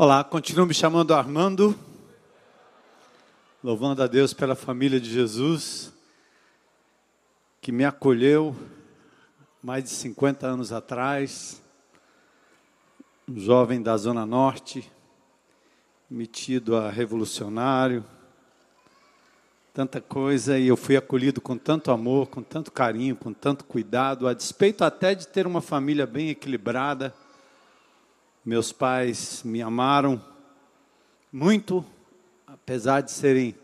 Olá, 0.00 0.22
continuo 0.22 0.64
me 0.64 0.72
chamando 0.72 1.12
Armando, 1.12 1.76
louvando 3.64 4.00
a 4.00 4.06
Deus 4.06 4.32
pela 4.32 4.54
família 4.54 5.00
de 5.00 5.10
Jesus, 5.10 5.92
que 7.60 7.72
me 7.72 7.84
acolheu 7.84 8.54
mais 9.60 9.82
de 9.82 9.90
50 9.90 10.46
anos 10.46 10.70
atrás, 10.70 11.60
um 13.28 13.40
jovem 13.40 13.82
da 13.82 13.96
Zona 13.96 14.24
Norte, 14.24 14.88
metido 16.08 16.76
a 16.76 16.90
revolucionário, 16.90 18.04
tanta 19.74 20.00
coisa, 20.00 20.56
e 20.56 20.68
eu 20.68 20.76
fui 20.76 20.96
acolhido 20.96 21.40
com 21.40 21.58
tanto 21.58 21.90
amor, 21.90 22.28
com 22.28 22.40
tanto 22.40 22.70
carinho, 22.70 23.16
com 23.16 23.32
tanto 23.32 23.64
cuidado, 23.64 24.28
a 24.28 24.32
despeito 24.32 24.84
até 24.84 25.12
de 25.12 25.26
ter 25.26 25.44
uma 25.44 25.60
família 25.60 26.06
bem 26.06 26.28
equilibrada 26.28 27.12
meus 28.48 28.72
pais 28.72 29.42
me 29.44 29.60
amaram 29.60 30.18
muito, 31.30 31.84
apesar 32.46 33.02
de 33.02 33.10
serem 33.10 33.54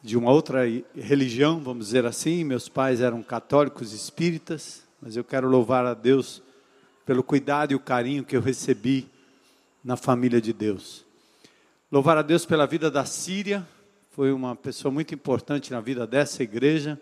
de 0.00 0.16
uma 0.16 0.30
outra 0.30 0.60
religião, 0.94 1.58
vamos 1.58 1.86
dizer 1.86 2.06
assim. 2.06 2.44
Meus 2.44 2.68
pais 2.68 3.00
eram 3.00 3.24
católicos 3.24 3.92
espíritas, 3.92 4.84
mas 5.02 5.16
eu 5.16 5.24
quero 5.24 5.48
louvar 5.48 5.84
a 5.84 5.92
Deus 5.92 6.40
pelo 7.04 7.20
cuidado 7.20 7.72
e 7.72 7.74
o 7.74 7.80
carinho 7.80 8.24
que 8.24 8.36
eu 8.36 8.40
recebi 8.40 9.08
na 9.82 9.96
família 9.96 10.40
de 10.40 10.52
Deus. 10.52 11.04
Louvar 11.90 12.16
a 12.16 12.22
Deus 12.22 12.46
pela 12.46 12.64
vida 12.64 12.92
da 12.92 13.04
Síria, 13.04 13.66
foi 14.12 14.30
uma 14.30 14.54
pessoa 14.54 14.92
muito 14.92 15.12
importante 15.12 15.72
na 15.72 15.80
vida 15.80 16.06
dessa 16.06 16.44
igreja, 16.44 16.96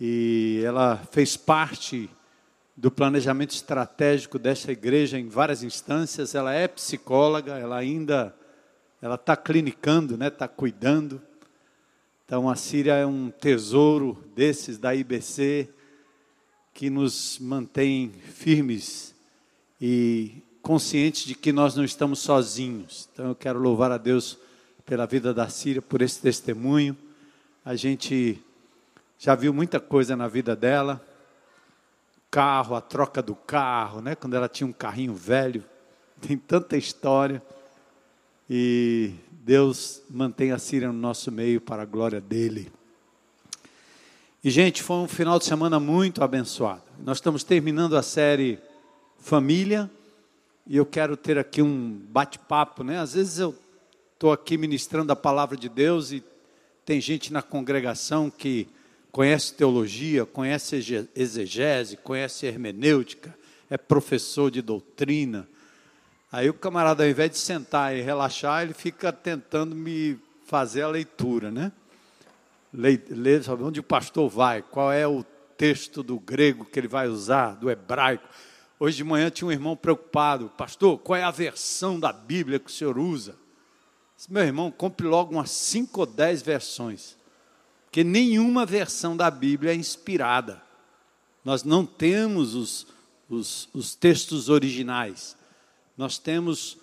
e 0.00 0.62
ela 0.64 0.96
fez 1.12 1.36
parte 1.36 2.08
do 2.76 2.90
planejamento 2.90 3.52
estratégico 3.52 4.38
desta 4.38 4.72
igreja 4.72 5.18
em 5.18 5.28
várias 5.28 5.62
instâncias. 5.62 6.34
Ela 6.34 6.52
é 6.52 6.66
psicóloga, 6.66 7.58
ela 7.58 7.76
ainda 7.76 8.34
ela 9.00 9.16
está 9.16 9.36
clinicando, 9.36 10.16
né? 10.16 10.28
Está 10.28 10.48
cuidando. 10.48 11.20
Então 12.24 12.48
a 12.48 12.56
Síria 12.56 12.94
é 12.94 13.04
um 13.04 13.30
tesouro 13.30 14.24
desses 14.34 14.78
da 14.78 14.94
IBC 14.94 15.68
que 16.72 16.88
nos 16.88 17.38
mantém 17.38 18.10
firmes 18.10 19.14
e 19.80 20.42
conscientes 20.62 21.24
de 21.26 21.34
que 21.34 21.52
nós 21.52 21.76
não 21.76 21.84
estamos 21.84 22.18
sozinhos. 22.20 23.08
Então 23.12 23.28
eu 23.28 23.34
quero 23.34 23.58
louvar 23.58 23.92
a 23.92 23.98
Deus 23.98 24.38
pela 24.86 25.06
vida 25.06 25.34
da 25.34 25.48
Síria, 25.50 25.82
por 25.82 26.00
esse 26.00 26.20
testemunho. 26.20 26.96
A 27.62 27.76
gente 27.76 28.42
já 29.18 29.34
viu 29.34 29.52
muita 29.52 29.78
coisa 29.78 30.16
na 30.16 30.26
vida 30.26 30.56
dela, 30.56 31.04
carro, 32.34 32.74
a 32.74 32.80
troca 32.80 33.22
do 33.22 33.36
carro, 33.36 34.00
né? 34.00 34.16
Quando 34.16 34.34
ela 34.34 34.48
tinha 34.48 34.66
um 34.66 34.72
carrinho 34.72 35.14
velho, 35.14 35.64
tem 36.20 36.36
tanta 36.36 36.76
história. 36.76 37.40
E 38.50 39.12
Deus 39.30 40.02
mantém 40.10 40.50
a 40.50 40.58
Síria 40.58 40.88
no 40.88 40.98
nosso 40.98 41.30
meio 41.30 41.60
para 41.60 41.82
a 41.82 41.86
glória 41.86 42.20
dele. 42.20 42.72
E 44.42 44.50
gente, 44.50 44.82
foi 44.82 44.96
um 44.96 45.06
final 45.06 45.38
de 45.38 45.44
semana 45.44 45.78
muito 45.78 46.24
abençoado. 46.24 46.82
Nós 46.98 47.18
estamos 47.18 47.44
terminando 47.44 47.96
a 47.96 48.02
série 48.02 48.58
Família 49.16 49.88
e 50.66 50.76
eu 50.76 50.84
quero 50.84 51.16
ter 51.16 51.38
aqui 51.38 51.62
um 51.62 52.02
bate-papo, 52.08 52.82
né? 52.82 52.98
Às 52.98 53.14
vezes 53.14 53.38
eu 53.38 53.54
estou 54.12 54.32
aqui 54.32 54.58
ministrando 54.58 55.12
a 55.12 55.16
palavra 55.16 55.56
de 55.56 55.68
Deus 55.68 56.10
e 56.10 56.22
tem 56.84 57.00
gente 57.00 57.32
na 57.32 57.42
congregação 57.42 58.28
que 58.28 58.66
conhece 59.14 59.54
teologia, 59.54 60.26
conhece 60.26 61.08
exegese, 61.14 61.96
conhece 61.96 62.46
hermenêutica, 62.46 63.32
é 63.70 63.78
professor 63.78 64.50
de 64.50 64.60
doutrina. 64.60 65.48
Aí 66.32 66.50
o 66.50 66.54
camarada, 66.54 67.04
ao 67.04 67.08
invés 67.08 67.30
de 67.30 67.38
sentar 67.38 67.96
e 67.96 68.00
relaxar, 68.00 68.64
ele 68.64 68.74
fica 68.74 69.12
tentando 69.12 69.72
me 69.72 70.18
fazer 70.46 70.82
a 70.82 70.88
leitura, 70.88 71.52
né? 71.52 71.70
Ler, 72.72 73.44
sabe 73.44 73.62
onde 73.62 73.78
o 73.78 73.84
pastor 73.84 74.28
vai, 74.28 74.62
qual 74.62 74.90
é 74.90 75.06
o 75.06 75.22
texto 75.56 76.02
do 76.02 76.18
grego 76.18 76.64
que 76.64 76.76
ele 76.76 76.88
vai 76.88 77.06
usar, 77.06 77.54
do 77.54 77.70
hebraico. 77.70 78.28
Hoje 78.80 78.96
de 78.96 79.04
manhã 79.04 79.30
tinha 79.30 79.46
um 79.46 79.52
irmão 79.52 79.76
preocupado, 79.76 80.50
pastor, 80.58 80.98
qual 80.98 81.16
é 81.16 81.22
a 81.22 81.30
versão 81.30 82.00
da 82.00 82.12
Bíblia 82.12 82.58
que 82.58 82.68
o 82.68 82.74
senhor 82.74 82.98
usa? 82.98 83.36
Meu 84.28 84.42
irmão, 84.42 84.72
compre 84.72 85.06
logo 85.06 85.34
umas 85.34 85.52
cinco 85.52 86.00
ou 86.00 86.06
dez 86.06 86.42
versões 86.42 87.16
que 87.94 88.02
nenhuma 88.02 88.66
versão 88.66 89.16
da 89.16 89.30
Bíblia 89.30 89.70
é 89.70 89.76
inspirada. 89.76 90.60
Nós 91.44 91.62
não 91.62 91.86
temos 91.86 92.56
os, 92.56 92.88
os, 93.30 93.68
os 93.72 93.94
textos 93.94 94.48
originais. 94.48 95.36
Nós 95.96 96.18
temos 96.18 96.76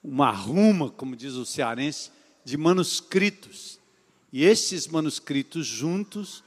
uma 0.00 0.30
ruma, 0.30 0.90
como 0.90 1.16
diz 1.16 1.32
o 1.32 1.44
cearense, 1.44 2.12
de 2.44 2.56
manuscritos. 2.56 3.80
E 4.32 4.44
esses 4.44 4.86
manuscritos 4.86 5.66
juntos 5.66 6.44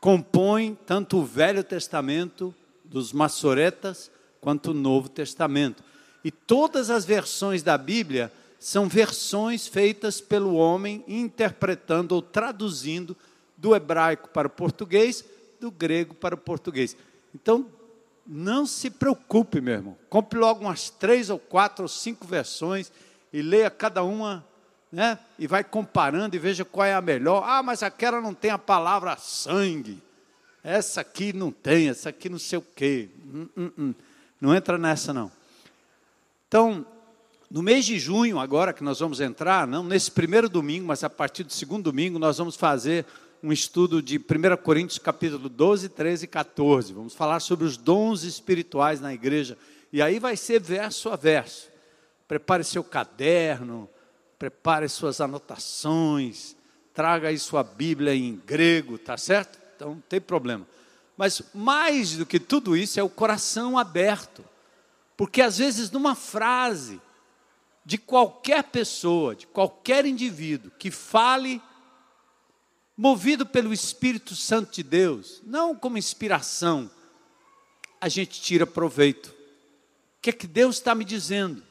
compõem 0.00 0.76
tanto 0.84 1.18
o 1.18 1.24
Velho 1.24 1.62
Testamento 1.62 2.52
dos 2.84 3.12
maçoretas 3.12 4.10
quanto 4.40 4.72
o 4.72 4.74
Novo 4.74 5.08
Testamento. 5.08 5.84
E 6.24 6.32
todas 6.32 6.90
as 6.90 7.04
versões 7.04 7.62
da 7.62 7.78
Bíblia 7.78 8.32
são 8.58 8.88
versões 8.88 9.68
feitas 9.68 10.20
pelo 10.20 10.54
homem 10.54 11.04
interpretando 11.06 12.10
ou 12.10 12.20
traduzindo 12.20 13.16
do 13.66 13.74
hebraico 13.74 14.28
para 14.28 14.46
o 14.46 14.50
português, 14.50 15.24
do 15.60 15.72
grego 15.72 16.14
para 16.14 16.36
o 16.36 16.38
português. 16.38 16.96
Então, 17.34 17.66
não 18.24 18.64
se 18.64 18.88
preocupe, 18.88 19.60
meu 19.60 19.74
irmão. 19.74 19.98
Compre 20.08 20.38
logo 20.38 20.60
umas 20.60 20.88
três 20.88 21.30
ou 21.30 21.38
quatro 21.38 21.82
ou 21.82 21.88
cinco 21.88 22.24
versões 22.24 22.92
e 23.32 23.42
leia 23.42 23.68
cada 23.68 24.04
uma, 24.04 24.46
né? 24.92 25.18
E 25.36 25.48
vai 25.48 25.64
comparando 25.64 26.36
e 26.36 26.38
veja 26.38 26.64
qual 26.64 26.86
é 26.86 26.94
a 26.94 27.00
melhor. 27.00 27.42
Ah, 27.44 27.60
mas 27.60 27.82
aquela 27.82 28.20
não 28.20 28.32
tem 28.32 28.52
a 28.52 28.58
palavra 28.58 29.16
sangue. 29.16 30.00
Essa 30.62 31.00
aqui 31.00 31.32
não 31.32 31.50
tem, 31.50 31.88
essa 31.88 32.10
aqui 32.10 32.28
não 32.28 32.38
sei 32.38 32.60
o 32.60 32.64
quê. 32.74 33.08
Hum, 33.34 33.48
hum, 33.56 33.70
hum. 33.76 33.94
Não 34.40 34.54
entra 34.54 34.78
nessa, 34.78 35.12
não. 35.12 35.30
Então, 36.46 36.86
no 37.50 37.64
mês 37.64 37.84
de 37.84 37.98
junho, 37.98 38.38
agora 38.38 38.72
que 38.72 38.84
nós 38.84 39.00
vamos 39.00 39.20
entrar, 39.20 39.66
não 39.66 39.82
nesse 39.82 40.10
primeiro 40.10 40.48
domingo, 40.48 40.86
mas 40.86 41.02
a 41.02 41.10
partir 41.10 41.42
do 41.42 41.52
segundo 41.52 41.82
domingo, 41.90 42.16
nós 42.16 42.38
vamos 42.38 42.54
fazer 42.54 43.04
um 43.42 43.52
estudo 43.52 44.02
de 44.02 44.18
1 44.18 44.56
Coríntios 44.62 44.98
capítulo 44.98 45.48
12, 45.48 45.88
13 45.88 46.24
e 46.24 46.28
14. 46.28 46.92
Vamos 46.92 47.14
falar 47.14 47.40
sobre 47.40 47.64
os 47.64 47.76
dons 47.76 48.22
espirituais 48.22 49.00
na 49.00 49.12
igreja. 49.12 49.58
E 49.92 50.02
aí 50.02 50.18
vai 50.18 50.36
ser 50.36 50.60
verso 50.60 51.10
a 51.10 51.16
verso. 51.16 51.68
Prepare 52.26 52.64
seu 52.64 52.82
caderno, 52.82 53.88
prepare 54.38 54.88
suas 54.88 55.20
anotações, 55.20 56.56
traga 56.92 57.28
aí 57.28 57.38
sua 57.38 57.62
Bíblia 57.62 58.14
em 58.14 58.36
grego, 58.44 58.98
tá 58.98 59.16
certo? 59.16 59.58
Então 59.74 59.90
não 59.90 60.00
tem 60.00 60.20
problema. 60.20 60.66
Mas 61.16 61.42
mais 61.54 62.16
do 62.16 62.26
que 62.26 62.38
tudo 62.38 62.76
isso 62.76 62.98
é 62.98 63.02
o 63.02 63.08
coração 63.08 63.78
aberto. 63.78 64.44
Porque 65.16 65.40
às 65.40 65.58
vezes 65.58 65.90
numa 65.90 66.14
frase 66.14 67.00
de 67.84 67.96
qualquer 67.96 68.64
pessoa, 68.64 69.34
de 69.36 69.46
qualquer 69.46 70.04
indivíduo 70.04 70.72
que 70.76 70.90
fale 70.90 71.62
movido 72.96 73.44
pelo 73.44 73.72
Espírito 73.72 74.34
Santo 74.34 74.72
de 74.72 74.82
Deus, 74.82 75.42
não 75.44 75.74
como 75.74 75.98
inspiração, 75.98 76.90
a 78.00 78.08
gente 78.08 78.40
tira 78.40 78.66
proveito. 78.66 79.26
O 79.28 79.34
que 80.22 80.30
é 80.30 80.32
que 80.32 80.46
Deus 80.46 80.76
está 80.76 80.94
me 80.94 81.04
dizendo? 81.04 81.62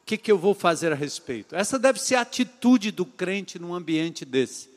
O 0.00 0.04
que, 0.06 0.14
é 0.14 0.18
que 0.18 0.32
eu 0.32 0.38
vou 0.38 0.54
fazer 0.54 0.92
a 0.92 0.94
respeito? 0.94 1.54
Essa 1.54 1.78
deve 1.78 2.00
ser 2.00 2.14
a 2.14 2.22
atitude 2.22 2.90
do 2.90 3.04
crente 3.04 3.58
num 3.58 3.74
ambiente 3.74 4.24
desse. 4.24 4.70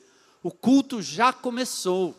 O 0.44 0.51
culto 0.51 1.01
já 1.01 1.31
começou. 1.31 2.16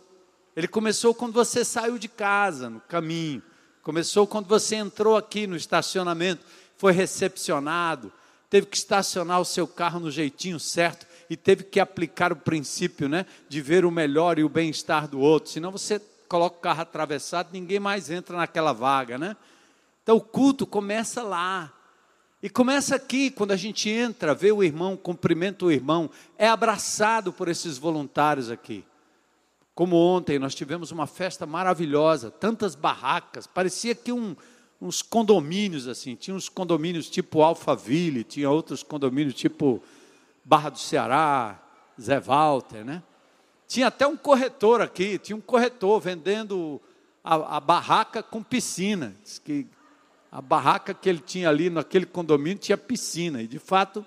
Ele 0.57 0.69
começou 0.69 1.15
quando 1.15 1.35
você 1.35 1.65
saiu 1.65 1.99
de 1.99 2.09
casa, 2.09 2.71
no 2.71 2.81
caminho. 2.81 3.43
Começou 3.83 4.27
quando 4.27 4.47
você 4.47 4.77
entrou 4.77 5.17
aqui 5.17 5.47
no 5.47 5.57
estacionamento, 5.57 6.47
foi 6.77 6.93
recepcionado, 6.93 8.13
teve 8.49 8.67
que 8.67 8.77
estacionar 8.77 9.41
o 9.41 9.45
seu 9.45 9.67
carro 9.67 9.99
no 9.99 10.11
jeitinho 10.11 10.61
certo 10.61 11.07
e 11.33 11.37
teve 11.37 11.65
que 11.65 11.81
aplicar 11.81 12.31
o 12.31 12.37
princípio 12.37 13.09
né, 13.09 13.25
de 13.49 13.63
ver 13.63 13.87
o 13.87 13.91
melhor 13.91 14.39
e 14.39 14.45
o 14.45 14.51
bem-estar 14.51 15.09
do 15.09 15.19
outro. 15.19 15.51
Senão 15.51 15.71
você 15.73 15.99
coloca 16.29 16.59
o 16.59 16.61
carro 16.61 16.83
atravessado, 16.83 17.49
ninguém 17.55 17.81
mais 17.81 18.11
entra 18.11 18.37
naquela 18.37 18.75
vaga. 18.75 19.17
Né? 19.17 19.35
Então 20.03 20.19
o 20.19 20.21
culto 20.21 20.67
começa 20.67 21.23
lá. 21.23 21.73
E 22.43 22.51
começa 22.51 22.97
aqui, 22.97 23.31
quando 23.31 23.53
a 23.53 23.57
gente 23.57 23.89
entra, 23.89 24.35
vê 24.35 24.53
o 24.53 24.63
irmão, 24.63 24.95
cumprimenta 24.95 25.65
o 25.65 25.73
irmão, 25.73 26.11
é 26.37 26.47
abraçado 26.47 27.33
por 27.33 27.49
esses 27.49 27.79
voluntários 27.79 28.51
aqui. 28.51 28.85
Como 29.75 29.97
ontem, 29.97 30.39
nós 30.39 30.55
tivemos 30.55 30.91
uma 30.91 31.07
festa 31.07 31.47
maravilhosa, 31.47 32.31
tantas 32.31 32.75
barracas, 32.75 33.47
parecia 33.47 33.95
que 33.95 34.13
um, 34.13 34.37
uns 34.79 35.01
condomínios 35.01 35.89
assim, 35.89 36.15
tinha 36.15 36.37
uns 36.37 36.51
condomínios 36.51 37.09
tipo 37.09 37.41
Alphaville, 37.41 38.23
tinha 38.23 38.51
outros 38.51 38.83
condomínios 38.83 39.33
tipo 39.33 39.83
Barra 40.45 40.71
do 40.71 40.79
Ceará, 40.79 41.61
Zé 42.01 42.19
Walter, 42.21 42.85
né? 42.85 43.03
Tinha 43.69 43.87
até 43.87 44.07
um 44.07 44.17
corretor 44.17 44.81
aqui, 44.81 45.19
tinha 45.19 45.37
um 45.37 45.41
corretor 45.41 46.01
vendendo 46.01 46.81
a, 47.25 47.57
a 47.57 47.61
barraca 47.61 48.23
com 48.23 48.43
piscina. 48.43 49.17
Diz 49.23 49.39
que 49.39 49.67
A 50.31 50.41
barraca 50.43 50.93
que 50.93 51.09
ele 51.09 51.21
tinha 51.21 51.49
ali 51.49 51.71
naquele 51.71 52.07
condomínio 52.07 52.59
tinha 52.59 52.77
piscina, 52.77 53.43
e 53.43 53.47
de 53.47 53.59
fato, 53.59 54.05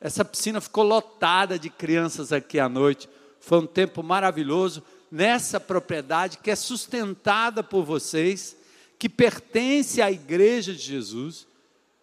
essa 0.00 0.24
piscina 0.24 0.60
ficou 0.60 0.84
lotada 0.84 1.58
de 1.58 1.68
crianças 1.68 2.32
aqui 2.32 2.58
à 2.58 2.68
noite. 2.68 3.08
Foi 3.40 3.58
um 3.58 3.66
tempo 3.66 4.02
maravilhoso 4.02 4.82
nessa 5.10 5.58
propriedade 5.58 6.38
que 6.38 6.50
é 6.50 6.56
sustentada 6.56 7.62
por 7.62 7.84
vocês, 7.84 8.56
que 8.98 9.08
pertence 9.08 10.02
à 10.02 10.10
igreja 10.10 10.72
de 10.72 10.80
Jesus 10.80 11.46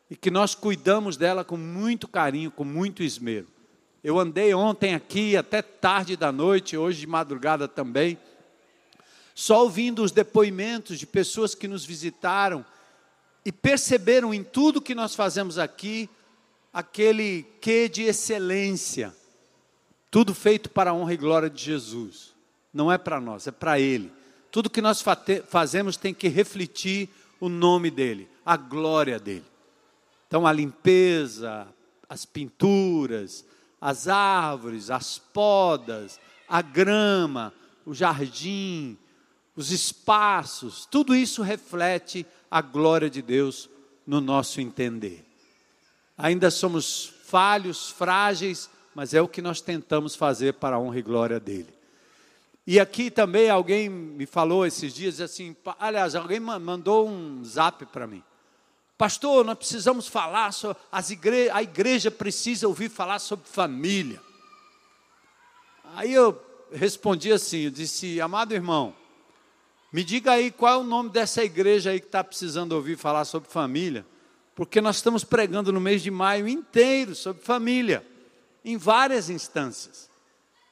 e 0.10 0.16
que 0.16 0.32
nós 0.32 0.56
cuidamos 0.56 1.18
dela 1.18 1.44
com 1.44 1.58
muito 1.58 2.08
carinho, 2.08 2.52
com 2.52 2.64
muito 2.64 3.04
esmero. 3.04 3.48
Eu 4.06 4.20
andei 4.20 4.54
ontem 4.54 4.94
aqui 4.94 5.36
até 5.36 5.64
tarde 5.64 6.16
da 6.16 6.32
noite, 6.32 6.78
hoje 6.78 7.00
de 7.00 7.08
madrugada 7.08 7.68
também, 7.68 8.20
só 9.34 9.64
ouvindo 9.64 10.04
os 10.04 10.12
depoimentos 10.12 11.00
de 11.00 11.08
pessoas 11.08 11.56
que 11.56 11.68
nos 11.68 11.84
visitaram 11.84 12.64
e 13.44 13.52
perceberam 13.52 14.32
em 14.32 14.44
tudo 14.44 14.80
que 14.80 14.94
nós 14.94 15.16
fazemos 15.16 15.58
aqui 15.58 16.08
aquele 16.72 17.48
quê 17.60 17.90
de 17.90 18.04
excelência. 18.04 19.12
Tudo 20.12 20.36
feito 20.36 20.70
para 20.70 20.92
a 20.92 20.94
honra 20.94 21.16
e 21.16 21.18
glória 21.18 21.50
de 21.50 21.64
Jesus. 21.64 22.36
Não 22.72 22.92
é 22.92 23.00
para 23.00 23.20
nós, 23.20 23.48
é 23.48 23.52
para 23.52 23.80
Ele. 23.80 24.14
Tudo 24.52 24.70
que 24.70 24.84
nós 24.84 25.04
fazemos 25.48 25.98
tem 25.98 26.14
que 26.14 26.28
refletir 26.28 27.10
o 27.40 27.50
nome 27.50 27.90
dEle, 27.90 28.30
a 28.46 28.56
glória 28.56 29.18
dEle. 29.18 29.46
Então, 30.28 30.46
a 30.46 30.54
limpeza, 30.54 31.68
as 32.08 32.24
pinturas, 32.24 33.44
as 33.80 34.08
árvores, 34.08 34.90
as 34.90 35.18
podas, 35.18 36.20
a 36.48 36.62
grama, 36.62 37.54
o 37.86 37.94
jardim, 37.94 38.98
os 39.56 39.72
espaços, 39.72 40.86
tudo 40.86 41.16
isso 41.16 41.42
reflete 41.42 42.26
a 42.50 42.62
glória 42.62 43.10
de 43.10 43.22
Deus 43.22 43.70
no 44.06 44.20
nosso 44.20 44.60
entender. 44.60 45.26
Ainda 46.18 46.50
somos 46.50 47.14
falhos, 47.26 47.90
frágeis, 47.90 48.70
mas 48.94 49.14
é 49.14 49.22
o 49.22 49.28
que 49.28 49.42
nós 49.42 49.62
tentamos 49.62 50.16
fazer 50.16 50.54
para 50.54 50.76
a 50.76 50.80
honra 50.80 51.00
e 51.00 51.02
glória 51.02 51.40
dele. 51.40 51.74
E 52.68 52.80
aqui 52.80 53.12
também 53.12 53.50
alguém 53.50 53.90
me 53.90 54.26
falou 54.26 54.66
esses 54.66 54.94
dias 54.94 55.22
assim, 55.22 55.56
aliás, 55.80 56.16
alguém 56.16 56.40
mandou 56.40 57.08
um 57.08 57.44
zap 57.44 57.86
para 57.88 58.08
mim. 58.08 58.24
Pastor, 58.98 59.44
nós 59.44 59.58
precisamos 59.58 60.08
falar 60.08 60.54
sobre 60.54 60.78
as 60.90 61.10
igre 61.10 61.50
a 61.50 61.62
igreja 61.62 62.10
precisa 62.10 62.68
ouvir 62.68 62.90
falar 62.90 63.20
sobre 63.20 63.46
família. 63.48 64.22
Aí 65.96 66.14
eu 66.14 66.42
respondi 66.72 67.32
assim, 67.32 67.66
eu 67.66 67.72
disse, 67.72 68.22
amado 68.22 68.54
irmão, 68.54 68.96
me 69.92 70.04
diga 70.04 70.32
aí 70.32 70.50
qual 70.50 70.74
é 70.74 70.78
o 70.78 70.84
nome 70.84 71.10
dessa 71.10 71.44
igreja 71.44 71.92
aí 71.92 72.00
que 72.00 72.06
está 72.06 72.24
precisando 72.24 72.72
ouvir 72.72 72.98
falar 72.98 73.26
sobre 73.26 73.50
família, 73.50 74.06
porque 74.56 74.80
nós 74.80 74.98
estamos 74.98 75.26
pregando 75.26 75.74
no 75.74 75.82
mês 75.82 76.02
de 76.02 76.10
maio 76.10 76.48
inteiro 76.48 77.16
sobre 77.16 77.44
família, 77.44 78.06
em 78.64 78.78
várias 78.78 79.30
instâncias. 79.30 80.10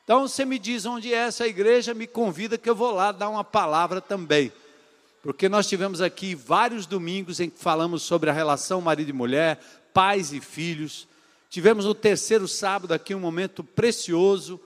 Então 0.06 0.28
você 0.28 0.46
me 0.46 0.58
diz 0.58 0.86
onde 0.86 1.14
é 1.14 1.18
essa 1.18 1.46
igreja, 1.46 1.94
me 1.94 2.08
convida 2.08 2.58
que 2.58 2.70
eu 2.70 2.76
vou 2.76 2.94
lá 2.94 3.12
dar 3.12 3.28
uma 3.28 3.44
palavra 3.44 4.00
também 4.00 4.52
porque 5.24 5.48
nós 5.48 5.68
tivemos 5.68 6.02
aqui 6.02 6.36
vários 6.36 6.86
domingos 6.86 7.40
em 7.40 7.50
que 7.50 7.58
falamos 7.58 8.04
sobre 8.04 8.30
a 8.30 8.34
relação 8.34 8.82
marido 8.82 9.10
e 9.10 9.14
mulher, 9.14 9.58
pais 9.94 10.34
e 10.34 10.42
filhos. 10.42 11.08
Tivemos 11.50 11.86
no 11.86 11.96
terceiro 11.96 12.46
sábado 12.46 12.94
aqui 12.94 13.16
um 13.16 13.22
momento 13.22 13.64
precioso, 13.64 14.60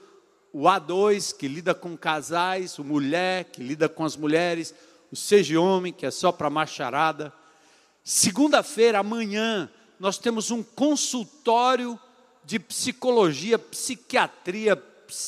o 0.52 0.64
A2, 0.64 1.36
que 1.36 1.46
lida 1.46 1.76
com 1.76 1.96
casais, 1.96 2.76
o 2.76 2.82
Mulher, 2.82 3.44
que 3.44 3.62
lida 3.62 3.88
com 3.88 4.04
as 4.04 4.16
mulheres, 4.16 4.74
o 5.12 5.16
Seja 5.16 5.60
Homem, 5.60 5.92
que 5.92 6.04
é 6.04 6.10
só 6.10 6.32
para 6.32 6.50
macharada. 6.50 7.32
Segunda-feira, 8.02 8.98
amanhã, 8.98 9.70
nós 10.00 10.18
temos 10.18 10.50
um 10.50 10.64
consultório 10.64 11.96
de 12.44 12.58
psicologia, 12.58 13.60
psiquiatria, 13.60 14.82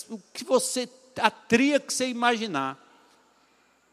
o 0.09 0.19
que 0.35 0.43
você, 0.43 0.89
a 1.19 1.31
tria 1.31 1.79
que 1.79 1.95
você 1.95 2.09
imaginar 2.09 2.80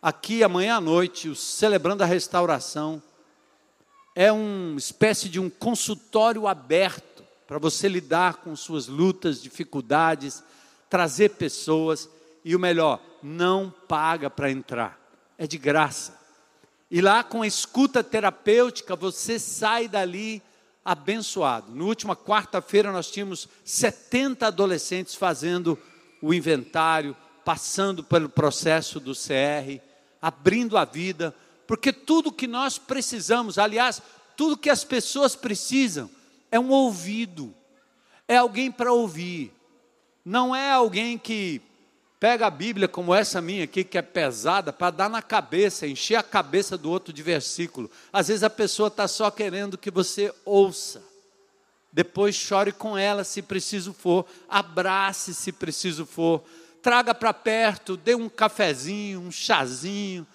aqui 0.02 0.44
amanhã 0.44 0.78
à 0.78 0.82
noite, 0.82 1.30
o 1.30 1.36
Celebrando 1.36 2.04
a 2.04 2.06
Restauração, 2.06 3.02
é 4.16 4.32
uma 4.32 4.78
espécie 4.78 5.30
de 5.30 5.40
um 5.40 5.50
consultório 5.50 6.48
aberto 6.48 7.24
para 7.48 7.60
você 7.60 7.88
lidar 7.88 8.38
com 8.38 8.56
suas 8.56 8.88
lutas, 8.88 9.42
dificuldades, 9.42 10.44
trazer 10.90 11.30
pessoas 11.32 12.10
e 12.44 12.56
o 12.56 12.60
melhor, 12.60 13.00
não 13.22 13.74
paga 13.88 14.30
para 14.30 14.52
entrar, 14.52 15.00
é 15.38 15.46
de 15.46 15.58
graça. 15.58 16.18
E 16.90 17.02
lá 17.02 17.24
com 17.24 17.42
a 17.42 17.48
escuta 17.48 18.04
terapêutica 18.04 18.96
você 18.96 19.38
sai 19.38 19.88
dali 19.88 20.42
abençoado. 20.84 21.76
Na 21.76 21.84
última 21.84 22.16
quarta-feira 22.16 22.92
nós 22.92 23.12
tínhamos 23.12 23.48
70 23.66 24.48
adolescentes 24.48 25.16
fazendo 25.16 25.78
o 26.22 26.34
inventário, 26.34 27.16
passando 27.44 28.04
pelo 28.04 28.30
processo 28.30 29.00
do 29.00 29.14
CR 29.14 29.87
abrindo 30.22 30.78
a 30.78 30.86
vida, 30.86 31.36
porque 31.66 31.92
tudo 31.92 32.32
que 32.32 32.48
nós 32.48 32.78
precisamos, 32.78 33.58
aliás, 33.58 34.02
tudo 34.36 34.58
que 34.58 34.70
as 34.70 34.84
pessoas 34.84 35.36
precisam 35.36 36.10
é 36.52 36.60
um 36.60 36.70
ouvido, 36.70 37.54
é 38.28 38.38
alguém 38.38 38.72
para 38.72 38.94
ouvir, 38.94 39.54
não 40.24 40.56
é 40.56 40.72
alguém 40.72 41.18
que 41.18 41.62
pega 42.20 42.48
a 42.48 42.52
Bíblia 42.52 42.88
como 42.88 43.14
essa 43.14 43.42
minha 43.42 43.66
aqui, 43.66 43.84
que 43.84 43.98
é 43.98 44.02
pesada, 44.02 44.74
para 44.74 44.92
dar 44.92 45.10
na 45.10 45.22
cabeça, 45.22 45.88
encher 45.88 46.16
a 46.16 46.24
cabeça 46.24 46.78
do 46.78 46.90
outro 46.90 47.14
de 47.14 47.22
versículo. 47.22 47.90
Às 48.12 48.28
vezes 48.28 48.44
a 48.44 48.50
pessoa 48.50 48.88
está 48.88 49.08
só 49.08 49.30
querendo 49.30 49.78
que 49.78 49.92
você 49.92 50.34
ouça. 50.44 51.04
Depois 51.92 52.36
chore 52.36 52.72
com 52.72 52.98
ela 52.98 53.24
se 53.24 53.42
preciso 53.42 53.94
for, 53.94 54.26
abrace 54.50 55.34
se 55.34 55.52
preciso 55.52 56.06
for 56.06 56.44
traga 56.82 57.14
para 57.14 57.34
perto, 57.34 57.98
dê 57.98 58.16
um 58.16 58.30
cafezinho, 58.30 59.20
um 59.20 59.32
chazinho, 59.32 60.26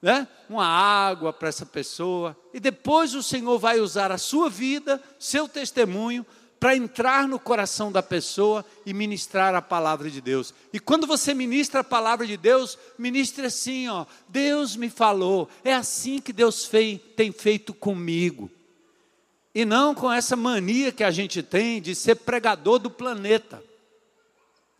né? 0.00 0.26
uma 0.48 0.66
água 0.66 1.32
para 1.32 1.48
essa 1.48 1.64
pessoa, 1.64 2.36
e 2.52 2.58
depois 2.58 3.14
o 3.14 3.22
Senhor 3.22 3.58
vai 3.58 3.80
usar 3.80 4.10
a 4.10 4.18
sua 4.18 4.50
vida, 4.50 5.02
seu 5.18 5.48
testemunho, 5.48 6.26
para 6.62 6.76
entrar 6.76 7.26
no 7.26 7.40
coração 7.40 7.90
da 7.90 8.04
pessoa 8.04 8.64
e 8.86 8.94
ministrar 8.94 9.52
a 9.52 9.60
palavra 9.60 10.08
de 10.08 10.20
Deus. 10.20 10.54
E 10.72 10.78
quando 10.78 11.08
você 11.08 11.34
ministra 11.34 11.80
a 11.80 11.84
palavra 11.84 12.24
de 12.24 12.36
Deus, 12.36 12.78
ministre 12.96 13.46
assim, 13.46 13.88
ó, 13.88 14.06
Deus 14.28 14.76
me 14.76 14.88
falou, 14.88 15.48
é 15.64 15.74
assim 15.74 16.20
que 16.20 16.32
Deus 16.32 16.70
tem 17.16 17.32
feito 17.32 17.74
comigo. 17.74 18.48
E 19.52 19.64
não 19.64 19.92
com 19.92 20.10
essa 20.10 20.36
mania 20.36 20.92
que 20.92 21.02
a 21.02 21.10
gente 21.10 21.42
tem 21.42 21.82
de 21.82 21.96
ser 21.96 22.14
pregador 22.14 22.78
do 22.78 22.90
planeta. 22.90 23.60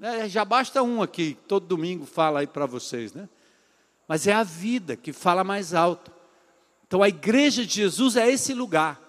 É, 0.04 0.28
já 0.28 0.44
basta 0.44 0.82
um 0.82 1.00
aqui, 1.00 1.38
todo 1.46 1.64
domingo 1.64 2.04
fala 2.04 2.40
aí 2.40 2.46
para 2.48 2.66
vocês, 2.66 3.12
né? 3.12 3.28
Mas 4.08 4.26
é 4.26 4.32
a 4.32 4.42
vida 4.42 4.96
que 4.96 5.12
fala 5.12 5.44
mais 5.44 5.74
alto. 5.74 6.10
Então 6.84 7.04
a 7.04 7.08
igreja 7.08 7.64
de 7.64 7.74
Jesus 7.74 8.16
é 8.16 8.28
esse 8.28 8.52
lugar. 8.52 9.00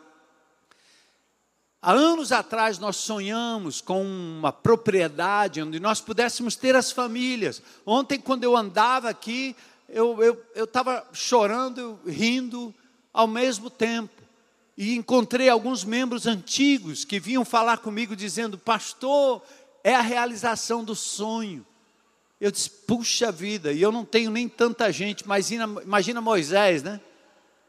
Há 1.82 1.94
anos 1.94 2.32
atrás 2.32 2.78
nós 2.78 2.96
sonhamos 2.96 3.82
com 3.82 4.04
uma 4.04 4.52
propriedade 4.52 5.64
onde 5.64 5.80
nós 5.80 6.00
pudéssemos 6.00 6.56
ter 6.56 6.76
as 6.76 6.92
famílias. 6.92 7.60
Ontem, 7.88 8.20
quando 8.20 8.44
eu 8.44 8.56
andava 8.56 9.10
aqui, 9.10 9.56
eu 9.90 10.16
estava 10.56 10.92
eu, 10.92 10.98
eu 10.98 11.06
chorando, 11.12 12.00
rindo 12.06 12.72
ao 13.12 13.26
mesmo 13.26 13.68
tempo. 13.68 14.22
E 14.78 14.96
encontrei 14.96 15.50
alguns 15.50 15.84
membros 15.84 16.28
antigos 16.28 17.04
que 17.04 17.20
vinham 17.20 17.44
falar 17.44 17.80
comigo 17.80 18.16
dizendo: 18.16 18.58
Pastor, 18.60 19.42
é 19.84 19.94
a 19.94 20.02
realização 20.02 20.84
do 20.84 20.96
sonho. 20.96 21.66
Eu 22.40 22.52
disse, 22.52 22.70
puxa 22.70 23.32
vida, 23.32 23.72
e 23.72 23.82
eu 23.82 23.92
não 23.92 24.06
tenho 24.06 24.32
nem 24.32 24.48
tanta 24.48 24.92
gente, 24.92 25.28
mas 25.28 25.52
imagina 25.52 26.22
Moisés, 26.22 26.84
né? 26.84 27.00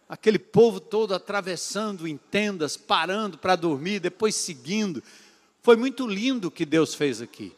Aquele 0.08 0.38
povo 0.38 0.80
todo 0.80 1.14
atravessando 1.14 2.06
em 2.06 2.16
tendas, 2.16 2.76
parando 2.76 3.38
para 3.38 3.56
dormir, 3.56 4.00
depois 4.00 4.34
seguindo. 4.34 5.02
Foi 5.62 5.76
muito 5.76 6.06
lindo 6.06 6.48
o 6.48 6.50
que 6.50 6.64
Deus 6.64 6.94
fez 6.94 7.22
aqui. 7.22 7.52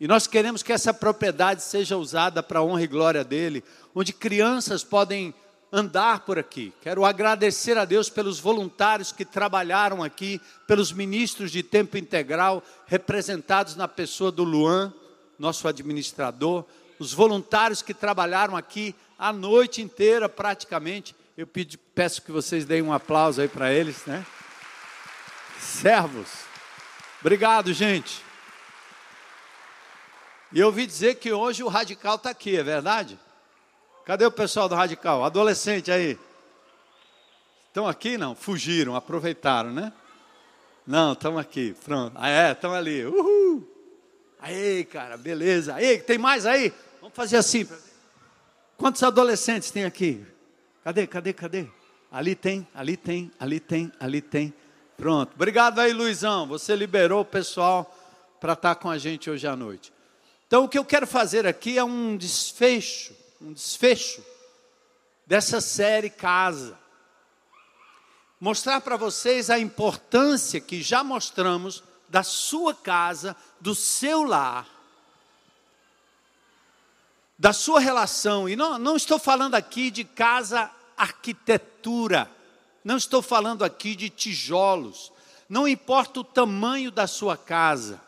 E 0.00 0.08
nós 0.08 0.26
queremos 0.26 0.62
que 0.62 0.72
essa 0.72 0.92
propriedade 0.92 1.62
seja 1.62 1.96
usada 1.96 2.42
para 2.42 2.58
a 2.58 2.64
honra 2.64 2.82
e 2.82 2.88
glória 2.88 3.22
dele, 3.22 3.62
onde 3.94 4.12
crianças 4.12 4.82
podem 4.82 5.32
andar 5.74 6.20
por 6.20 6.38
aqui. 6.38 6.72
Quero 6.80 7.04
agradecer 7.04 7.76
a 7.76 7.84
Deus 7.84 8.08
pelos 8.08 8.38
voluntários 8.38 9.10
que 9.10 9.24
trabalharam 9.24 10.04
aqui, 10.04 10.40
pelos 10.68 10.92
ministros 10.92 11.50
de 11.50 11.64
tempo 11.64 11.98
integral, 11.98 12.62
representados 12.86 13.74
na 13.74 13.88
pessoa 13.88 14.30
do 14.30 14.44
Luan, 14.44 14.94
nosso 15.36 15.66
administrador, 15.66 16.64
os 16.96 17.12
voluntários 17.12 17.82
que 17.82 17.92
trabalharam 17.92 18.56
aqui 18.56 18.94
a 19.18 19.32
noite 19.32 19.82
inteira 19.82 20.28
praticamente. 20.28 21.12
Eu 21.36 21.44
pedi, 21.44 21.76
peço 21.76 22.22
que 22.22 22.30
vocês 22.30 22.64
deem 22.64 22.82
um 22.82 22.92
aplauso 22.92 23.40
aí 23.40 23.48
para 23.48 23.72
eles, 23.72 24.06
né? 24.06 24.24
Servos. 25.58 26.28
Obrigado, 27.20 27.72
gente. 27.72 28.22
E 30.52 30.60
eu 30.60 30.66
ouvi 30.66 30.86
dizer 30.86 31.16
que 31.16 31.32
hoje 31.32 31.64
o 31.64 31.68
radical 31.68 32.14
está 32.14 32.30
aqui, 32.30 32.56
é 32.56 32.62
verdade? 32.62 33.18
Cadê 34.04 34.26
o 34.26 34.30
pessoal 34.30 34.68
do 34.68 34.74
Radical? 34.74 35.24
Adolescente 35.24 35.90
aí. 35.90 36.18
Estão 37.68 37.88
aqui? 37.88 38.18
Não, 38.18 38.34
fugiram, 38.34 38.94
aproveitaram, 38.94 39.72
né? 39.72 39.92
Não, 40.86 41.14
estão 41.14 41.38
aqui, 41.38 41.74
pronto. 41.84 42.12
Ah, 42.16 42.28
é, 42.28 42.52
estão 42.52 42.74
ali. 42.74 43.04
Uhul! 43.06 43.66
Aí, 44.38 44.84
cara, 44.84 45.16
beleza. 45.16 45.74
Aí, 45.74 45.98
tem 45.98 46.18
mais 46.18 46.44
aí? 46.44 46.70
Vamos 47.00 47.16
fazer 47.16 47.38
assim. 47.38 47.66
Quantos 48.76 49.02
adolescentes 49.02 49.70
tem 49.70 49.86
aqui? 49.86 50.24
Cadê, 50.82 51.06
cadê, 51.06 51.32
cadê? 51.32 51.66
Ali 52.12 52.34
tem, 52.34 52.68
ali 52.74 52.98
tem, 52.98 53.32
ali 53.40 53.58
tem, 53.58 53.90
ali 53.98 54.20
tem. 54.20 54.52
Pronto. 54.98 55.32
Obrigado 55.34 55.78
aí, 55.80 55.94
Luizão. 55.94 56.46
Você 56.46 56.76
liberou 56.76 57.22
o 57.22 57.24
pessoal 57.24 57.96
para 58.38 58.52
estar 58.52 58.74
tá 58.74 58.80
com 58.80 58.90
a 58.90 58.98
gente 58.98 59.30
hoje 59.30 59.46
à 59.46 59.56
noite. 59.56 59.90
Então, 60.46 60.64
o 60.64 60.68
que 60.68 60.78
eu 60.78 60.84
quero 60.84 61.06
fazer 61.06 61.46
aqui 61.46 61.78
é 61.78 61.82
um 61.82 62.16
desfecho, 62.18 63.14
um 63.44 63.52
desfecho 63.52 64.24
dessa 65.26 65.60
série 65.60 66.08
Casa 66.08 66.78
mostrar 68.40 68.80
para 68.80 68.96
vocês 68.96 69.50
a 69.50 69.58
importância 69.58 70.60
que 70.60 70.82
já 70.82 71.04
mostramos 71.04 71.82
da 72.08 72.22
sua 72.22 72.74
casa, 72.74 73.36
do 73.60 73.74
seu 73.74 74.22
lar, 74.22 74.66
da 77.38 77.52
sua 77.52 77.80
relação. 77.80 78.48
E 78.48 78.56
não, 78.56 78.78
não 78.78 78.96
estou 78.96 79.18
falando 79.18 79.54
aqui 79.54 79.90
de 79.90 80.04
casa 80.04 80.70
arquitetura, 80.96 82.30
não 82.82 82.96
estou 82.96 83.20
falando 83.20 83.62
aqui 83.62 83.94
de 83.94 84.08
tijolos, 84.08 85.12
não 85.48 85.66
importa 85.68 86.20
o 86.20 86.24
tamanho 86.24 86.90
da 86.90 87.06
sua 87.06 87.36
casa. 87.36 88.00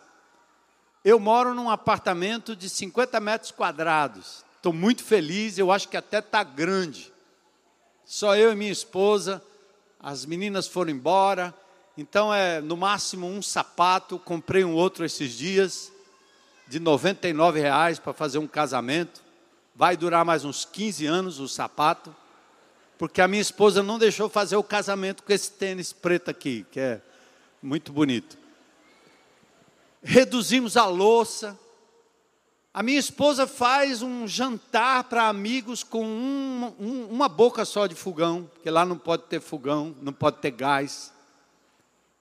Eu 1.05 1.21
moro 1.21 1.55
num 1.55 1.71
apartamento 1.71 2.57
de 2.57 2.69
50 2.69 3.21
metros 3.21 3.51
quadrados, 3.51 4.46
estou 4.67 4.75
muito 4.75 5.05
feliz, 5.05 5.59
eu 5.59 5.71
acho 5.71 5.89
que 5.89 5.97
até 5.97 6.19
está 6.19 6.43
grande. 6.43 7.13
Só 8.05 8.35
eu 8.35 8.51
e 8.51 8.57
minha 8.57 8.73
esposa 8.73 9.41
as 10.01 10.27
meninas 10.27 10.67
foram 10.67 10.91
embora, 10.91 11.55
então 11.97 12.35
é 12.35 12.61
no 12.61 12.77
máximo 12.77 13.29
um 13.29 13.41
sapato. 13.41 14.19
Comprei 14.19 14.65
um 14.65 14.75
outro 14.75 15.05
esses 15.05 15.39
dias, 15.39 15.93
de 16.67 16.81
99 16.81 17.61
reais 17.61 18.01
para 18.01 18.13
fazer 18.13 18.39
um 18.39 18.47
casamento. 18.49 19.23
Vai 19.73 19.97
durar 19.97 20.25
mais 20.25 20.45
uns 20.45 20.65
15 20.65 21.07
anos 21.07 21.39
o 21.39 21.47
sapato, 21.47 22.15
porque 22.99 23.21
a 23.21 23.29
minha 23.29 23.43
esposa 23.43 23.85
não 23.85 24.01
deixou 24.01 24.29
fazer 24.29 24.57
o 24.57 24.65
casamento 24.65 25.23
com 25.23 25.33
esse 25.33 25.53
tênis 25.53 25.93
preto 25.93 26.29
aqui, 26.29 26.67
que 26.73 26.81
é 26.81 27.01
muito 27.63 27.93
bonito. 27.93 28.37
Reduzimos 30.03 30.77
a 30.77 30.87
louça, 30.87 31.57
a 32.77 32.83
minha 32.83 32.99
esposa 32.99 33.47
faz 33.47 34.03
um 34.03 34.29
jantar 34.29 35.05
para 35.05 35.29
amigos 35.29 35.83
com 35.83 36.05
um, 36.05 36.75
um, 36.79 37.07
uma 37.07 37.27
boca 37.27 37.65
só 37.65 37.87
de 37.87 37.95
fogão, 37.95 38.51
porque 38.53 38.69
lá 38.69 38.85
não 38.85 38.99
pode 38.99 39.23
ter 39.23 39.41
fogão, 39.41 39.97
não 40.03 40.13
pode 40.13 40.37
ter 40.43 40.51
gás. 40.51 41.11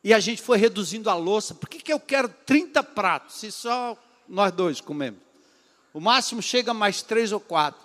E 0.01 0.13
a 0.13 0.19
gente 0.21 0.41
foi 0.41 0.57
reduzindo 0.57 1.09
a 1.09 1.13
louça. 1.13 1.53
Por 1.53 1.67
que, 1.67 1.79
que 1.79 1.91
eu 1.91 1.99
quero 1.99 2.29
30 2.29 2.81
pratos, 2.83 3.35
se 3.35 3.51
só 3.51 3.97
nós 4.29 4.53
dois 4.53 4.79
comemos? 4.79 5.19
O 5.93 5.99
máximo 5.99 6.41
chega 6.41 6.73
mais 6.73 7.01
três 7.01 7.33
ou 7.33 7.39
quatro. 7.41 7.81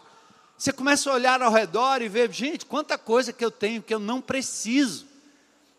Você 0.57 0.73
começa 0.73 1.11
a 1.11 1.15
olhar 1.15 1.43
ao 1.43 1.53
redor 1.53 2.01
e 2.01 2.09
ver, 2.09 2.31
gente, 2.31 2.65
quanta 2.65 2.97
coisa 2.97 3.33
que 3.33 3.45
eu 3.45 3.51
tenho 3.51 3.83
que 3.83 3.93
eu 3.93 3.99
não 3.99 4.21
preciso. 4.21 5.09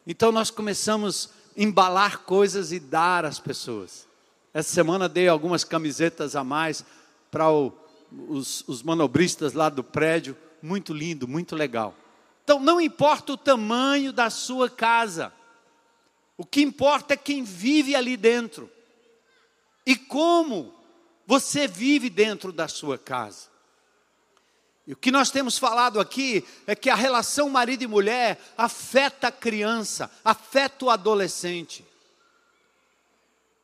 Então 0.05 0.29
nós 0.29 0.51
começamos 0.51 1.29
a 1.57 1.62
embalar 1.62 2.17
coisas 2.24 2.74
e 2.74 2.81
dar 2.81 3.24
às 3.24 3.39
pessoas. 3.39 4.11
Essa 4.53 4.74
semana 4.74 5.08
dei 5.08 5.27
algumas 5.27 5.63
camisetas 5.63 6.36
a 6.36 6.43
mais 6.43 6.84
para 7.29 7.50
os, 7.50 8.63
os 8.67 8.84
manobristas 8.84 9.53
lá 9.53 9.70
do 9.70 9.84
prédio. 9.84 10.36
Muito 10.62 10.93
lindo, 10.93 11.27
muito 11.27 11.55
legal. 11.55 11.96
Então, 12.43 12.60
não 12.60 12.81
importa 12.81 13.34
o 13.34 13.38
tamanho 13.38 14.12
da 14.12 14.29
sua 14.29 14.70
casa, 14.70 15.31
o 16.38 16.46
que 16.46 16.62
importa 16.62 17.13
é 17.13 17.17
quem 17.17 17.43
vive 17.43 17.96
ali 17.96 18.17
dentro 18.17 18.70
e 19.86 19.96
como 19.96 20.74
você 21.25 21.67
vive 21.67 22.10
dentro 22.10 22.51
da 22.51 22.67
sua 22.67 22.98
casa. 22.98 23.50
E 24.86 24.93
o 24.93 24.98
que 24.98 25.12
nós 25.12 25.29
temos 25.29 25.58
falado 25.58 26.00
aqui 26.00 26.43
é 26.65 26.75
que 26.75 26.89
a 26.89 26.96
relação 26.96 27.50
marido 27.50 27.84
e 27.84 27.88
mulher 27.88 28.38
afeta 28.58 29.27
a 29.27 29.31
criança, 29.31 30.12
afeta 30.25 30.86
o 30.86 30.89
adolescente. 30.89 31.86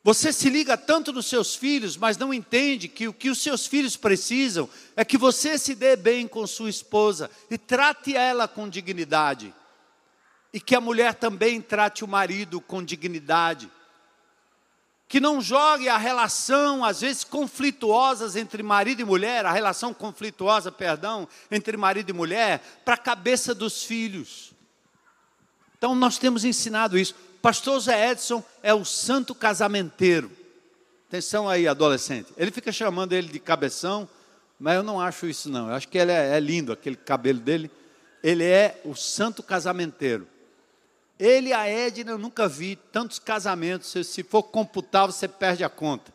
Você 0.07 0.31
se 0.31 0.49
liga 0.49 0.77
tanto 0.77 1.11
nos 1.11 1.25
seus 1.25 1.53
filhos, 1.53 1.97
mas 1.97 2.17
não 2.17 2.33
entende 2.33 2.87
que 2.87 3.09
o 3.09 3.13
que 3.13 3.29
os 3.29 3.39
seus 3.39 3.67
filhos 3.67 3.97
precisam 3.97 4.69
é 4.95 5.03
que 5.03 5.17
você 5.17 5.57
se 5.57 5.75
dê 5.75 5.97
bem 5.97 6.29
com 6.29 6.47
sua 6.47 6.69
esposa 6.69 7.29
e 7.51 7.57
trate 7.57 8.15
ela 8.15 8.47
com 8.47 8.69
dignidade. 8.69 9.53
E 10.53 10.61
que 10.61 10.73
a 10.77 10.79
mulher 10.79 11.15
também 11.15 11.59
trate 11.59 12.05
o 12.05 12.07
marido 12.07 12.61
com 12.61 12.81
dignidade. 12.81 13.69
Que 15.09 15.19
não 15.19 15.41
jogue 15.41 15.89
a 15.89 15.97
relação, 15.97 16.85
às 16.85 17.01
vezes 17.01 17.25
conflituosas 17.25 18.37
entre 18.37 18.63
marido 18.63 19.01
e 19.01 19.05
mulher, 19.05 19.45
a 19.45 19.51
relação 19.51 19.93
conflituosa, 19.93 20.71
perdão, 20.71 21.27
entre 21.51 21.75
marido 21.75 22.11
e 22.11 22.13
mulher, 22.13 22.61
para 22.85 22.93
a 22.93 22.97
cabeça 22.97 23.53
dos 23.53 23.83
filhos. 23.83 24.53
Então 25.77 25.93
nós 25.93 26.17
temos 26.17 26.45
ensinado 26.45 26.97
isso 26.97 27.13
pastor 27.47 27.79
Zé 27.79 28.11
Edson 28.11 28.43
é 28.61 28.73
o 28.73 28.83
santo 28.83 29.33
casamenteiro. 29.33 30.29
Atenção 31.07 31.47
aí, 31.47 31.65
adolescente. 31.65 32.27
Ele 32.35 32.51
fica 32.51 32.73
chamando 32.73 33.13
ele 33.13 33.29
de 33.29 33.39
cabeção, 33.39 34.05
mas 34.59 34.75
eu 34.75 34.83
não 34.83 34.99
acho 34.99 35.27
isso 35.27 35.49
não. 35.49 35.69
Eu 35.69 35.75
acho 35.75 35.87
que 35.87 35.97
ele 35.97 36.11
é, 36.11 36.35
é 36.35 36.41
lindo, 36.41 36.73
aquele 36.73 36.97
cabelo 36.97 37.39
dele. 37.39 37.71
Ele 38.21 38.43
é 38.43 38.81
o 38.83 38.93
santo 38.95 39.41
casamenteiro. 39.41 40.27
Ele 41.17 41.51
e 41.51 41.53
a 41.53 41.65
Edna, 41.65 42.11
eu 42.11 42.17
nunca 42.17 42.49
vi 42.49 42.75
tantos 42.75 43.17
casamentos. 43.17 43.91
Se, 43.91 44.03
se 44.03 44.23
for 44.23 44.43
computar, 44.43 45.07
você 45.07 45.25
perde 45.25 45.63
a 45.63 45.69
conta 45.69 46.11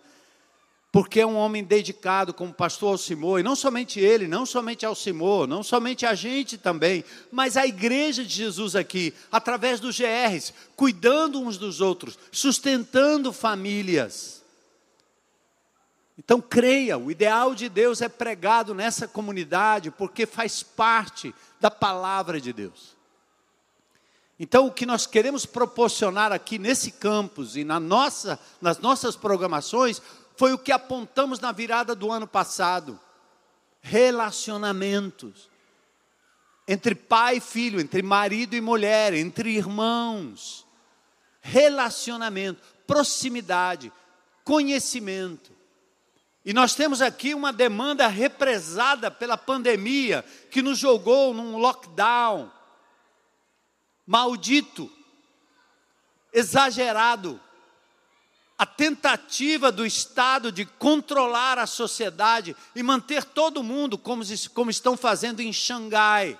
porque 0.93 1.21
é 1.21 1.27
um 1.27 1.37
homem 1.37 1.65
dedicado 1.65 2.35
como 2.35 2.53
pastor 2.53 2.91
Alcimor, 2.91 3.41
e 3.41 3.43
não 3.43 3.57
somente 3.57 3.99
ele, 3.99 4.29
não 4.29 4.45
somente 4.45 4.85
Alcimor, 4.85 5.47
não 5.47 5.63
somente 5.63 6.05
a 6.05 6.15
gente 6.15 6.59
também, 6.59 7.03
mas 7.31 7.57
a 7.57 7.67
igreja 7.67 8.23
de 8.23 8.35
Jesus 8.35 8.77
aqui, 8.77 9.15
através 9.33 9.81
dos 9.81 9.99
GRs, 9.99 10.53
cuidando 10.77 11.41
uns 11.41 11.57
dos 11.57 11.81
outros, 11.81 12.19
sustentando 12.31 13.33
famílias. 13.33 14.43
Então 16.19 16.43
creia, 16.43 16.99
o 16.99 17.11
ideal 17.11 17.55
de 17.55 17.71
Deus 17.71 18.03
é 18.03 18.09
pregado 18.11 18.75
nessa 18.75 19.09
comunidade, 19.09 19.91
porque 19.91 20.27
faz 20.27 20.63
parte 20.63 21.35
da 21.59 21.71
palavra 21.71 22.39
de 22.39 22.53
Deus. 22.53 22.93
Então, 24.39 24.67
o 24.67 24.73
que 24.73 24.85
nós 24.85 25.07
queremos 25.07 25.47
proporcionar 25.47 26.33
aqui 26.33 26.59
nesse 26.59 26.91
campus 26.91 27.55
e 27.55 27.63
na 27.63 27.79
nossa, 27.79 28.41
nas 28.61 28.79
nossas 28.79 29.15
programações 29.15 30.03
foi 30.37 30.53
o 30.53 30.59
que 30.59 30.73
apontamos 30.73 31.41
na 31.41 31.53
virada 31.53 31.95
do 31.95 32.11
ano 32.11 32.27
passado. 32.27 32.99
Relacionamentos 33.81 35.51
entre 36.67 36.95
pai 36.95 37.37
e 37.37 37.41
filho, 37.41 37.81
entre 37.81 38.03
marido 38.03 38.55
e 38.55 38.61
mulher, 38.61 39.13
entre 39.15 39.51
irmãos. 39.57 40.67
Relacionamento, 41.41 42.63
proximidade, 42.87 43.93
conhecimento. 44.45 45.51
E 46.45 46.53
nós 46.53 46.75
temos 46.75 47.03
aqui 47.03 47.35
uma 47.35 47.53
demanda 47.53 48.07
represada 48.09 49.11
pela 49.11 49.37
pandemia 49.37 50.25
que 50.51 50.63
nos 50.63 50.79
jogou 50.79 51.33
num 51.33 51.57
lockdown 51.57 52.51
maldito, 54.07 54.91
exagerado 56.33 57.41
a 58.63 58.67
tentativa 58.67 59.73
do 59.73 59.85
Estado 59.85 60.53
de 60.53 60.65
controlar 60.65 61.59
a 61.59 61.67
sociedade 61.67 62.55
e 62.77 62.81
manter 62.81 63.25
todo 63.25 63.61
mundo 63.61 63.99
como, 63.99 64.23
como 64.55 64.71
estão 64.71 64.97
fazendo 64.97 65.41
em 65.41 65.53
Xangai, 65.53 66.39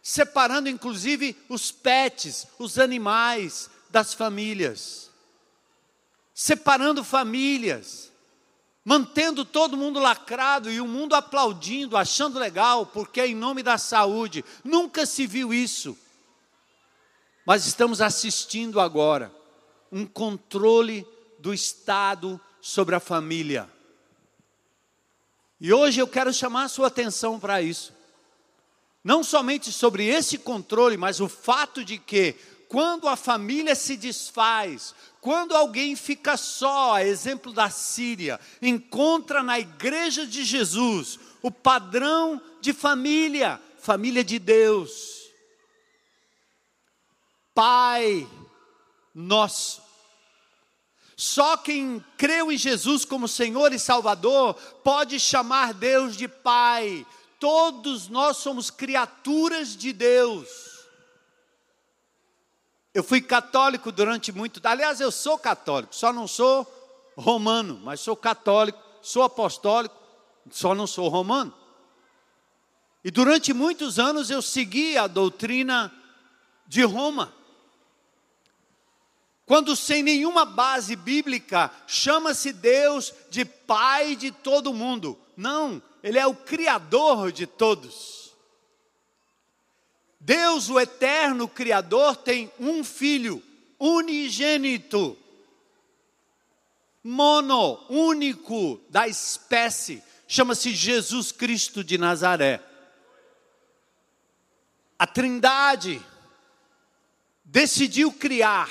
separando 0.00 0.70
inclusive 0.70 1.36
os 1.50 1.70
pets, 1.70 2.46
os 2.58 2.78
animais 2.78 3.68
das 3.90 4.14
famílias, 4.14 5.10
separando 6.32 7.04
famílias, 7.04 8.10
mantendo 8.82 9.44
todo 9.44 9.76
mundo 9.76 10.00
lacrado 10.00 10.70
e 10.70 10.80
o 10.80 10.88
mundo 10.88 11.14
aplaudindo, 11.14 11.94
achando 11.94 12.38
legal, 12.38 12.86
porque 12.86 13.20
é 13.20 13.28
em 13.28 13.34
nome 13.34 13.62
da 13.62 13.76
saúde. 13.76 14.42
Nunca 14.64 15.04
se 15.04 15.26
viu 15.26 15.52
isso. 15.52 15.94
Mas 17.44 17.66
estamos 17.66 18.00
assistindo 18.00 18.80
agora 18.80 19.41
um 19.92 20.06
controle 20.06 21.06
do 21.38 21.52
Estado 21.52 22.40
sobre 22.60 22.94
a 22.94 23.00
família. 23.00 23.70
E 25.60 25.72
hoje 25.72 26.00
eu 26.00 26.08
quero 26.08 26.32
chamar 26.32 26.64
a 26.64 26.68
sua 26.68 26.86
atenção 26.86 27.38
para 27.38 27.60
isso. 27.60 27.92
Não 29.04 29.22
somente 29.22 29.70
sobre 29.70 30.06
esse 30.06 30.38
controle, 30.38 30.96
mas 30.96 31.20
o 31.20 31.28
fato 31.28 31.84
de 31.84 31.98
que, 31.98 32.34
quando 32.68 33.06
a 33.06 33.16
família 33.16 33.74
se 33.74 33.96
desfaz, 33.96 34.94
quando 35.20 35.54
alguém 35.54 35.94
fica 35.94 36.36
só, 36.36 36.94
a 36.94 37.04
exemplo 37.04 37.52
da 37.52 37.68
Síria, 37.68 38.40
encontra 38.60 39.42
na 39.42 39.60
igreja 39.60 40.26
de 40.26 40.44
Jesus 40.44 41.18
o 41.42 41.50
padrão 41.50 42.40
de 42.60 42.72
família, 42.72 43.60
família 43.78 44.24
de 44.24 44.38
Deus. 44.38 45.30
Pai 47.54 48.26
Nosso. 49.14 49.81
Só 51.22 51.56
quem 51.56 52.04
creu 52.18 52.50
em 52.50 52.58
Jesus 52.58 53.04
como 53.04 53.28
Senhor 53.28 53.72
e 53.72 53.78
Salvador 53.78 54.54
pode 54.82 55.20
chamar 55.20 55.72
Deus 55.72 56.16
de 56.16 56.26
Pai. 56.26 57.06
Todos 57.38 58.08
nós 58.08 58.38
somos 58.38 58.70
criaturas 58.70 59.76
de 59.76 59.92
Deus. 59.92 60.48
Eu 62.92 63.04
fui 63.04 63.20
católico 63.20 63.92
durante 63.92 64.32
muito, 64.32 64.60
aliás, 64.64 65.00
eu 65.00 65.12
sou 65.12 65.38
católico, 65.38 65.94
só 65.94 66.12
não 66.12 66.26
sou 66.26 66.66
romano, 67.16 67.80
mas 67.84 68.00
sou 68.00 68.16
católico, 68.16 68.82
sou 69.00 69.22
apostólico, 69.22 69.94
só 70.50 70.74
não 70.74 70.88
sou 70.88 71.06
romano. 71.06 71.54
E 73.04 73.12
durante 73.12 73.52
muitos 73.52 74.00
anos 74.00 74.28
eu 74.28 74.42
segui 74.42 74.98
a 74.98 75.06
doutrina 75.06 75.92
de 76.66 76.82
Roma. 76.82 77.32
Quando 79.44 79.74
sem 79.74 80.02
nenhuma 80.02 80.44
base 80.44 80.94
bíblica 80.96 81.70
chama-se 81.86 82.52
Deus 82.52 83.12
de 83.30 83.44
Pai 83.44 84.16
de 84.16 84.30
todo 84.30 84.72
mundo. 84.72 85.18
Não, 85.36 85.82
Ele 86.02 86.18
é 86.18 86.26
o 86.26 86.34
Criador 86.34 87.32
de 87.32 87.46
todos. 87.46 88.32
Deus, 90.20 90.70
o 90.70 90.78
eterno 90.78 91.48
Criador, 91.48 92.16
tem 92.16 92.50
um 92.60 92.84
filho, 92.84 93.42
unigênito, 93.78 95.18
mono, 97.02 97.84
único 97.88 98.80
da 98.88 99.08
espécie, 99.08 100.00
chama-se 100.28 100.72
Jesus 100.72 101.32
Cristo 101.32 101.82
de 101.82 101.98
Nazaré. 101.98 102.62
A 104.96 105.06
Trindade 105.06 106.00
decidiu 107.44 108.12
criar, 108.12 108.70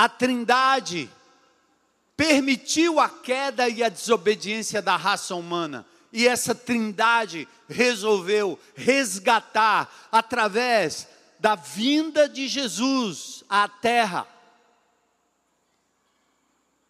a 0.00 0.08
Trindade 0.08 1.10
permitiu 2.16 2.98
a 2.98 3.06
queda 3.06 3.68
e 3.68 3.84
a 3.84 3.90
desobediência 3.90 4.80
da 4.80 4.96
raça 4.96 5.34
humana. 5.34 5.84
E 6.10 6.26
essa 6.26 6.54
Trindade 6.54 7.46
resolveu 7.68 8.58
resgatar 8.74 10.08
através 10.10 11.06
da 11.38 11.54
vinda 11.54 12.26
de 12.26 12.48
Jesus 12.48 13.44
à 13.46 13.68
terra. 13.68 14.26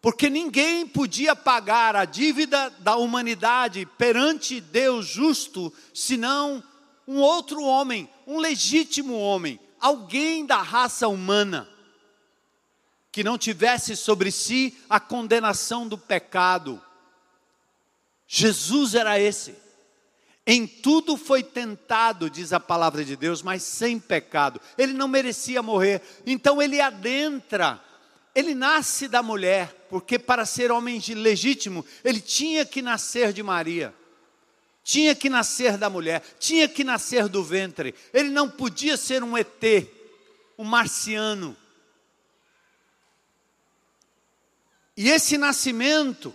Porque 0.01 0.29
ninguém 0.29 0.87
podia 0.87 1.35
pagar 1.35 1.97
a 1.97 2.05
dívida 2.05 2.69
da 2.79 2.95
humanidade 2.95 3.85
perante 3.97 4.61
Deus 4.61 5.05
justo, 5.05 5.73
senão 5.93 6.63
um 7.05 7.19
outro 7.19 7.61
homem, 7.61 8.09
um 8.25 8.39
legítimo 8.39 9.19
homem, 9.19 9.59
alguém 9.81 10.45
da 10.45 10.61
raça 10.61 11.09
humana, 11.09 11.67
que 13.11 13.23
não 13.23 13.37
tivesse 13.37 13.95
sobre 13.95 14.31
si 14.31 14.77
a 14.89 14.99
condenação 14.99 15.87
do 15.87 15.97
pecado. 15.97 16.81
Jesus 18.27 18.95
era 18.95 19.19
esse. 19.19 19.55
Em 20.45 20.65
tudo 20.65 21.17
foi 21.17 21.43
tentado, 21.43 22.29
diz 22.29 22.53
a 22.53 22.59
palavra 22.59 23.03
de 23.03 23.15
Deus, 23.15 23.41
mas 23.41 23.63
sem 23.63 23.99
pecado. 23.99 24.59
Ele 24.77 24.93
não 24.93 25.07
merecia 25.07 25.61
morrer. 25.61 26.01
Então 26.25 26.61
ele 26.61 26.79
adentra, 26.79 27.83
ele 28.33 28.55
nasce 28.55 29.07
da 29.07 29.21
mulher, 29.21 29.85
porque 29.89 30.17
para 30.17 30.45
ser 30.45 30.71
homem 30.71 31.01
legítimo, 31.15 31.85
ele 32.03 32.21
tinha 32.21 32.65
que 32.65 32.81
nascer 32.81 33.33
de 33.33 33.43
Maria 33.43 33.93
tinha 34.83 35.13
que 35.13 35.29
nascer 35.29 35.77
da 35.77 35.89
mulher, 35.89 36.23
tinha 36.39 36.67
que 36.67 36.83
nascer 36.83 37.27
do 37.27 37.43
ventre. 37.43 37.93
Ele 38.13 38.29
não 38.29 38.49
podia 38.49 38.97
ser 38.97 39.23
um 39.23 39.37
ET, 39.37 39.87
um 40.57 40.63
marciano. 40.63 41.55
E 45.01 45.09
esse 45.09 45.35
nascimento 45.35 46.31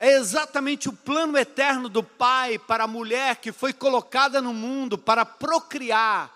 é 0.00 0.14
exatamente 0.14 0.88
o 0.88 0.94
plano 0.94 1.36
eterno 1.36 1.90
do 1.90 2.02
Pai 2.02 2.58
para 2.58 2.84
a 2.84 2.86
mulher 2.88 3.36
que 3.36 3.52
foi 3.52 3.70
colocada 3.70 4.40
no 4.40 4.54
mundo 4.54 4.96
para 4.96 5.26
procriar, 5.26 6.32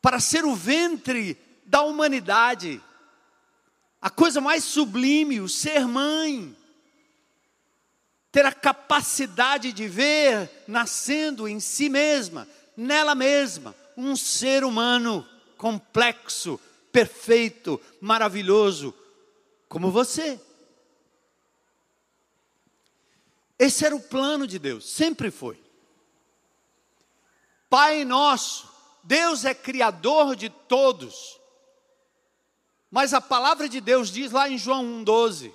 para 0.00 0.20
ser 0.20 0.44
o 0.44 0.54
ventre 0.54 1.36
da 1.66 1.82
humanidade. 1.82 2.80
A 4.00 4.08
coisa 4.08 4.40
mais 4.40 4.62
sublime, 4.62 5.40
o 5.40 5.48
ser 5.48 5.88
mãe 5.88 6.56
ter 8.30 8.46
a 8.46 8.52
capacidade 8.52 9.72
de 9.72 9.88
ver 9.88 10.48
nascendo 10.68 11.48
em 11.48 11.58
si 11.58 11.88
mesma, 11.88 12.46
nela 12.76 13.16
mesma, 13.16 13.74
um 13.96 14.14
ser 14.14 14.62
humano 14.62 15.26
complexo, 15.56 16.60
perfeito, 16.92 17.80
maravilhoso, 18.00 18.94
como 19.68 19.90
você. 19.90 20.40
Esse 23.58 23.84
era 23.84 23.94
o 23.94 24.00
plano 24.00 24.46
de 24.46 24.58
Deus, 24.58 24.88
sempre 24.88 25.30
foi. 25.30 25.60
Pai 27.68 28.04
nosso, 28.04 28.68
Deus 29.02 29.44
é 29.44 29.54
criador 29.54 30.36
de 30.36 30.48
todos. 30.48 31.38
Mas 32.90 33.12
a 33.12 33.20
palavra 33.20 33.68
de 33.68 33.80
Deus 33.80 34.10
diz 34.10 34.32
lá 34.32 34.48
em 34.48 34.56
João 34.56 34.84
1,12: 35.04 35.52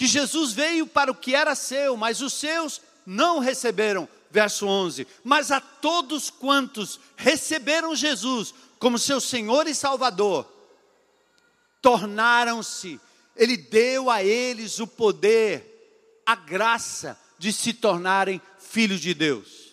que 0.00 0.06
Jesus 0.06 0.54
veio 0.54 0.86
para 0.86 1.10
o 1.10 1.14
que 1.14 1.34
era 1.34 1.54
seu, 1.54 1.94
mas 1.94 2.22
os 2.22 2.32
seus 2.32 2.80
não 3.04 3.38
receberam. 3.38 4.08
Verso 4.30 4.66
11: 4.66 5.06
Mas 5.22 5.50
a 5.50 5.60
todos 5.60 6.30
quantos 6.30 6.98
receberam 7.16 7.94
Jesus 7.94 8.54
como 8.78 8.98
seu 8.98 9.20
Senhor 9.20 9.66
e 9.66 9.74
Salvador, 9.74 10.50
tornaram-se, 11.80 13.00
Ele 13.36 13.56
deu 13.56 14.10
a 14.10 14.22
eles 14.22 14.78
o 14.80 14.86
poder, 14.86 16.22
a 16.26 16.34
graça 16.34 17.18
de 17.38 17.52
se 17.52 17.72
tornarem 17.72 18.40
filhos 18.58 19.00
de 19.00 19.14
Deus. 19.14 19.70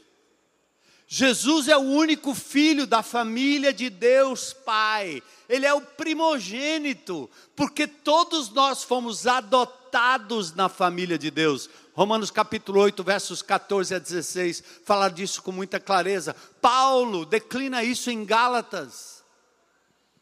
Jesus 1.10 1.70
é 1.70 1.78
o 1.78 1.82
único 1.82 2.36
filho 2.36 2.86
da 2.86 3.02
família 3.02 3.72
de 3.72 3.90
Deus 3.90 4.52
Pai, 4.52 5.24
ele 5.48 5.66
é 5.66 5.74
o 5.74 5.80
primogênito, 5.80 7.30
porque 7.56 7.88
todos 7.88 8.50
nós 8.50 8.84
fomos 8.84 9.26
adotados 9.26 10.54
na 10.54 10.68
família 10.68 11.18
de 11.18 11.32
Deus. 11.32 11.70
Romanos 11.94 12.30
capítulo 12.30 12.82
8, 12.82 13.02
versos 13.06 13.42
14 13.42 13.96
a 13.96 14.00
16, 14.00 14.62
fala 14.84 15.08
disso 15.08 15.42
com 15.42 15.54
muita 15.54 15.80
clareza. 15.80 16.36
Paulo 16.62 17.26
declina 17.26 17.84
isso 17.84 18.12
em 18.12 18.26
Gálatas. 18.26 19.17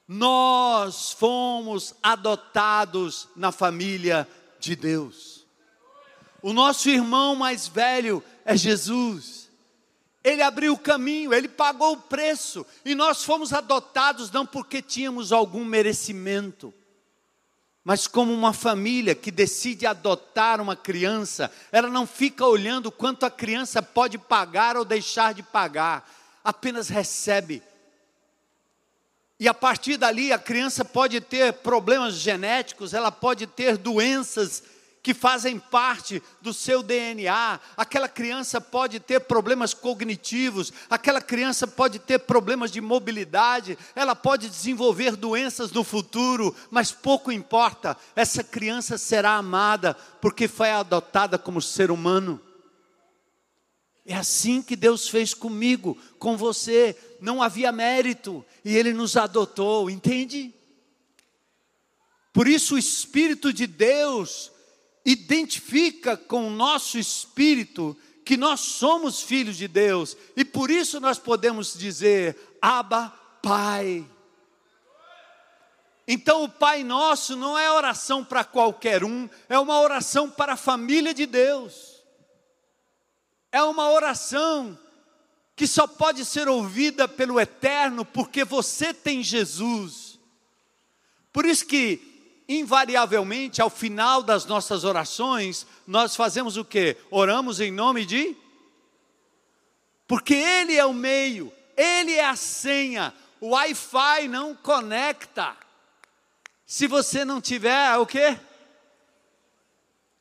Nós 0.07 1.11
fomos 1.13 1.95
adotados 2.01 3.27
na 3.35 3.51
família 3.51 4.27
de 4.59 4.75
Deus. 4.75 5.45
O 6.41 6.53
nosso 6.53 6.89
irmão 6.89 7.35
mais 7.35 7.67
velho 7.67 8.23
é 8.45 8.55
Jesus. 8.55 9.49
Ele 10.23 10.41
abriu 10.41 10.73
o 10.73 10.79
caminho, 10.79 11.33
ele 11.33 11.47
pagou 11.47 11.93
o 11.93 12.01
preço, 12.01 12.65
e 12.83 12.95
nós 12.95 13.23
fomos 13.23 13.53
adotados 13.53 14.31
não 14.31 14.45
porque 14.45 14.81
tínhamos 14.81 15.31
algum 15.31 15.63
merecimento, 15.63 16.73
mas 17.83 18.07
como 18.07 18.33
uma 18.33 18.51
família 18.51 19.13
que 19.13 19.29
decide 19.29 19.85
adotar 19.85 20.59
uma 20.59 20.75
criança, 20.75 21.51
ela 21.71 21.87
não 21.87 22.07
fica 22.07 22.43
olhando 22.43 22.91
quanto 22.91 23.23
a 23.23 23.29
criança 23.29 23.83
pode 23.83 24.17
pagar 24.17 24.75
ou 24.75 24.83
deixar 24.83 25.35
de 25.35 25.43
pagar, 25.43 26.09
apenas 26.43 26.89
recebe. 26.89 27.61
E 29.39 29.47
a 29.47 29.53
partir 29.53 29.97
dali 29.97 30.31
a 30.31 30.39
criança 30.39 30.85
pode 30.85 31.19
ter 31.19 31.51
problemas 31.53 32.15
genéticos, 32.15 32.93
ela 32.93 33.11
pode 33.11 33.45
ter 33.45 33.77
doenças 33.77 34.63
que 35.03 35.13
fazem 35.13 35.59
parte 35.59 36.23
do 36.41 36.51
seu 36.51 36.81
DNA. 36.81 37.59
Aquela 37.77 38.09
criança 38.09 38.59
pode 38.59 38.99
ter 38.99 39.19
problemas 39.19 39.71
cognitivos, 39.71 40.73
aquela 40.89 41.21
criança 41.21 41.67
pode 41.67 41.99
ter 41.99 42.19
problemas 42.19 42.71
de 42.71 42.81
mobilidade, 42.81 43.77
ela 43.95 44.15
pode 44.15 44.49
desenvolver 44.49 45.15
doenças 45.15 45.71
no 45.71 45.83
futuro, 45.83 46.55
mas 46.71 46.91
pouco 46.91 47.31
importa, 47.31 47.95
essa 48.15 48.43
criança 48.43 48.97
será 48.97 49.33
amada 49.33 49.95
porque 50.19 50.47
foi 50.47 50.71
adotada 50.71 51.37
como 51.37 51.61
ser 51.61 51.91
humano. 51.91 52.41
É 54.05 54.13
assim 54.15 54.61
que 54.61 54.75
Deus 54.75 55.07
fez 55.07 55.33
comigo, 55.33 55.97
com 56.19 56.37
você. 56.37 56.95
Não 57.19 57.41
havia 57.41 57.71
mérito 57.71 58.45
e 58.63 58.75
Ele 58.75 58.93
nos 58.93 59.17
adotou, 59.17 59.89
entende? 59.89 60.53
Por 62.31 62.47
isso 62.47 62.75
o 62.75 62.77
Espírito 62.77 63.51
de 63.51 63.65
Deus 63.65 64.51
identifica 65.05 66.17
com 66.17 66.47
o 66.47 66.51
nosso 66.51 66.97
espírito 66.97 67.95
que 68.25 68.35
nós 68.35 68.59
somos 68.59 69.21
filhos 69.21 69.55
de 69.55 69.67
Deus 69.67 70.17
e 70.35 70.43
por 70.43 70.71
isso 70.71 70.99
nós 70.99 71.19
podemos 71.19 71.77
dizer: 71.77 72.35
Abba, 72.61 73.13
Pai. 73.41 74.05
Então, 76.07 76.43
o 76.43 76.49
Pai 76.49 76.83
Nosso 76.83 77.35
não 77.35 77.57
é 77.57 77.71
oração 77.71 78.23
para 78.23 78.43
qualquer 78.43 79.03
um, 79.03 79.27
é 79.49 79.57
uma 79.57 79.79
oração 79.79 80.29
para 80.29 80.53
a 80.53 80.57
família 80.57 81.13
de 81.13 81.25
Deus. 81.25 81.94
É 83.55 83.63
uma 83.63 83.89
oração 83.89 84.77
que 85.55 85.65
só 85.65 85.87
pode 85.87 86.25
ser 86.25 86.49
ouvida 86.49 87.07
pelo 87.07 87.39
eterno 87.39 88.03
porque 88.03 88.43
você 88.43 88.93
tem 88.93 89.23
Jesus. 89.23 90.19
Por 91.31 91.45
isso 91.45 91.65
que, 91.65 92.43
invariavelmente, 92.49 93.61
ao 93.61 93.69
final 93.69 94.21
das 94.21 94.45
nossas 94.45 94.83
orações, 94.83 95.65
nós 95.87 96.17
fazemos 96.17 96.57
o 96.57 96.65
que? 96.65 96.97
Oramos 97.09 97.61
em 97.61 97.71
nome 97.71 98.05
de? 98.05 98.35
Porque 100.05 100.33
Ele 100.33 100.75
é 100.75 100.83
o 100.85 100.91
meio, 100.93 101.49
Ele 101.77 102.11
é 102.11 102.25
a 102.25 102.35
senha, 102.35 103.13
o 103.39 103.51
Wi-Fi 103.51 104.27
não 104.27 104.53
conecta. 104.53 105.55
Se 106.65 106.87
você 106.87 107.23
não 107.23 107.39
tiver, 107.39 107.95
o 107.95 108.05
quê? 108.05 108.37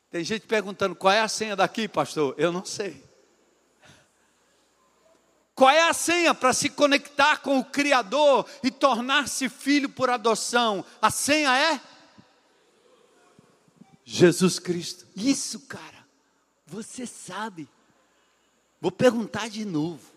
Tem 0.09 0.23
gente 0.23 0.47
perguntando 0.47 0.94
qual 0.94 1.12
é 1.12 1.20
a 1.20 1.27
senha 1.27 1.57
daqui, 1.57 1.88
pastor? 1.88 2.33
Eu 2.38 2.53
não 2.53 2.64
sei. 2.64 3.12
Qual 5.54 5.70
é 5.70 5.88
a 5.88 5.92
senha 5.92 6.34
para 6.34 6.52
se 6.52 6.68
conectar 6.68 7.38
com 7.38 7.58
o 7.58 7.64
Criador 7.64 8.46
e 8.62 8.70
tornar-se 8.70 9.48
filho 9.48 9.88
por 9.88 10.10
adoção? 10.10 10.84
A 11.00 11.10
senha 11.10 11.56
é 11.56 11.80
Jesus 14.04 14.58
Cristo. 14.58 15.06
Isso, 15.16 15.60
cara, 15.60 16.04
você 16.66 17.06
sabe. 17.06 17.68
Vou 18.80 18.90
perguntar 18.90 19.48
de 19.48 19.64
novo. 19.64 20.12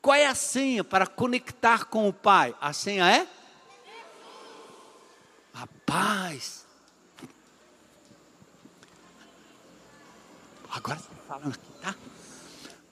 Qual 0.00 0.14
é 0.14 0.26
a 0.26 0.34
senha 0.34 0.84
para 0.84 1.06
conectar 1.06 1.86
com 1.86 2.08
o 2.08 2.12
Pai? 2.12 2.54
A 2.60 2.72
senha 2.72 3.10
é? 3.10 3.26
Rapaz. 5.52 6.64
Agora 10.70 10.98
você 10.98 11.10
está 11.10 11.22
falando 11.26 11.54
aqui, 11.54 11.72
tá? 11.82 11.94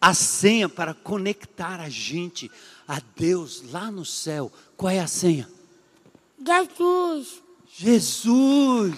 A 0.05 0.13
senha 0.13 0.69
para 0.69 0.93
conectar 0.93 1.81
a 1.81 1.89
gente 1.89 2.53
a 2.87 3.01
Deus 3.17 3.63
lá 3.73 3.91
no 3.91 4.05
céu. 4.05 4.53
Qual 4.77 4.93
é 4.93 5.01
a 5.01 5.07
senha? 5.07 5.49
Jesus. 6.47 7.43
Jesus. 7.73 8.95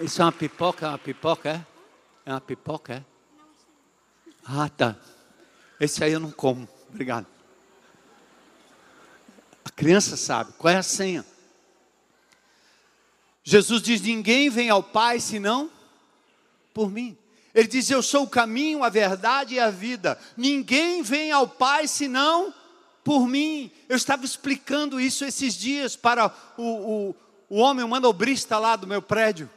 Isso 0.00 0.22
é 0.22 0.24
uma 0.24 0.32
pipoca? 0.32 0.86
É 0.86 0.88
uma 0.88 0.98
pipoca, 0.98 1.50
é? 1.50 1.66
É 2.24 2.30
uma 2.32 2.40
pipoca, 2.40 2.94
é? 2.94 3.04
Ah, 4.46 4.70
tá. 4.70 4.96
Esse 5.78 6.02
aí 6.02 6.12
eu 6.12 6.20
não 6.20 6.30
como. 6.30 6.66
Obrigado. 6.88 7.26
A 9.66 9.68
criança 9.68 10.16
sabe. 10.16 10.54
Qual 10.54 10.72
é 10.72 10.78
a 10.78 10.82
senha? 10.82 11.26
Jesus 13.48 13.80
diz: 13.80 14.02
Ninguém 14.02 14.50
vem 14.50 14.68
ao 14.68 14.82
Pai 14.82 15.18
senão 15.20 15.70
por 16.74 16.90
mim. 16.90 17.16
Ele 17.54 17.66
diz: 17.66 17.88
Eu 17.88 18.02
sou 18.02 18.24
o 18.24 18.28
caminho, 18.28 18.84
a 18.84 18.90
verdade 18.90 19.54
e 19.54 19.58
a 19.58 19.70
vida. 19.70 20.20
Ninguém 20.36 21.02
vem 21.02 21.32
ao 21.32 21.48
Pai 21.48 21.88
senão 21.88 22.52
por 23.02 23.26
mim. 23.26 23.72
Eu 23.88 23.96
estava 23.96 24.22
explicando 24.26 25.00
isso 25.00 25.24
esses 25.24 25.54
dias 25.54 25.96
para 25.96 26.30
o, 26.58 26.62
o, 26.62 27.16
o 27.48 27.56
homem, 27.56 27.82
o 27.82 27.88
manobrista 27.88 28.58
lá 28.58 28.76
do 28.76 28.86
meu 28.86 29.00
prédio. 29.00 29.48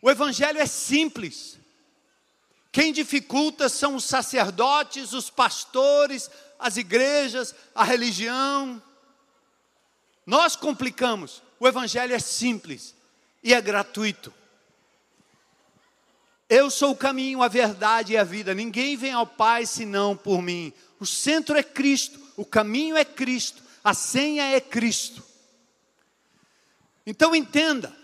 O 0.00 0.08
Evangelho 0.08 0.60
é 0.60 0.66
simples. 0.66 1.58
Quem 2.70 2.92
dificulta 2.92 3.68
são 3.68 3.96
os 3.96 4.04
sacerdotes, 4.04 5.12
os 5.12 5.28
pastores, 5.28 6.30
as 6.56 6.76
igrejas, 6.76 7.52
a 7.74 7.82
religião. 7.82 8.80
Nós 10.24 10.54
complicamos. 10.54 11.49
O 11.60 11.68
Evangelho 11.68 12.14
é 12.14 12.18
simples 12.18 12.94
e 13.42 13.52
é 13.52 13.60
gratuito. 13.60 14.32
Eu 16.48 16.70
sou 16.70 16.92
o 16.92 16.96
caminho, 16.96 17.42
a 17.42 17.48
verdade 17.48 18.14
e 18.14 18.16
a 18.16 18.24
vida. 18.24 18.54
Ninguém 18.54 18.96
vem 18.96 19.12
ao 19.12 19.26
Pai 19.26 19.66
senão 19.66 20.16
por 20.16 20.40
mim. 20.40 20.72
O 20.98 21.04
centro 21.04 21.56
é 21.58 21.62
Cristo, 21.62 22.18
o 22.34 22.46
caminho 22.46 22.96
é 22.96 23.04
Cristo, 23.04 23.62
a 23.84 23.92
senha 23.92 24.44
é 24.56 24.60
Cristo. 24.60 25.22
Então 27.06 27.36
entenda. 27.36 27.94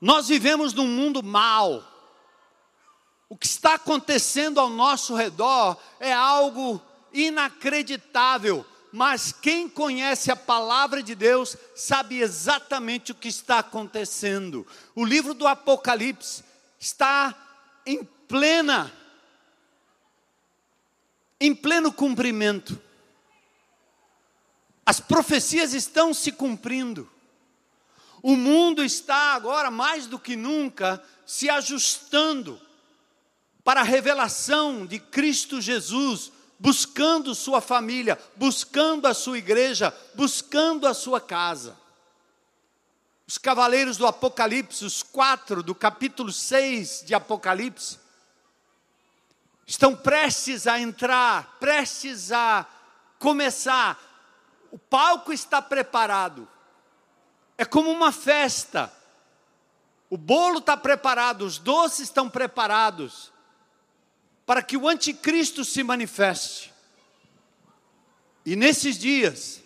Nós 0.00 0.26
vivemos 0.26 0.74
num 0.74 0.88
mundo 0.88 1.22
mau. 1.22 1.88
O 3.28 3.36
que 3.36 3.46
está 3.46 3.74
acontecendo 3.74 4.58
ao 4.58 4.68
nosso 4.68 5.14
redor 5.14 5.80
é 6.00 6.12
algo 6.12 6.82
inacreditável 7.12 8.66
mas 8.92 9.32
quem 9.32 9.68
conhece 9.68 10.30
a 10.30 10.36
palavra 10.36 11.02
de 11.02 11.14
Deus 11.14 11.56
sabe 11.74 12.20
exatamente 12.20 13.10
o 13.10 13.14
que 13.14 13.28
está 13.28 13.60
acontecendo. 13.60 14.66
O 14.94 15.02
livro 15.02 15.32
do 15.32 15.46
Apocalipse 15.46 16.44
está 16.78 17.34
em 17.86 18.04
plena 18.04 18.92
em 21.40 21.52
pleno 21.52 21.92
cumprimento. 21.92 22.80
As 24.86 25.00
profecias 25.00 25.72
estão 25.72 26.14
se 26.14 26.30
cumprindo. 26.30 27.10
O 28.22 28.36
mundo 28.36 28.84
está 28.84 29.34
agora 29.34 29.68
mais 29.68 30.06
do 30.06 30.20
que 30.20 30.36
nunca 30.36 31.02
se 31.26 31.50
ajustando 31.50 32.60
para 33.64 33.80
a 33.80 33.84
revelação 33.84 34.86
de 34.86 35.00
Cristo 35.00 35.60
Jesus 35.60 36.30
buscando 36.62 37.34
sua 37.34 37.60
família, 37.60 38.16
buscando 38.36 39.08
a 39.08 39.14
sua 39.14 39.36
igreja, 39.36 39.92
buscando 40.14 40.86
a 40.86 40.94
sua 40.94 41.20
casa. 41.20 41.76
Os 43.26 43.36
cavaleiros 43.36 43.96
do 43.96 44.06
Apocalipse, 44.06 44.84
os 44.84 45.02
quatro 45.02 45.60
do 45.60 45.74
capítulo 45.74 46.30
6 46.30 47.02
de 47.04 47.16
Apocalipse, 47.16 47.98
estão 49.66 49.96
prestes 49.96 50.68
a 50.68 50.78
entrar, 50.78 51.56
prestes 51.58 52.30
a 52.30 52.64
começar. 53.18 54.00
O 54.70 54.78
palco 54.78 55.32
está 55.32 55.60
preparado. 55.60 56.48
É 57.58 57.64
como 57.64 57.90
uma 57.90 58.12
festa. 58.12 58.92
O 60.08 60.16
bolo 60.16 60.58
está 60.58 60.76
preparado, 60.76 61.44
os 61.44 61.58
doces 61.58 62.00
estão 62.02 62.30
preparados 62.30 63.31
para 64.44 64.62
que 64.62 64.76
o 64.76 64.88
anticristo 64.88 65.64
se 65.64 65.82
manifeste. 65.82 66.72
E 68.44 68.56
nesses 68.56 68.98
dias, 68.98 69.62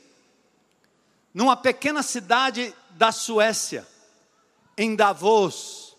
numa 1.32 1.56
pequena 1.56 2.02
cidade 2.02 2.74
da 2.90 3.10
Suécia, 3.10 3.86
em 4.76 4.94
Davos, 4.94 5.96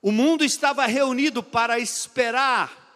o 0.00 0.10
mundo 0.10 0.44
estava 0.44 0.86
reunido 0.86 1.42
para 1.42 1.78
esperar 1.78 2.86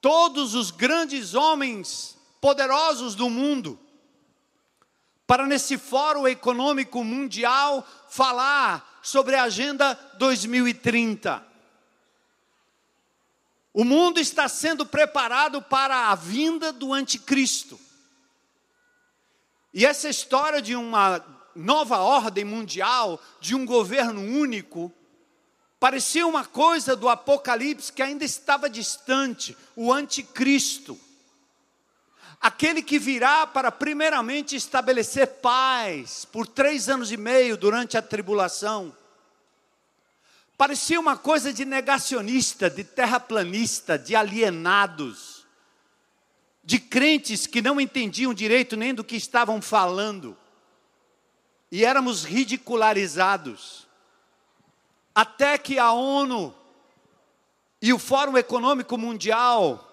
todos 0.00 0.54
os 0.54 0.70
grandes 0.70 1.34
homens 1.34 2.18
poderosos 2.40 3.14
do 3.14 3.30
mundo, 3.30 3.78
para 5.26 5.46
nesse 5.46 5.78
fórum 5.78 6.26
econômico 6.26 7.02
mundial 7.02 7.86
falar 8.08 9.00
sobre 9.02 9.34
a 9.34 9.44
Agenda 9.44 9.94
2030. 10.18 11.51
O 13.74 13.84
mundo 13.84 14.20
está 14.20 14.48
sendo 14.48 14.84
preparado 14.84 15.62
para 15.62 16.08
a 16.08 16.14
vinda 16.14 16.72
do 16.72 16.92
anticristo. 16.92 17.80
E 19.72 19.86
essa 19.86 20.08
história 20.08 20.60
de 20.60 20.76
uma 20.76 21.24
nova 21.56 21.98
ordem 21.98 22.44
mundial, 22.44 23.20
de 23.40 23.54
um 23.54 23.64
governo 23.64 24.20
único, 24.20 24.92
parecia 25.80 26.26
uma 26.26 26.44
coisa 26.44 26.94
do 26.94 27.08
Apocalipse 27.08 27.92
que 27.92 28.02
ainda 28.02 28.24
estava 28.24 28.68
distante 28.68 29.56
o 29.74 29.90
anticristo. 29.90 31.00
Aquele 32.38 32.82
que 32.82 32.98
virá 32.98 33.46
para, 33.46 33.72
primeiramente, 33.72 34.54
estabelecer 34.54 35.26
paz 35.40 36.26
por 36.26 36.46
três 36.46 36.88
anos 36.88 37.10
e 37.10 37.16
meio 37.16 37.56
durante 37.56 37.96
a 37.96 38.02
tribulação 38.02 38.94
Parecia 40.56 41.00
uma 41.00 41.16
coisa 41.16 41.52
de 41.52 41.64
negacionista, 41.64 42.70
de 42.70 42.84
terraplanista, 42.84 43.98
de 43.98 44.14
alienados, 44.14 45.46
de 46.62 46.78
crentes 46.78 47.46
que 47.46 47.60
não 47.60 47.80
entendiam 47.80 48.32
direito 48.32 48.76
nem 48.76 48.94
do 48.94 49.02
que 49.02 49.16
estavam 49.16 49.60
falando, 49.60 50.36
e 51.70 51.84
éramos 51.84 52.24
ridicularizados. 52.24 53.88
Até 55.14 55.58
que 55.58 55.78
a 55.78 55.92
ONU 55.92 56.54
e 57.80 57.92
o 57.92 57.98
Fórum 57.98 58.38
Econômico 58.38 58.96
Mundial, 58.96 59.88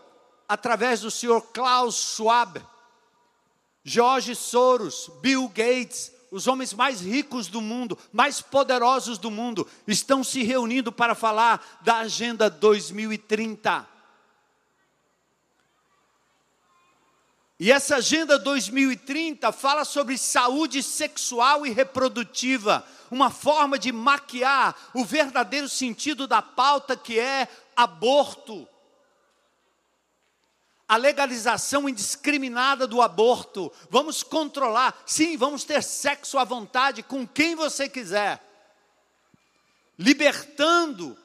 através 0.48 1.02
do 1.02 1.10
senhor 1.10 1.42
Klaus 1.54 1.96
Schwab, 1.96 2.62
George 3.84 4.36
Soros, 4.36 5.10
Bill 5.22 5.48
Gates, 5.48 6.12
os 6.32 6.48
homens 6.48 6.74
mais 6.74 7.02
ricos 7.02 7.48
do 7.48 7.62
mundo, 7.62 7.98
mais 8.12 8.42
poderosos 8.42 9.18
do 9.18 9.32
mundo, 9.32 9.68
estão 9.88 10.24
se 10.24 10.44
reunindo 10.44 10.92
para 10.92 11.16
falar 11.16 11.80
da 11.82 11.98
Agenda 11.98 12.50
2030. 12.50 13.88
E 17.60 17.72
essa 17.72 17.98
Agenda 17.98 18.40
2030 18.40 19.52
fala 19.52 19.84
sobre 19.84 20.18
saúde 20.18 20.82
sexual 20.82 21.66
e 21.66 21.72
reprodutiva, 21.72 22.86
uma 23.12 23.30
forma 23.30 23.78
de 23.78 23.92
maquiar 23.92 24.74
o 24.94 25.04
verdadeiro 25.04 25.68
sentido 25.68 26.26
da 26.26 26.42
pauta 26.42 26.96
que 26.96 27.20
é 27.20 27.50
aborto. 27.76 28.68
A 30.90 30.98
legalização 30.98 31.88
indiscriminada 31.88 32.86
do 32.86 33.02
aborto. 33.02 33.72
Vamos 33.90 34.24
controlar. 34.24 35.02
Sim, 35.06 35.38
vamos 35.38 35.64
ter 35.64 35.82
sexo 35.84 36.38
à 36.38 36.44
vontade 36.44 37.04
com 37.04 37.26
quem 37.26 37.56
você 37.56 37.88
quiser. 37.88 38.44
Libertando 39.98 41.16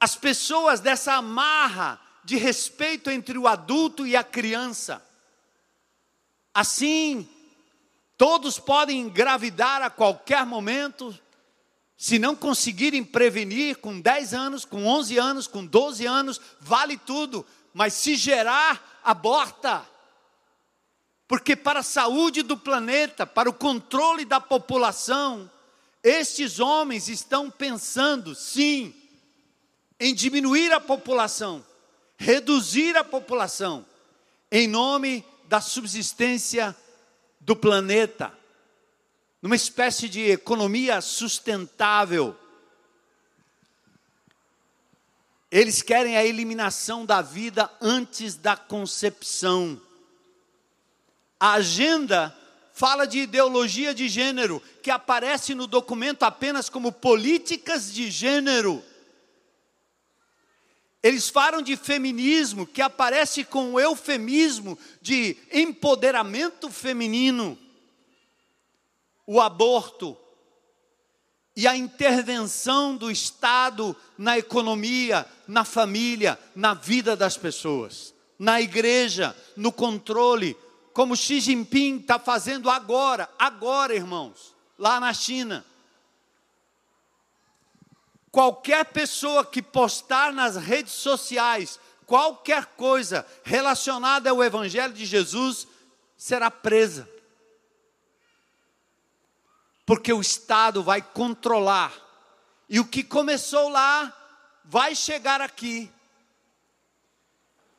as 0.00 0.16
pessoas 0.16 0.80
dessa 0.80 1.14
amarra 1.14 2.00
de 2.24 2.36
respeito 2.36 3.10
entre 3.10 3.36
o 3.36 3.46
adulto 3.46 4.06
e 4.06 4.16
a 4.16 4.22
criança. 4.22 5.02
Assim, 6.54 7.28
todos 8.16 8.58
podem 8.58 9.00
engravidar 9.00 9.82
a 9.82 9.90
qualquer 9.90 10.44
momento, 10.44 11.16
se 11.96 12.18
não 12.18 12.36
conseguirem 12.36 13.02
prevenir 13.02 13.78
com 13.78 14.00
10 14.00 14.34
anos, 14.34 14.64
com 14.64 14.86
11 14.86 15.18
anos, 15.18 15.46
com 15.48 15.66
12 15.66 16.06
anos, 16.06 16.40
vale 16.60 16.96
tudo, 16.96 17.44
mas 17.78 17.94
se 17.94 18.16
gerar, 18.16 19.00
aborta. 19.04 19.88
Porque 21.28 21.54
para 21.54 21.78
a 21.78 21.84
saúde 21.84 22.42
do 22.42 22.56
planeta, 22.56 23.24
para 23.24 23.48
o 23.48 23.54
controle 23.54 24.24
da 24.24 24.40
população, 24.40 25.48
estes 26.02 26.58
homens 26.58 27.08
estão 27.08 27.48
pensando, 27.48 28.34
sim, 28.34 28.92
em 30.00 30.12
diminuir 30.12 30.72
a 30.72 30.80
população, 30.80 31.64
reduzir 32.16 32.96
a 32.96 33.04
população 33.04 33.86
em 34.50 34.66
nome 34.66 35.24
da 35.44 35.60
subsistência 35.60 36.76
do 37.38 37.54
planeta, 37.54 38.36
numa 39.40 39.54
espécie 39.54 40.08
de 40.08 40.32
economia 40.32 41.00
sustentável. 41.00 42.36
Eles 45.50 45.80
querem 45.80 46.16
a 46.16 46.24
eliminação 46.24 47.06
da 47.06 47.22
vida 47.22 47.70
antes 47.80 48.34
da 48.34 48.56
concepção. 48.56 49.80
A 51.40 51.54
agenda 51.54 52.36
fala 52.74 53.06
de 53.06 53.20
ideologia 53.20 53.94
de 53.94 54.08
gênero, 54.08 54.62
que 54.82 54.90
aparece 54.90 55.54
no 55.54 55.66
documento 55.66 56.22
apenas 56.22 56.68
como 56.68 56.92
políticas 56.92 57.92
de 57.92 58.10
gênero. 58.10 58.84
Eles 61.02 61.30
falam 61.30 61.62
de 61.62 61.76
feminismo 61.76 62.66
que 62.66 62.82
aparece 62.82 63.42
com 63.42 63.72
o 63.72 63.80
eufemismo 63.80 64.78
de 65.00 65.36
empoderamento 65.50 66.70
feminino, 66.70 67.58
o 69.26 69.40
aborto 69.40 70.16
e 71.58 71.66
a 71.66 71.76
intervenção 71.76 72.96
do 72.96 73.10
Estado 73.10 73.96
na 74.16 74.38
economia, 74.38 75.26
na 75.48 75.64
família, 75.64 76.38
na 76.54 76.72
vida 76.72 77.16
das 77.16 77.36
pessoas, 77.36 78.14
na 78.38 78.60
igreja, 78.60 79.34
no 79.56 79.72
controle, 79.72 80.56
como 80.92 81.16
Xi 81.16 81.40
Jinping 81.40 81.96
está 81.96 82.16
fazendo 82.16 82.70
agora, 82.70 83.28
agora, 83.36 83.92
irmãos, 83.92 84.54
lá 84.78 85.00
na 85.00 85.12
China. 85.12 85.64
Qualquer 88.30 88.84
pessoa 88.84 89.44
que 89.44 89.60
postar 89.60 90.32
nas 90.32 90.54
redes 90.54 90.92
sociais 90.92 91.80
qualquer 92.06 92.66
coisa 92.66 93.26
relacionada 93.42 94.30
ao 94.30 94.44
Evangelho 94.44 94.94
de 94.94 95.04
Jesus 95.04 95.66
será 96.16 96.52
presa. 96.52 97.17
Porque 99.88 100.12
o 100.12 100.20
Estado 100.20 100.82
vai 100.82 101.00
controlar. 101.00 101.90
E 102.68 102.78
o 102.78 102.84
que 102.84 103.02
começou 103.02 103.70
lá 103.70 104.14
vai 104.62 104.94
chegar 104.94 105.40
aqui. 105.40 105.90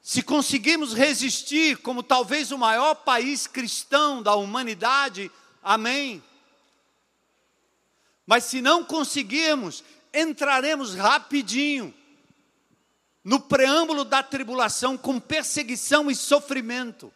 Se 0.01 0.23
conseguirmos 0.23 0.91
resistir, 0.91 1.77
como 1.77 2.01
talvez 2.01 2.51
o 2.51 2.57
maior 2.57 2.95
país 2.95 3.45
cristão 3.45 4.23
da 4.23 4.33
humanidade, 4.33 5.31
amém. 5.61 6.23
Mas 8.25 8.45
se 8.45 8.59
não 8.59 8.83
conseguirmos, 8.83 9.83
entraremos 10.11 10.95
rapidinho 10.95 11.93
no 13.23 13.39
preâmbulo 13.39 14.03
da 14.03 14.23
tribulação 14.23 14.97
com 14.97 15.19
perseguição 15.19 16.09
e 16.09 16.15
sofrimento. 16.15 17.13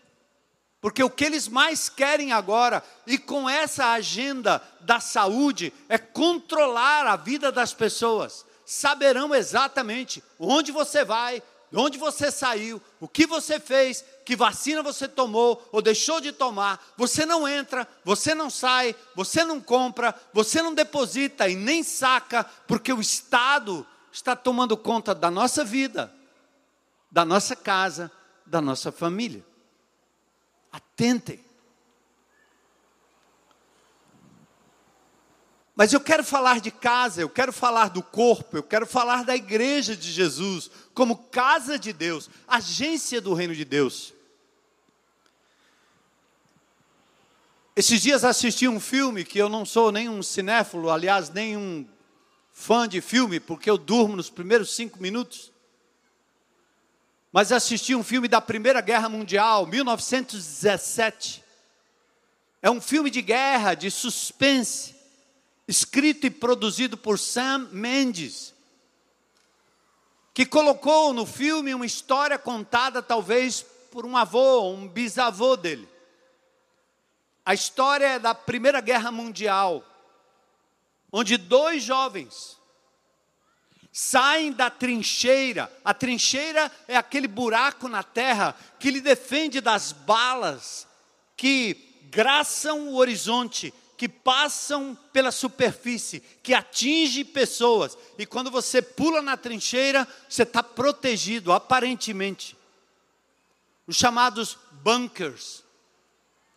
Porque 0.83 1.01
o 1.01 1.09
que 1.09 1.23
eles 1.23 1.47
mais 1.47 1.87
querem 1.87 2.33
agora, 2.33 2.83
e 3.07 3.17
com 3.17 3.49
essa 3.49 3.93
agenda 3.93 4.61
da 4.81 4.99
saúde, 4.99 5.71
é 5.87 5.97
controlar 5.97 7.07
a 7.07 7.15
vida 7.15 7.53
das 7.53 7.73
pessoas. 7.73 8.45
Saberão 8.65 9.33
exatamente 9.33 10.21
onde 10.37 10.73
você 10.73 11.05
vai, 11.05 11.41
de 11.71 11.77
onde 11.77 11.97
você 11.97 12.29
saiu, 12.29 12.81
o 12.99 13.07
que 13.07 13.25
você 13.25 13.61
fez, 13.61 14.03
que 14.25 14.35
vacina 14.35 14.83
você 14.83 15.07
tomou 15.07 15.65
ou 15.71 15.81
deixou 15.81 16.19
de 16.19 16.33
tomar. 16.33 16.85
Você 16.97 17.25
não 17.25 17.47
entra, 17.47 17.87
você 18.03 18.35
não 18.35 18.49
sai, 18.49 18.93
você 19.15 19.45
não 19.45 19.61
compra, 19.61 20.13
você 20.33 20.61
não 20.61 20.73
deposita 20.73 21.47
e 21.47 21.55
nem 21.55 21.81
saca, 21.81 22.43
porque 22.67 22.91
o 22.91 22.99
Estado 22.99 23.87
está 24.11 24.35
tomando 24.35 24.75
conta 24.75 25.15
da 25.15 25.31
nossa 25.31 25.63
vida, 25.63 26.13
da 27.09 27.23
nossa 27.23 27.55
casa, 27.55 28.11
da 28.45 28.59
nossa 28.59 28.91
família. 28.91 29.45
Atentem. 30.73 31.39
Mas 35.75 35.93
eu 35.93 36.01
quero 36.01 36.23
falar 36.23 36.59
de 36.59 36.71
casa, 36.71 37.21
eu 37.21 37.29
quero 37.29 37.53
falar 37.53 37.89
do 37.89 38.01
corpo, 38.03 38.57
eu 38.57 38.63
quero 38.63 38.85
falar 38.85 39.23
da 39.23 39.35
igreja 39.35 39.95
de 39.95 40.11
Jesus, 40.11 40.69
como 40.93 41.15
casa 41.15 41.79
de 41.79 41.93
Deus, 41.93 42.29
agência 42.47 43.21
do 43.21 43.33
reino 43.33 43.55
de 43.55 43.63
Deus. 43.63 44.13
Esses 47.75 48.01
dias 48.01 48.23
assisti 48.23 48.67
um 48.67 48.79
filme 48.79 49.23
que 49.23 49.39
eu 49.39 49.49
não 49.49 49.65
sou 49.65 49.91
nenhum 49.91 50.21
cinéfilo, 50.21 50.89
aliás, 50.91 51.29
nenhum 51.29 51.87
fã 52.51 52.87
de 52.87 52.99
filme, 52.99 53.39
porque 53.39 53.69
eu 53.69 53.77
durmo 53.77 54.15
nos 54.15 54.29
primeiros 54.29 54.75
cinco 54.75 55.01
minutos. 55.01 55.52
Mas 57.33 57.51
assisti 57.51 57.95
um 57.95 58.03
filme 58.03 58.27
da 58.27 58.39
Primeira 58.39 58.79
Guerra 58.79 59.09
Mundial, 59.09 59.65
1917. 59.65 61.43
É 62.61 62.69
um 62.69 62.79
filme 62.79 63.09
de 63.09 63.23
guerra, 63.23 63.73
de 63.73 63.89
suspense 63.89 64.95
escrito 65.67 66.27
e 66.27 66.29
produzido 66.29 66.95
por 66.95 67.17
Sam 67.17 67.69
Mendes, 67.71 68.53
que 70.31 70.45
colocou 70.45 71.11
no 71.11 71.25
filme 71.25 71.73
uma 71.73 71.87
história 71.87 72.37
contada 72.37 73.01
talvez 73.01 73.65
por 73.91 74.05
um 74.05 74.15
avô, 74.15 74.69
um 74.69 74.87
bisavô 74.87 75.55
dele. 75.55 75.89
A 77.43 77.55
história 77.55 78.05
é 78.05 78.19
da 78.19 78.35
Primeira 78.35 78.79
Guerra 78.79 79.11
Mundial, 79.11 79.83
onde 81.11 81.37
dois 81.37 81.81
jovens 81.81 82.59
saem 83.93 84.51
da 84.51 84.71
trincheira. 84.71 85.71
A 85.85 85.93
trincheira 85.93 86.71
é 86.87 86.97
aquele 86.97 87.27
buraco 87.27 87.87
na 87.87 88.01
terra 88.01 88.55
que 88.79 88.89
lhe 88.89 88.99
defende 88.99 89.61
das 89.61 89.91
balas 89.91 90.87
que 91.37 91.99
graçam 92.09 92.89
o 92.89 92.95
horizonte 92.95 93.71
que 93.95 94.09
passam 94.09 94.97
pela 95.13 95.31
superfície, 95.31 96.19
que 96.41 96.53
atinge 96.53 97.23
pessoas. 97.23 97.97
E 98.17 98.25
quando 98.25 98.51
você 98.51 98.81
pula 98.81 99.21
na 99.21 99.37
trincheira, 99.37 100.05
você 100.27 100.43
está 100.43 100.61
protegido, 100.61 101.53
aparentemente. 101.53 102.57
Os 103.87 103.95
chamados 103.95 104.57
bunkers, 104.71 105.63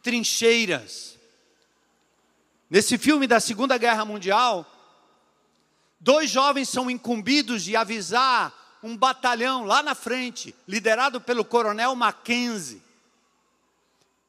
trincheiras. 0.02 1.16
Nesse 2.68 2.98
filme 2.98 3.26
da 3.26 3.38
Segunda 3.38 3.78
Guerra 3.78 4.04
Mundial, 4.04 4.66
dois 5.98 6.30
jovens 6.30 6.68
são 6.68 6.90
incumbidos 6.90 7.62
de 7.62 7.76
avisar 7.76 8.78
um 8.82 8.96
batalhão 8.96 9.64
lá 9.64 9.82
na 9.82 9.94
frente, 9.94 10.54
liderado 10.66 11.20
pelo 11.20 11.44
coronel 11.44 11.94
Mackenzie 11.94 12.86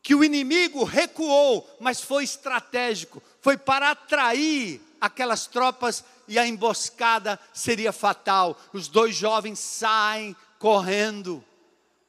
que 0.07 0.15
o 0.15 0.23
inimigo 0.23 0.85
recuou, 0.85 1.69
mas 1.81 2.01
foi 2.01 2.23
estratégico, 2.23 3.21
foi 3.41 3.57
para 3.57 3.91
atrair 3.91 4.81
aquelas 5.01 5.47
tropas 5.47 6.01
e 6.29 6.39
a 6.39 6.47
emboscada 6.47 7.37
seria 7.53 7.91
fatal. 7.91 8.57
Os 8.71 8.87
dois 8.87 9.13
jovens 9.13 9.59
saem 9.59 10.33
correndo 10.59 11.43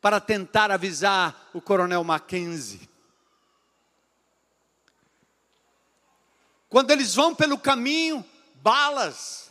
para 0.00 0.20
tentar 0.20 0.70
avisar 0.70 1.50
o 1.52 1.60
coronel 1.60 2.04
Mackenzie. 2.04 2.88
Quando 6.68 6.92
eles 6.92 7.16
vão 7.16 7.34
pelo 7.34 7.58
caminho, 7.58 8.24
balas, 8.62 9.47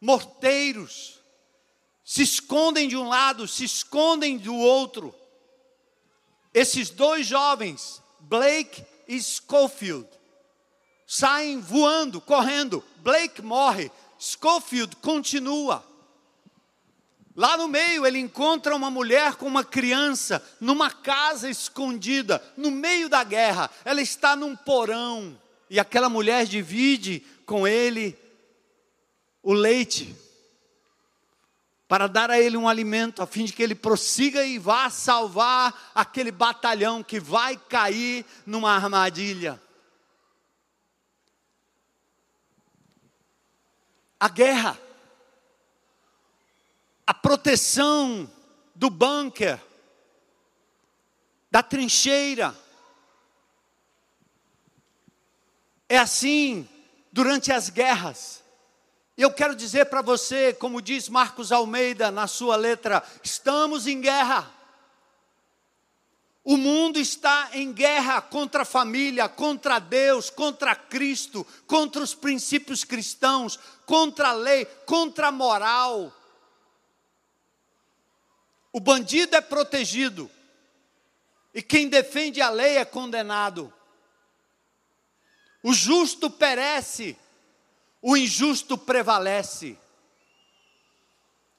morteiros, 0.00 1.18
se 2.04 2.22
escondem 2.22 2.88
de 2.88 2.96
um 2.96 3.08
lado, 3.08 3.46
se 3.46 3.64
escondem 3.64 4.38
do 4.38 4.54
outro. 4.54 5.14
esses 6.54 6.90
dois 6.90 7.26
jovens, 7.26 8.02
Blake 8.20 8.84
e 9.06 9.20
Schofield, 9.22 10.08
saem 11.06 11.60
voando, 11.60 12.20
correndo. 12.20 12.82
Blake 12.96 13.42
morre, 13.42 13.90
Schofield 14.18 14.96
continua. 14.96 15.84
Lá 17.36 17.56
no 17.56 17.68
meio 17.68 18.04
ele 18.04 18.18
encontra 18.18 18.74
uma 18.74 18.90
mulher 18.90 19.36
com 19.36 19.46
uma 19.46 19.62
criança 19.62 20.44
numa 20.60 20.90
casa 20.90 21.48
escondida, 21.48 22.42
no 22.56 22.70
meio 22.70 23.08
da 23.08 23.22
guerra. 23.22 23.70
Ela 23.84 24.02
está 24.02 24.34
num 24.34 24.56
porão 24.56 25.40
e 25.70 25.78
aquela 25.78 26.08
mulher 26.08 26.46
divide 26.46 27.24
com 27.46 27.66
ele 27.66 28.18
o 29.42 29.52
leite 29.52 30.14
para 31.86 32.06
dar 32.06 32.30
a 32.30 32.38
ele 32.38 32.56
um 32.56 32.68
alimento 32.68 33.22
a 33.22 33.26
fim 33.26 33.44
de 33.44 33.52
que 33.52 33.62
ele 33.62 33.74
prossiga 33.74 34.44
e 34.44 34.58
vá 34.58 34.90
salvar 34.90 35.92
aquele 35.94 36.30
batalhão 36.30 37.02
que 37.02 37.18
vai 37.18 37.56
cair 37.56 38.26
numa 38.44 38.72
armadilha. 38.72 39.60
A 44.20 44.28
guerra 44.28 44.78
a 47.08 47.14
proteção 47.14 48.30
do 48.74 48.90
bunker, 48.90 49.58
da 51.50 51.62
trincheira. 51.62 52.54
É 55.88 55.96
assim 55.96 56.68
durante 57.10 57.50
as 57.50 57.70
guerras. 57.70 58.44
Eu 59.18 59.32
quero 59.32 59.56
dizer 59.56 59.86
para 59.86 60.00
você, 60.00 60.54
como 60.54 60.80
diz 60.80 61.08
Marcos 61.08 61.50
Almeida 61.50 62.08
na 62.08 62.28
sua 62.28 62.54
letra, 62.54 63.02
estamos 63.20 63.88
em 63.88 64.00
guerra. 64.00 64.48
O 66.44 66.56
mundo 66.56 67.00
está 67.00 67.50
em 67.52 67.72
guerra 67.72 68.22
contra 68.22 68.62
a 68.62 68.64
família, 68.64 69.28
contra 69.28 69.80
Deus, 69.80 70.30
contra 70.30 70.76
Cristo, 70.76 71.44
contra 71.66 72.00
os 72.00 72.14
princípios 72.14 72.84
cristãos, 72.84 73.58
contra 73.84 74.28
a 74.28 74.32
lei, 74.32 74.64
contra 74.86 75.26
a 75.26 75.32
moral. 75.32 76.12
O 78.72 78.78
bandido 78.78 79.34
é 79.34 79.40
protegido, 79.40 80.30
e 81.52 81.60
quem 81.60 81.88
defende 81.88 82.40
a 82.40 82.50
lei 82.50 82.76
é 82.76 82.84
condenado. 82.84 83.74
O 85.60 85.72
justo 85.72 86.30
perece, 86.30 87.18
o 88.00 88.16
injusto 88.16 88.76
prevalece. 88.78 89.78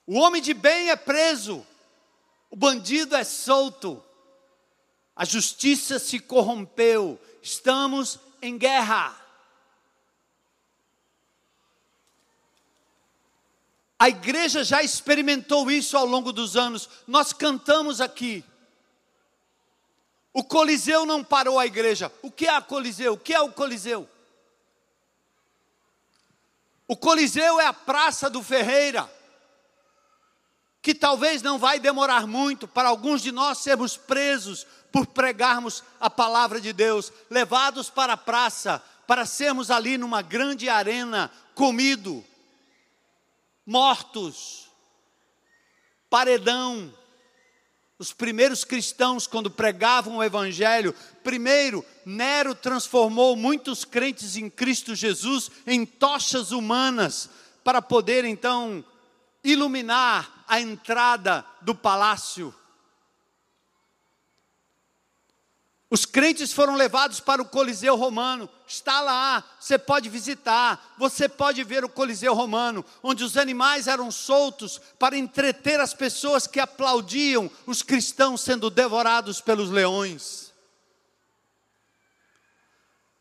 O 0.05 0.17
homem 0.17 0.41
de 0.41 0.53
bem 0.53 0.89
é 0.89 0.95
preso, 0.95 1.65
o 2.49 2.55
bandido 2.55 3.15
é 3.15 3.23
solto. 3.23 4.03
A 5.15 5.25
justiça 5.25 5.99
se 5.99 6.19
corrompeu, 6.19 7.19
estamos 7.41 8.19
em 8.41 8.57
guerra. 8.57 9.15
A 13.99 14.07
igreja 14.07 14.63
já 14.63 14.81
experimentou 14.81 15.69
isso 15.69 15.97
ao 15.97 16.05
longo 16.05 16.31
dos 16.31 16.55
anos. 16.55 16.89
Nós 17.05 17.33
cantamos 17.33 17.99
aqui. 17.99 18.45
O 20.31 20.41
Coliseu 20.41 21.05
não 21.05 21.21
parou 21.21 21.59
a 21.59 21.65
igreja. 21.65 22.09
O 22.21 22.31
que 22.31 22.47
é 22.47 22.55
a 22.55 22.61
Coliseu? 22.61 23.13
O 23.13 23.17
que 23.17 23.33
é 23.33 23.41
o 23.41 23.51
Coliseu? 23.51 24.07
O 26.89 26.97
Coliseu 26.97 27.59
é 27.59 27.67
a 27.67 27.71
Praça 27.73 28.31
do 28.31 28.41
Ferreira, 28.41 29.07
que 30.81 30.95
talvez 30.95 31.43
não 31.43 31.59
vai 31.59 31.79
demorar 31.79 32.25
muito 32.25 32.67
para 32.67 32.89
alguns 32.89 33.21
de 33.21 33.31
nós 33.31 33.59
sermos 33.59 33.95
presos 33.95 34.65
por 34.91 35.05
pregarmos 35.05 35.83
a 35.99 36.09
palavra 36.09 36.59
de 36.59 36.73
Deus, 36.73 37.13
levados 37.29 37.91
para 37.91 38.13
a 38.13 38.17
praça, 38.17 38.83
para 39.05 39.23
sermos 39.23 39.69
ali 39.69 39.99
numa 39.99 40.23
grande 40.23 40.67
arena, 40.67 41.31
comido, 41.53 42.25
mortos, 43.63 44.67
paredão. 46.09 46.91
Os 47.99 48.13
primeiros 48.13 48.63
cristãos, 48.63 49.27
quando 49.27 49.51
pregavam 49.51 50.15
o 50.15 50.23
Evangelho, 50.23 50.95
primeiro, 51.21 51.83
Nero 52.05 52.55
transformou 52.55 53.35
muitos 53.35 53.83
crentes 53.83 54.37
em 54.37 54.49
Cristo 54.49 54.95
Jesus 54.95 55.51
em 55.67 55.85
tochas 55.85 56.53
humanas, 56.53 57.29
para 57.61 57.81
poder 57.81 58.23
então 58.23 58.83
iluminar 59.43 60.45
a 60.47 60.61
entrada 60.61 61.45
do 61.61 61.75
palácio. 61.75 62.55
Os 65.91 66.05
crentes 66.05 66.53
foram 66.53 66.75
levados 66.75 67.19
para 67.19 67.41
o 67.41 67.45
Coliseu 67.45 67.95
Romano, 67.95 68.47
está 68.67 69.01
lá, 69.01 69.43
você 69.59 69.75
pode 69.75 70.07
visitar, 70.07 70.93
você 70.99 71.27
pode 71.27 71.63
ver 71.63 71.83
o 71.83 71.89
Coliseu 71.89 72.35
Romano, 72.35 72.85
onde 73.01 73.23
os 73.23 73.35
animais 73.35 73.87
eram 73.87 74.11
soltos 74.11 74.79
para 74.99 75.17
entreter 75.17 75.79
as 75.79 75.91
pessoas 75.91 76.45
que 76.45 76.59
aplaudiam 76.59 77.49
os 77.65 77.81
cristãos 77.81 78.41
sendo 78.41 78.69
devorados 78.69 79.41
pelos 79.41 79.71
leões. 79.71 80.53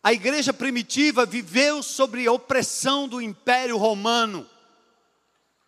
A 0.02 0.12
igreja 0.12 0.52
primitiva 0.52 1.24
viveu 1.24 1.82
sobre 1.82 2.26
a 2.26 2.32
opressão 2.32 3.08
do 3.08 3.20
Império 3.20 3.78
Romano. 3.78 4.46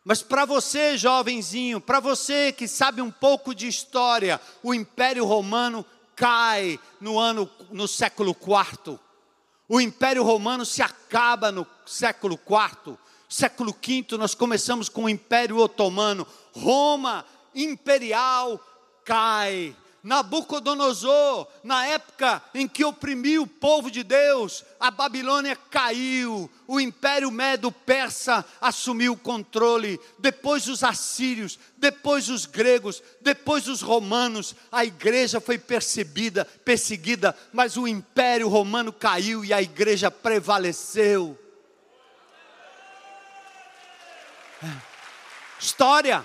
Mas 0.05 0.23
para 0.23 0.45
você, 0.45 0.97
jovenzinho, 0.97 1.81
para 1.81 2.01
você 2.01 2.53
que 2.53 2.69
sabe 2.69 3.03
um 3.03 3.11
pouco 3.11 3.55
de 3.55 3.67
história, 3.67 4.41
o 4.63 4.73
Império 4.73 5.25
Romano 5.25 5.85
cai 6.21 6.79
no 7.01 7.19
ano 7.19 7.49
no 7.71 7.89
século 7.89 8.37
IV. 8.39 8.99
O 9.67 9.81
Império 9.81 10.23
Romano 10.23 10.67
se 10.67 10.83
acaba 10.83 11.51
no 11.51 11.67
século 11.87 12.35
IV. 12.35 12.99
Século 13.27 13.73
V 13.73 14.19
nós 14.19 14.35
começamos 14.35 14.91
com 14.91 15.05
o 15.05 15.09
Império 15.09 15.57
Otomano. 15.57 16.27
Roma 16.53 17.25
imperial 17.55 18.61
cai. 19.03 19.75
Nabucodonosor, 20.03 21.47
na 21.63 21.87
época 21.87 22.43
em 22.55 22.67
que 22.67 22.85
oprimiu 22.85 23.43
o 23.43 23.47
povo 23.47 23.91
de 23.91 24.03
Deus, 24.03 24.65
a 24.79 24.91
Babilônia 24.91 25.55
caiu, 25.55 26.51
o 26.67 26.81
império 26.81 27.31
medo-persa 27.31 28.45
assumiu 28.61 29.13
o 29.13 29.19
controle, 29.19 30.01
depois 30.19 30.69
os 30.69 30.83
assírios, 30.83 31.59
depois 31.77 32.31
os 32.31 32.47
gregos, 32.47 33.03
depois 33.21 33.69
os 33.69 33.83
romanos, 33.83 34.55
a 34.73 34.85
igreja 34.85 35.39
foi 35.39 35.59
percebida, 35.59 36.47
perseguida, 36.65 37.37
mas 37.53 37.77
o 37.77 37.87
império 37.87 38.49
romano 38.49 38.93
caiu 38.93 39.45
e 39.45 39.53
a 39.53 39.61
igreja 39.61 40.11
prevaleceu. 40.11 41.39
História. 45.59 46.25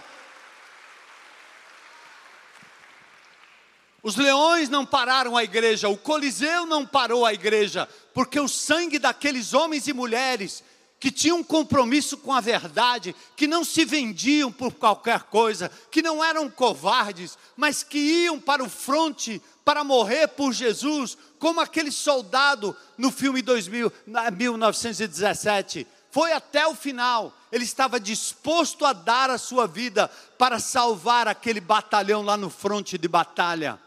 Os 4.06 4.16
leões 4.16 4.70
não 4.70 4.86
pararam 4.86 5.36
a 5.36 5.44
igreja, 5.44 5.90
o 5.90 5.98
Coliseu 5.98 6.68
não 6.68 6.86
parou 6.86 7.26
a 7.26 7.34
igreja, 7.34 7.90
porque 8.14 8.40
o 8.40 8.48
sangue 8.48 9.00
daqueles 9.00 9.52
homens 9.52 9.88
e 9.88 9.94
mulheres 9.94 10.64
que 11.00 11.10
tinham 11.10 11.40
um 11.40 11.44
compromisso 11.44 12.16
com 12.16 12.32
a 12.32 12.40
verdade, 12.40 13.16
que 13.36 13.48
não 13.48 13.64
se 13.64 13.84
vendiam 13.84 14.52
por 14.52 14.76
qualquer 14.76 15.24
coisa, 15.24 15.72
que 15.90 16.04
não 16.04 16.24
eram 16.24 16.48
covardes, 16.52 17.36
mas 17.58 17.82
que 17.82 17.98
iam 17.98 18.40
para 18.40 18.64
o 18.64 18.70
fronte 18.70 19.42
para 19.66 19.84
morrer 19.84 20.28
por 20.28 20.54
Jesus, 20.54 21.18
como 21.40 21.60
aquele 21.60 21.92
soldado 21.92 22.78
no 22.96 23.10
filme 23.10 23.42
2000, 23.42 23.92
1917. 24.38 25.88
Foi 26.12 26.32
até 26.32 26.68
o 26.68 26.76
final, 26.76 27.36
ele 27.52 27.64
estava 27.64 28.00
disposto 28.00 28.86
a 28.86 28.94
dar 28.94 29.32
a 29.32 29.40
sua 29.40 29.66
vida 29.66 30.08
para 30.38 30.60
salvar 30.60 31.28
aquele 31.28 31.60
batalhão 31.60 32.22
lá 32.22 32.38
no 32.38 32.52
fronte 32.52 33.00
de 33.00 33.08
batalha 33.08 33.84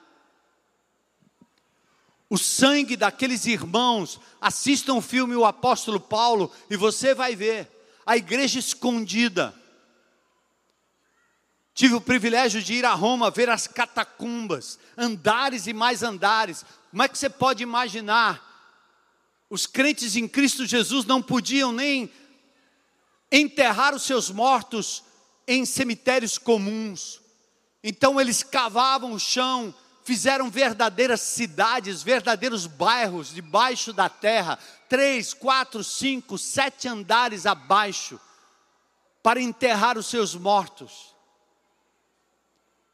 o 2.31 2.37
sangue 2.37 2.97
daqueles 2.97 3.47
irmãos. 3.47 4.21
Assistam 4.41 4.95
o 4.95 5.03
filme 5.03 5.35
O 5.35 5.45
Apóstolo 5.45 6.01
Paulo 6.01 6.53
e 6.69 6.77
você 6.77 7.15
vai 7.15 7.35
ver 7.35 7.69
a 8.05 8.17
igreja 8.17 8.59
escondida. 8.59 9.55
Tive 11.75 11.95
o 11.95 12.01
privilégio 12.01 12.61
de 12.63 12.75
ir 12.75 12.85
a 12.85 12.93
Roma 12.95 13.31
ver 13.31 13.49
as 13.49 13.69
catacumbas, 13.69 14.79
andares 14.97 15.67
e 15.67 15.73
mais 15.73 16.03
andares. 16.03 16.65
Como 16.91 17.03
é 17.03 17.09
que 17.09 17.17
você 17.17 17.31
pode 17.31 17.63
imaginar? 17.63 18.45
Os 19.49 19.67
crentes 19.67 20.17
em 20.17 20.27
Cristo 20.27 20.67
Jesus 20.67 21.05
não 21.05 21.23
podiam 21.23 21.71
nem 21.71 22.11
enterrar 23.31 23.95
os 23.95 24.03
seus 24.03 24.31
mortos 24.31 25.05
em 25.47 25.65
cemitérios 25.65 26.37
comuns. 26.37 27.21
Então 27.83 28.21
eles 28.21 28.43
cavavam 28.43 29.13
o 29.13 29.21
chão, 29.21 29.73
fizeram 30.09 30.49
verdadeiras 30.49 31.21
cidades, 31.21 32.03
verdadeiros 32.03 32.67
bairros 32.67 33.29
debaixo 33.29 33.93
da 33.93 34.09
terra, 34.09 34.59
três, 34.89 35.35
quatro, 35.35 35.85
cinco, 35.85 36.39
sete 36.39 36.89
andares 36.89 37.45
abaixo, 37.45 38.19
para 39.23 39.39
enterrar 39.39 39.99
os 39.99 40.07
seus 40.07 40.35
mortos. 40.35 41.15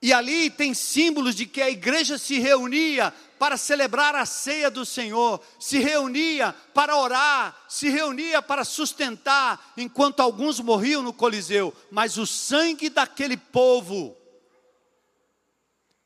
E 0.03 0.13
ali 0.13 0.51
tem 0.51 0.75
símbolos 0.75 1.37
de 1.37 1.47
que 1.47 1.63
a 1.63 1.71
igreja 1.71 2.19
se 2.19 2.41
reunia 2.41 3.15
para 3.39 3.57
celebrar 3.57 4.17
a 4.17 4.27
ceia 4.27 4.69
do 4.69 4.85
Senhor, 4.85 5.41
se 5.61 5.79
reunia 5.79 6.53
para 6.75 6.97
orar, 6.97 7.57
se 7.69 7.91
reunia 7.91 8.43
para 8.43 8.65
sustentar, 8.65 9.73
enquanto 9.77 10.19
alguns 10.19 10.59
morriam 10.59 11.01
no 11.01 11.13
Coliseu, 11.13 11.73
mas 11.93 12.19
o 12.19 12.27
sangue 12.27 12.91
daquele 12.91 13.37
povo 13.37 14.17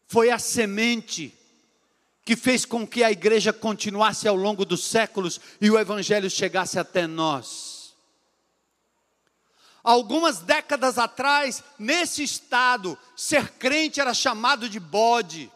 foi 0.09 0.31
a 0.31 0.39
semente 0.39 1.35
que 2.25 2.35
fez 2.35 2.65
com 2.65 2.87
que 2.87 3.05
a 3.05 3.13
igreja 3.13 3.53
continuasse 3.53 4.27
ao 4.27 4.35
longo 4.35 4.65
dos 4.65 4.85
séculos 4.85 5.41
e 5.61 5.71
o 5.71 5.79
evangelho 5.79 6.29
chegasse 6.29 6.79
até 6.79 7.07
nós. 7.07 7.95
Algumas 9.85 10.41
décadas 10.41 10.99
atrás, 10.99 11.63
nesse 11.79 12.23
estado, 12.23 12.99
ser 13.17 13.53
crente 13.53 14.01
era 14.01 14.13
chamado 14.13 14.69
de 14.69 14.81
bode, 14.81 15.51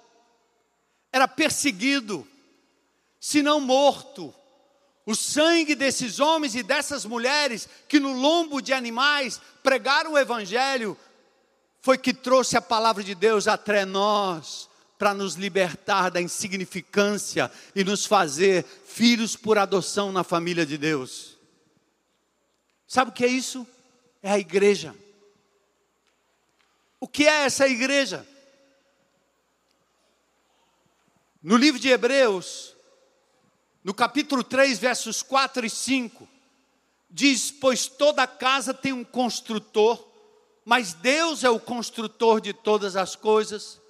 era 1.13 1.27
perseguido, 1.27 2.27
se 3.21 3.43
não 3.43 3.61
morto. 3.61 4.35
O 5.05 5.15
sangue 5.15 5.75
desses 5.75 6.21
homens 6.21 6.55
e 6.55 6.63
dessas 6.63 7.05
mulheres 7.05 7.69
que 7.89 7.99
no 7.99 8.13
lombo 8.13 8.63
de 8.63 8.73
animais 8.73 9.41
pregaram 9.63 10.13
o 10.13 10.19
evangelho 10.19 10.97
foi 11.83 11.99
que 11.99 12.15
trouxe 12.15 12.57
a 12.57 12.63
palavra 12.63 13.03
de 13.03 13.13
Deus 13.13 13.49
até 13.49 13.85
nós 13.85 14.71
para 14.97 15.13
nos 15.13 15.35
libertar 15.35 16.11
da 16.11 16.23
insignificância 16.23 17.51
e 17.75 17.83
nos 17.83 18.07
fazer 18.07 18.65
filhos 18.87 19.35
por 19.35 19.59
adoção 19.59 20.13
na 20.13 20.23
família 20.23 20.65
de 20.65 20.79
Deus. 20.79 21.37
Sabe 22.87 23.11
o 23.11 23.13
que 23.13 23.25
é 23.25 23.29
isso? 23.29 23.67
É 24.23 24.31
a 24.31 24.39
igreja. 24.39 24.95
O 27.01 27.09
que 27.09 27.27
é 27.27 27.47
essa 27.47 27.67
igreja? 27.67 28.25
No 31.43 31.57
livro 31.57 31.81
de 31.81 31.89
Hebreus, 31.89 32.77
no 33.83 33.93
capítulo 33.93 34.45
3, 34.45 34.79
versos 34.79 35.21
4 35.21 35.67
e 35.67 35.71
5, 35.71 36.29
diz: 37.11 37.51
Pois 37.51 37.89
toda 37.89 38.25
casa 38.25 38.73
tem 38.73 38.93
um 38.93 39.03
construtor, 39.03 40.12
mas 40.65 40.95
Deus 40.95 41.43
é 41.45 41.51
o 41.51 41.61
construtor 41.61 42.41
de 42.41 42.53
todas 42.53 42.97
as 42.97 43.17
coisas. 43.17 43.81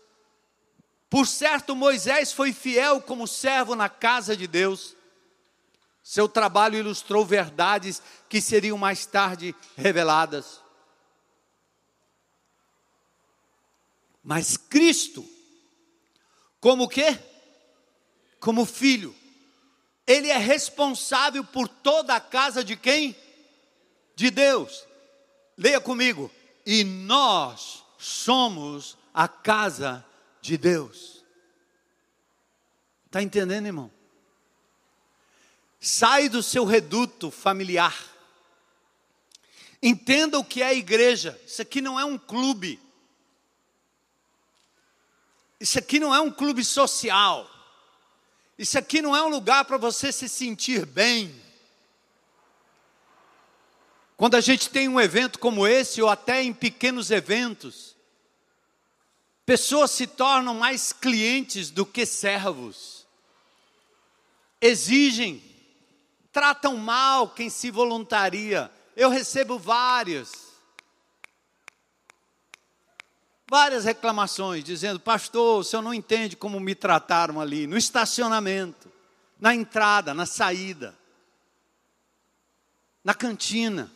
Por 1.10 1.26
certo, 1.26 1.76
Moisés 1.76 2.32
foi 2.32 2.52
fiel 2.52 3.00
como 3.00 3.26
servo 3.26 3.74
na 3.74 3.88
casa 3.88 4.36
de 4.36 4.46
Deus. 4.46 4.96
Seu 6.02 6.28
trabalho 6.28 6.78
ilustrou 6.78 7.24
verdades 7.24 8.02
que 8.28 8.40
seriam 8.40 8.78
mais 8.78 9.04
tarde 9.04 9.54
reveladas. 9.76 10.60
Mas 14.22 14.56
Cristo, 14.56 15.28
como 16.60 16.88
que? 16.88 17.18
Como 18.40 18.64
filho, 18.64 19.14
ele 20.06 20.28
é 20.28 20.38
responsável 20.38 21.44
por 21.44 21.68
toda 21.68 22.14
a 22.14 22.20
casa 22.20 22.64
de 22.64 22.76
quem? 22.76 23.16
De 24.16 24.30
Deus. 24.30 24.86
Leia 25.56 25.80
comigo. 25.80 26.30
E 26.64 26.84
nós 26.84 27.82
somos 27.98 28.96
a 29.12 29.26
casa 29.28 30.04
de 30.40 30.56
Deus. 30.56 31.24
Está 33.06 33.22
entendendo, 33.22 33.66
irmão? 33.66 33.90
Sai 35.80 36.28
do 36.28 36.42
seu 36.42 36.64
reduto 36.64 37.30
familiar. 37.30 37.96
Entenda 39.82 40.38
o 40.38 40.44
que 40.44 40.62
é 40.62 40.66
a 40.66 40.74
igreja. 40.74 41.38
Isso 41.44 41.60
aqui 41.60 41.80
não 41.80 41.98
é 41.98 42.04
um 42.04 42.16
clube. 42.16 42.80
Isso 45.58 45.78
aqui 45.78 45.98
não 45.98 46.14
é 46.14 46.20
um 46.20 46.30
clube 46.30 46.64
social. 46.64 47.50
Isso 48.56 48.78
aqui 48.78 49.02
não 49.02 49.14
é 49.14 49.22
um 49.22 49.28
lugar 49.28 49.64
para 49.64 49.76
você 49.76 50.12
se 50.12 50.28
sentir 50.28 50.86
bem. 50.86 51.41
Quando 54.22 54.36
a 54.36 54.40
gente 54.40 54.70
tem 54.70 54.86
um 54.86 55.00
evento 55.00 55.36
como 55.36 55.66
esse, 55.66 56.00
ou 56.00 56.08
até 56.08 56.44
em 56.44 56.52
pequenos 56.52 57.10
eventos, 57.10 57.96
Pessoas 59.44 59.90
se 59.90 60.06
tornam 60.06 60.54
mais 60.54 60.92
clientes 60.92 61.68
do 61.68 61.84
que 61.84 62.06
servos. 62.06 63.04
Exigem, 64.60 65.42
tratam 66.30 66.76
mal 66.76 67.30
quem 67.30 67.50
se 67.50 67.68
voluntaria. 67.68 68.70
Eu 68.94 69.10
recebo 69.10 69.58
vários. 69.58 70.30
Várias 73.50 73.84
reclamações 73.84 74.62
dizendo: 74.62 75.00
Pastor, 75.00 75.58
o 75.58 75.64
senhor 75.64 75.82
não 75.82 75.92
entende 75.92 76.36
como 76.36 76.60
me 76.60 76.76
trataram 76.76 77.40
ali, 77.40 77.66
no 77.66 77.76
estacionamento, 77.76 78.88
na 79.40 79.52
entrada, 79.52 80.14
na 80.14 80.26
saída, 80.26 80.96
na 83.02 83.14
cantina. 83.14 83.90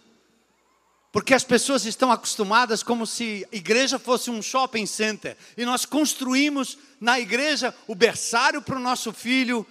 Porque 1.17 1.33
as 1.33 1.45
pessoas 1.45 1.87
estão 1.87 2.13
acostumadas 2.13 2.83
como 2.83 3.07
se 3.07 3.49
a 3.51 3.57
igreja 3.57 3.99
fosse 3.99 4.31
um 4.31 4.43
shopping 4.43 4.85
center. 4.85 5.35
E 5.57 5.65
nós 5.65 5.87
construímos 5.87 6.77
na 7.01 7.19
igreja 7.19 7.75
o 7.89 7.95
berçário 7.95 8.61
para 8.61 8.77
o 8.77 8.83
nosso 8.83 9.15
filho, 9.15 9.67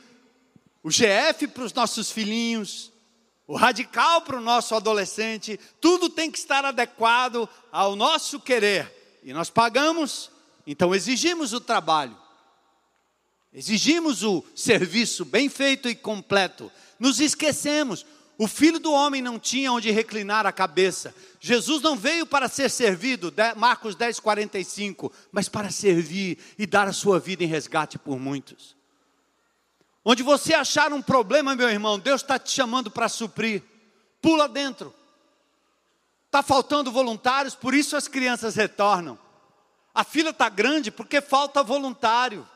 o 0.82 0.90
GF 0.90 1.48
para 1.50 1.64
os 1.64 1.72
nossos 1.72 2.10
filhinhos, 2.10 2.92
o 3.46 3.56
radical 3.56 4.24
para 4.24 4.38
o 4.38 4.42
nosso 4.42 4.74
adolescente. 4.74 5.60
Tudo 5.80 6.10
tem 6.10 6.32
que 6.32 6.40
estar 6.40 6.66
adequado 6.66 7.48
ao 7.72 7.96
nosso 7.96 8.40
querer. 8.40 9.20
E 9.22 9.32
nós 9.32 9.52
pagamos, 9.52 10.32
então 10.66 10.96
exigimos 10.96 11.54
o 11.54 11.62
trabalho. 11.62 12.18
Exigimos 13.54 14.24
o 14.24 14.44
serviço 14.56 15.24
bem 15.24 15.48
feito 15.48 15.88
e 15.88 15.94
completo. 15.94 16.72
Nos 17.00 17.20
esquecemos. 17.20 18.04
O 18.38 18.48
filho 18.48 18.80
do 18.80 18.92
homem 18.92 19.22
não 19.22 19.40
tinha 19.40 19.72
onde 19.72 19.92
reclinar 19.92 20.46
a 20.46 20.52
cabeça. 20.52 21.16
Jesus 21.40 21.82
não 21.82 21.96
veio 21.96 22.26
para 22.26 22.50
ser 22.50 22.70
servido, 22.70 23.34
Marcos 23.56 23.96
10, 23.96 24.20
45, 24.20 25.12
mas 25.32 25.48
para 25.48 25.72
servir 25.72 26.38
e 26.58 26.66
dar 26.66 26.88
a 26.88 26.94
sua 26.94 27.20
vida 27.20 27.44
em 27.44 27.48
resgate 27.48 27.98
por 27.98 28.20
muitos. 28.20 28.76
Onde 30.04 30.22
você 30.22 30.54
achar 30.54 30.92
um 30.92 31.02
problema, 31.02 31.56
meu 31.56 31.70
irmão, 31.70 31.98
Deus 31.98 32.22
está 32.22 32.38
te 32.38 32.52
chamando 32.52 32.92
para 32.92 33.08
suprir. 33.10 33.64
Pula 34.22 34.48
dentro. 34.48 34.94
Está 36.26 36.44
faltando 36.44 36.92
voluntários, 36.92 37.56
por 37.56 37.74
isso 37.74 37.96
as 37.96 38.08
crianças 38.08 38.56
retornam. 38.56 39.18
A 39.94 40.04
fila 40.04 40.32
está 40.32 40.50
grande 40.50 40.92
porque 40.92 41.22
falta 41.22 41.64
voluntário. 41.64 42.48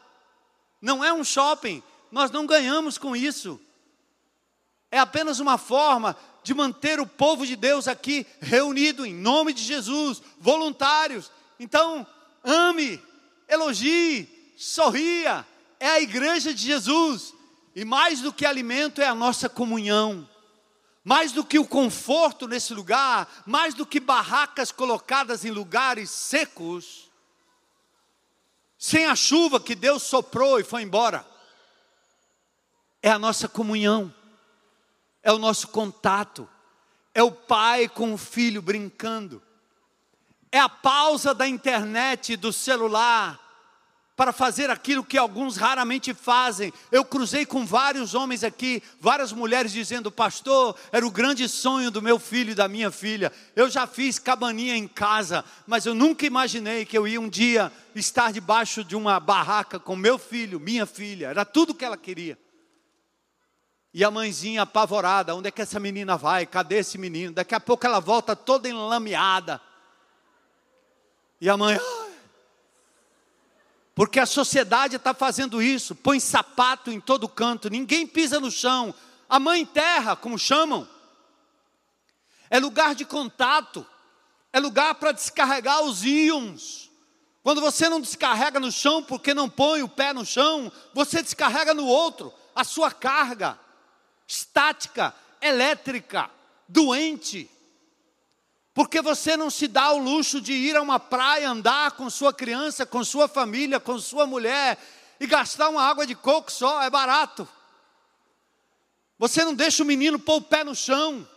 Não 0.81 1.03
é 1.03 1.13
um 1.13 1.23
shopping, 1.23 1.81
nós 2.11 2.29
não 2.31 2.45
ganhamos 2.45 2.97
com 2.97 3.15
isso. 3.15 3.59
É 4.91 4.97
apenas 4.97 5.39
uma 5.39 5.57
forma 5.57 6.15
de 6.43 6.53
manter 6.53 6.99
o 6.99 7.05
povo 7.05 7.45
de 7.45 7.55
Deus 7.55 7.87
aqui 7.87 8.25
reunido 8.39 9.05
em 9.05 9.13
nome 9.13 9.53
de 9.53 9.61
Jesus, 9.61 10.21
voluntários. 10.39 11.31
Então, 11.59 12.05
ame, 12.43 13.01
elogie, 13.47 14.53
sorria. 14.57 15.45
É 15.79 15.89
a 15.89 16.01
igreja 16.01 16.53
de 16.53 16.63
Jesus. 16.63 17.33
E 17.75 17.85
mais 17.85 18.21
do 18.21 18.33
que 18.33 18.45
alimento 18.45 19.01
é 19.01 19.07
a 19.07 19.15
nossa 19.15 19.47
comunhão. 19.47 20.27
Mais 21.03 21.31
do 21.31 21.45
que 21.45 21.59
o 21.59 21.67
conforto 21.67 22.47
nesse 22.47 22.73
lugar, 22.73 23.43
mais 23.45 23.73
do 23.73 23.85
que 23.85 23.99
barracas 23.99 24.71
colocadas 24.71 25.45
em 25.45 25.51
lugares 25.51 26.09
secos, 26.09 27.09
sem 28.77 29.05
a 29.05 29.15
chuva 29.15 29.59
que 29.59 29.75
Deus 29.75 30.03
soprou 30.03 30.59
e 30.59 30.63
foi 30.63 30.81
embora, 30.81 31.25
é 33.01 33.09
a 33.09 33.19
nossa 33.19 33.47
comunhão 33.47 34.13
é 35.23 35.31
o 35.31 35.37
nosso 35.37 35.67
contato, 35.69 36.47
é 37.13 37.23
o 37.23 37.31
pai 37.31 37.87
com 37.87 38.13
o 38.13 38.17
filho 38.17 38.61
brincando, 38.61 39.41
é 40.51 40.59
a 40.59 40.69
pausa 40.69 41.33
da 41.33 41.47
internet, 41.47 42.35
do 42.35 42.51
celular, 42.51 43.39
para 44.19 44.33
fazer 44.33 44.69
aquilo 44.69 45.01
que 45.01 45.17
alguns 45.17 45.55
raramente 45.55 46.13
fazem. 46.13 46.73
Eu 46.91 47.05
cruzei 47.05 47.45
com 47.45 47.65
vários 47.65 48.13
homens 48.13 48.43
aqui, 48.43 48.83
várias 48.99 49.31
mulheres 49.31 49.71
dizendo: 49.71 50.11
Pastor, 50.11 50.75
era 50.91 51.07
o 51.07 51.11
grande 51.11 51.47
sonho 51.47 51.89
do 51.89 52.01
meu 52.01 52.19
filho 52.19 52.51
e 52.51 52.55
da 52.55 52.67
minha 52.67 52.91
filha. 52.91 53.31
Eu 53.55 53.69
já 53.69 53.87
fiz 53.87 54.19
cabaninha 54.19 54.75
em 54.75 54.89
casa, 54.89 55.45
mas 55.65 55.85
eu 55.85 55.95
nunca 55.95 56.25
imaginei 56.25 56.83
que 56.83 56.97
eu 56.97 57.07
ia 57.07 57.21
um 57.21 57.29
dia 57.29 57.71
estar 57.95 58.33
debaixo 58.33 58.83
de 58.83 58.93
uma 58.93 59.21
barraca 59.21 59.79
com 59.79 59.95
meu 59.95 60.17
filho, 60.17 60.59
minha 60.59 60.85
filha. 60.85 61.27
Era 61.27 61.45
tudo 61.45 61.73
que 61.73 61.85
ela 61.85 61.95
queria. 61.95 62.37
E 63.93 64.03
a 64.03 64.11
mãezinha 64.11 64.61
apavorada: 64.61 65.35
onde 65.35 65.47
é 65.47 65.51
que 65.51 65.61
essa 65.61 65.79
menina 65.79 66.17
vai? 66.17 66.45
Cadê 66.45 66.77
esse 66.77 66.97
menino? 66.97 67.33
Daqui 67.33 67.55
a 67.55 67.59
pouco 67.59 67.85
ela 67.85 67.99
volta 67.99 68.35
toda 68.35 68.69
enlameada. 68.69 69.61
E 71.41 71.49
a 71.49 71.55
mãe, 71.55 71.79
porque 73.95 74.19
a 74.19 74.25
sociedade 74.25 74.97
está 74.97 75.13
fazendo 75.13 75.61
isso, 75.61 75.95
põe 75.95 76.19
sapato 76.19 76.91
em 76.91 76.99
todo 76.99 77.29
canto, 77.29 77.69
ninguém 77.69 78.05
pisa 78.05 78.39
no 78.39 78.51
chão. 78.51 78.93
A 79.27 79.39
mãe 79.39 79.65
terra, 79.65 80.15
como 80.15 80.37
chamam, 80.37 80.87
é 82.49 82.59
lugar 82.59 82.93
de 82.93 83.05
contato, 83.05 83.85
é 84.51 84.59
lugar 84.59 84.95
para 84.95 85.11
descarregar 85.11 85.81
os 85.83 86.03
íons. 86.03 86.89
Quando 87.41 87.61
você 87.61 87.87
não 87.87 88.01
descarrega 88.01 88.59
no 88.59 88.71
chão 88.71 89.01
porque 89.01 89.33
não 89.33 89.49
põe 89.49 89.81
o 89.81 89.89
pé 89.89 90.11
no 90.11 90.25
chão, 90.25 90.71
você 90.93 91.23
descarrega 91.23 91.73
no 91.73 91.85
outro 91.85 92.33
a 92.53 92.63
sua 92.65 92.91
carga 92.91 93.57
estática, 94.29 95.13
elétrica, 95.41 96.29
doente. 96.67 97.49
Porque 98.75 99.01
você 99.01 99.35
não 99.35 99.49
se 99.49 99.67
dá 99.67 99.91
o 99.91 99.97
luxo 99.97 100.39
de 100.39 100.53
ir 100.53 100.75
a 100.75 100.83
uma 100.83 100.99
praia, 100.99 101.49
andar 101.49 101.93
com 101.93 102.07
sua 102.11 102.31
criança, 102.31 102.85
com 102.85 103.03
sua 103.03 103.27
família, 103.27 103.79
com 103.79 103.97
sua 103.97 104.27
mulher 104.27 104.77
e 105.19 105.25
gastar 105.25 105.69
uma 105.69 105.81
água 105.81 106.05
de 106.05 106.13
coco 106.13 106.51
só, 106.51 106.83
é 106.83 106.89
barato. 106.91 107.49
Você 109.17 109.43
não 109.43 109.55
deixa 109.55 109.81
o 109.81 109.85
menino 109.85 110.19
pôr 110.19 110.35
o 110.35 110.41
pé 110.41 110.63
no 110.63 110.75
chão, 110.75 111.27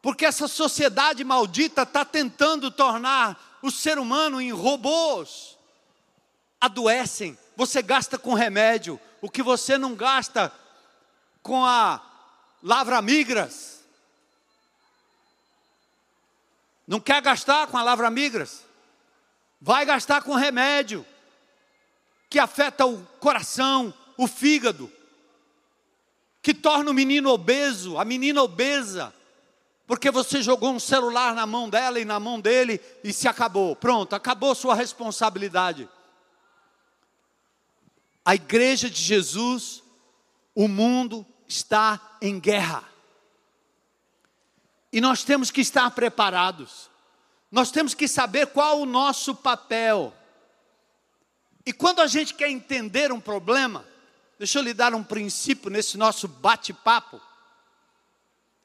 porque 0.00 0.24
essa 0.24 0.46
sociedade 0.46 1.24
maldita 1.24 1.82
está 1.82 2.04
tentando 2.04 2.70
tornar 2.70 3.58
o 3.60 3.72
ser 3.72 3.98
humano 3.98 4.40
em 4.40 4.52
robôs. 4.52 5.58
Adoecem, 6.60 7.36
você 7.56 7.82
gasta 7.82 8.16
com 8.16 8.34
remédio, 8.34 9.00
o 9.20 9.28
que 9.28 9.42
você 9.42 9.76
não 9.76 9.96
gasta 9.96 10.50
com 11.42 11.64
a 11.64 12.00
lavra 12.62 13.02
migras. 13.02 13.82
Não 16.86 17.00
quer 17.00 17.22
gastar 17.22 17.66
com 17.66 17.76
a 17.76 17.82
lavra 17.82 18.10
migras? 18.10 18.64
Vai 19.60 19.84
gastar 19.84 20.22
com 20.22 20.34
remédio 20.34 21.06
que 22.28 22.38
afeta 22.38 22.86
o 22.86 23.04
coração, 23.20 23.92
o 24.16 24.26
fígado, 24.26 24.90
que 26.40 26.54
torna 26.54 26.90
o 26.90 26.94
menino 26.94 27.30
obeso, 27.30 27.98
a 27.98 28.04
menina 28.04 28.42
obesa, 28.42 29.14
porque 29.86 30.10
você 30.10 30.42
jogou 30.42 30.72
um 30.72 30.80
celular 30.80 31.34
na 31.34 31.46
mão 31.46 31.68
dela 31.68 32.00
e 32.00 32.04
na 32.04 32.18
mão 32.18 32.40
dele 32.40 32.80
e 33.04 33.12
se 33.12 33.28
acabou. 33.28 33.76
Pronto, 33.76 34.14
acabou 34.14 34.54
sua 34.54 34.74
responsabilidade. 34.74 35.88
A 38.24 38.34
igreja 38.34 38.88
de 38.88 39.00
Jesus, 39.02 39.82
o 40.54 40.66
mundo 40.66 41.26
está 41.52 42.16
em 42.20 42.38
guerra. 42.38 42.84
E 44.92 45.00
nós 45.00 45.24
temos 45.24 45.50
que 45.50 45.60
estar 45.60 45.90
preparados. 45.92 46.90
Nós 47.50 47.70
temos 47.70 47.94
que 47.94 48.08
saber 48.08 48.48
qual 48.48 48.80
o 48.80 48.86
nosso 48.86 49.34
papel. 49.34 50.14
E 51.64 51.72
quando 51.72 52.00
a 52.00 52.06
gente 52.06 52.34
quer 52.34 52.50
entender 52.50 53.12
um 53.12 53.20
problema, 53.20 53.84
deixa 54.38 54.58
eu 54.58 54.62
lhe 54.62 54.74
dar 54.74 54.94
um 54.94 55.04
princípio 55.04 55.70
nesse 55.70 55.96
nosso 55.96 56.26
bate-papo. 56.26 57.20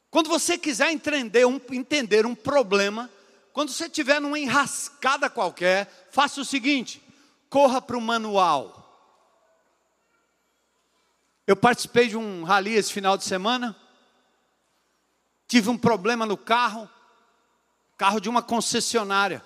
Quando 0.10 0.30
você 0.30 0.58
quiser 0.58 0.92
entender 0.92 1.46
um, 1.46 1.60
entender 1.72 2.26
um 2.26 2.34
problema, 2.34 3.10
quando 3.54 3.72
você 3.72 3.86
estiver 3.86 4.22
numa 4.22 4.40
enrascada 4.40 5.30
qualquer, 5.30 6.08
faça 6.12 6.42
o 6.42 6.46
seguinte: 6.46 7.02
corra 7.50 7.82
para 7.82 7.98
o 7.98 8.02
manual. 8.02 8.87
Eu 11.48 11.56
participei 11.56 12.10
de 12.10 12.18
um 12.18 12.44
rally 12.44 12.74
esse 12.74 12.92
final 12.92 13.18
de 13.18 13.24
semana. 13.24 13.74
Tive 15.48 15.70
um 15.70 15.78
problema 15.78 16.26
no 16.26 16.36
carro, 16.36 16.90
carro 17.98 18.20
de 18.20 18.28
uma 18.28 18.42
concessionária. 18.42 19.42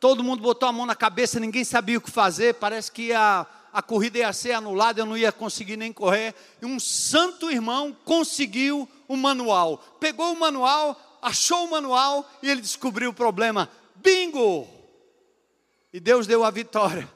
Todo 0.00 0.24
mundo 0.24 0.42
botou 0.42 0.66
a 0.66 0.72
mão 0.72 0.86
na 0.86 0.94
cabeça, 0.94 1.38
ninguém 1.38 1.62
sabia 1.62 1.98
o 1.98 2.00
que 2.00 2.10
fazer. 2.10 2.54
Parece 2.54 2.90
que 2.90 3.12
a, 3.12 3.46
a 3.70 3.82
corrida 3.82 4.16
ia 4.16 4.32
ser 4.32 4.52
anulada, 4.52 5.02
eu 5.02 5.04
não 5.04 5.14
ia 5.14 5.30
conseguir 5.30 5.76
nem 5.76 5.92
correr. 5.92 6.34
E 6.62 6.64
um 6.64 6.80
santo 6.80 7.50
irmão 7.50 7.94
conseguiu 8.02 8.88
o 9.06 9.14
manual. 9.14 9.76
Pegou 10.00 10.32
o 10.32 10.40
manual, 10.40 10.98
achou 11.20 11.66
o 11.66 11.70
manual 11.70 12.26
e 12.42 12.48
ele 12.48 12.62
descobriu 12.62 13.10
o 13.10 13.14
problema. 13.14 13.68
Bingo! 13.94 14.66
E 15.92 16.00
Deus 16.00 16.26
deu 16.26 16.44
a 16.44 16.50
vitória. 16.50 17.06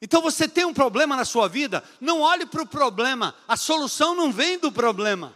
Então 0.00 0.20
você 0.20 0.46
tem 0.46 0.64
um 0.64 0.74
problema 0.74 1.16
na 1.16 1.24
sua 1.24 1.48
vida, 1.48 1.82
não 2.00 2.20
olhe 2.20 2.44
para 2.44 2.62
o 2.62 2.66
problema, 2.66 3.34
a 3.48 3.56
solução 3.56 4.14
não 4.14 4.30
vem 4.30 4.58
do 4.58 4.70
problema. 4.70 5.34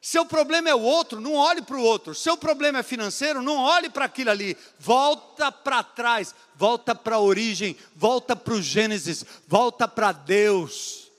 Seu 0.00 0.24
problema 0.24 0.68
é 0.68 0.74
o 0.74 0.80
outro, 0.80 1.20
não 1.20 1.34
olhe 1.34 1.60
para 1.60 1.76
o 1.76 1.82
outro. 1.82 2.14
Seu 2.14 2.36
problema 2.36 2.78
é 2.78 2.82
financeiro, 2.84 3.42
não 3.42 3.56
olhe 3.56 3.90
para 3.90 4.04
aquilo 4.04 4.30
ali. 4.30 4.56
Volta 4.78 5.50
para 5.50 5.82
trás, 5.82 6.32
volta 6.54 6.94
para 6.94 7.16
a 7.16 7.20
origem, 7.20 7.76
volta 7.96 8.36
para 8.36 8.54
o 8.54 8.62
Gênesis, 8.62 9.24
volta 9.48 9.88
para 9.88 10.12
Deus. 10.12 11.10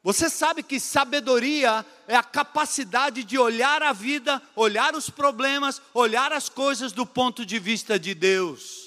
Você 0.00 0.30
sabe 0.30 0.62
que 0.62 0.78
sabedoria 0.78 1.84
é 2.06 2.14
a 2.14 2.22
capacidade 2.22 3.24
de 3.24 3.36
olhar 3.36 3.82
a 3.82 3.92
vida, 3.92 4.40
olhar 4.54 4.94
os 4.94 5.10
problemas, 5.10 5.82
olhar 5.92 6.32
as 6.32 6.48
coisas 6.48 6.92
do 6.92 7.04
ponto 7.04 7.44
de 7.44 7.58
vista 7.58 7.98
de 7.98 8.14
Deus 8.14 8.83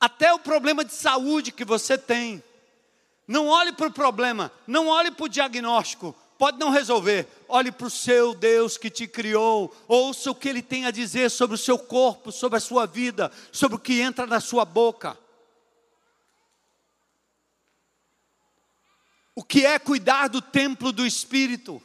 até 0.00 0.32
o 0.32 0.38
problema 0.38 0.84
de 0.84 0.92
saúde 0.92 1.52
que 1.52 1.64
você 1.64 1.96
tem. 1.96 2.42
Não 3.26 3.46
olhe 3.48 3.72
para 3.72 3.86
o 3.86 3.92
problema, 3.92 4.52
não 4.66 4.88
olhe 4.88 5.10
para 5.10 5.24
o 5.24 5.28
diagnóstico, 5.28 6.14
pode 6.38 6.58
não 6.58 6.70
resolver. 6.70 7.26
Olhe 7.48 7.70
para 7.70 7.86
o 7.86 7.90
seu 7.90 8.34
Deus 8.34 8.76
que 8.76 8.90
te 8.90 9.06
criou, 9.06 9.74
ouça 9.86 10.30
o 10.30 10.34
que 10.34 10.48
Ele 10.48 10.62
tem 10.62 10.86
a 10.86 10.90
dizer 10.90 11.30
sobre 11.30 11.54
o 11.54 11.58
seu 11.58 11.78
corpo, 11.78 12.32
sobre 12.32 12.58
a 12.58 12.60
sua 12.60 12.86
vida, 12.86 13.30
sobre 13.52 13.76
o 13.76 13.80
que 13.80 14.00
entra 14.00 14.26
na 14.26 14.40
sua 14.40 14.64
boca. 14.64 15.16
O 19.34 19.42
que 19.42 19.66
é 19.66 19.78
cuidar 19.78 20.28
do 20.28 20.40
templo 20.40 20.92
do 20.92 21.06
Espírito? 21.06 21.82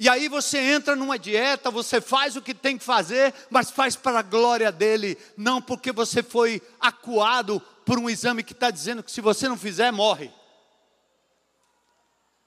E 0.00 0.08
aí 0.08 0.28
você 0.28 0.56
entra 0.56 0.96
numa 0.96 1.18
dieta, 1.18 1.70
você 1.70 2.00
faz 2.00 2.34
o 2.34 2.40
que 2.40 2.54
tem 2.54 2.78
que 2.78 2.84
fazer, 2.84 3.34
mas 3.50 3.70
faz 3.70 3.96
para 3.96 4.20
a 4.20 4.22
glória 4.22 4.72
dele, 4.72 5.18
não 5.36 5.60
porque 5.60 5.92
você 5.92 6.22
foi 6.22 6.62
acuado 6.80 7.60
por 7.84 7.98
um 7.98 8.08
exame 8.08 8.42
que 8.42 8.54
está 8.54 8.70
dizendo 8.70 9.02
que 9.02 9.12
se 9.12 9.20
você 9.20 9.46
não 9.46 9.58
fizer, 9.58 9.92
morre. 9.92 10.32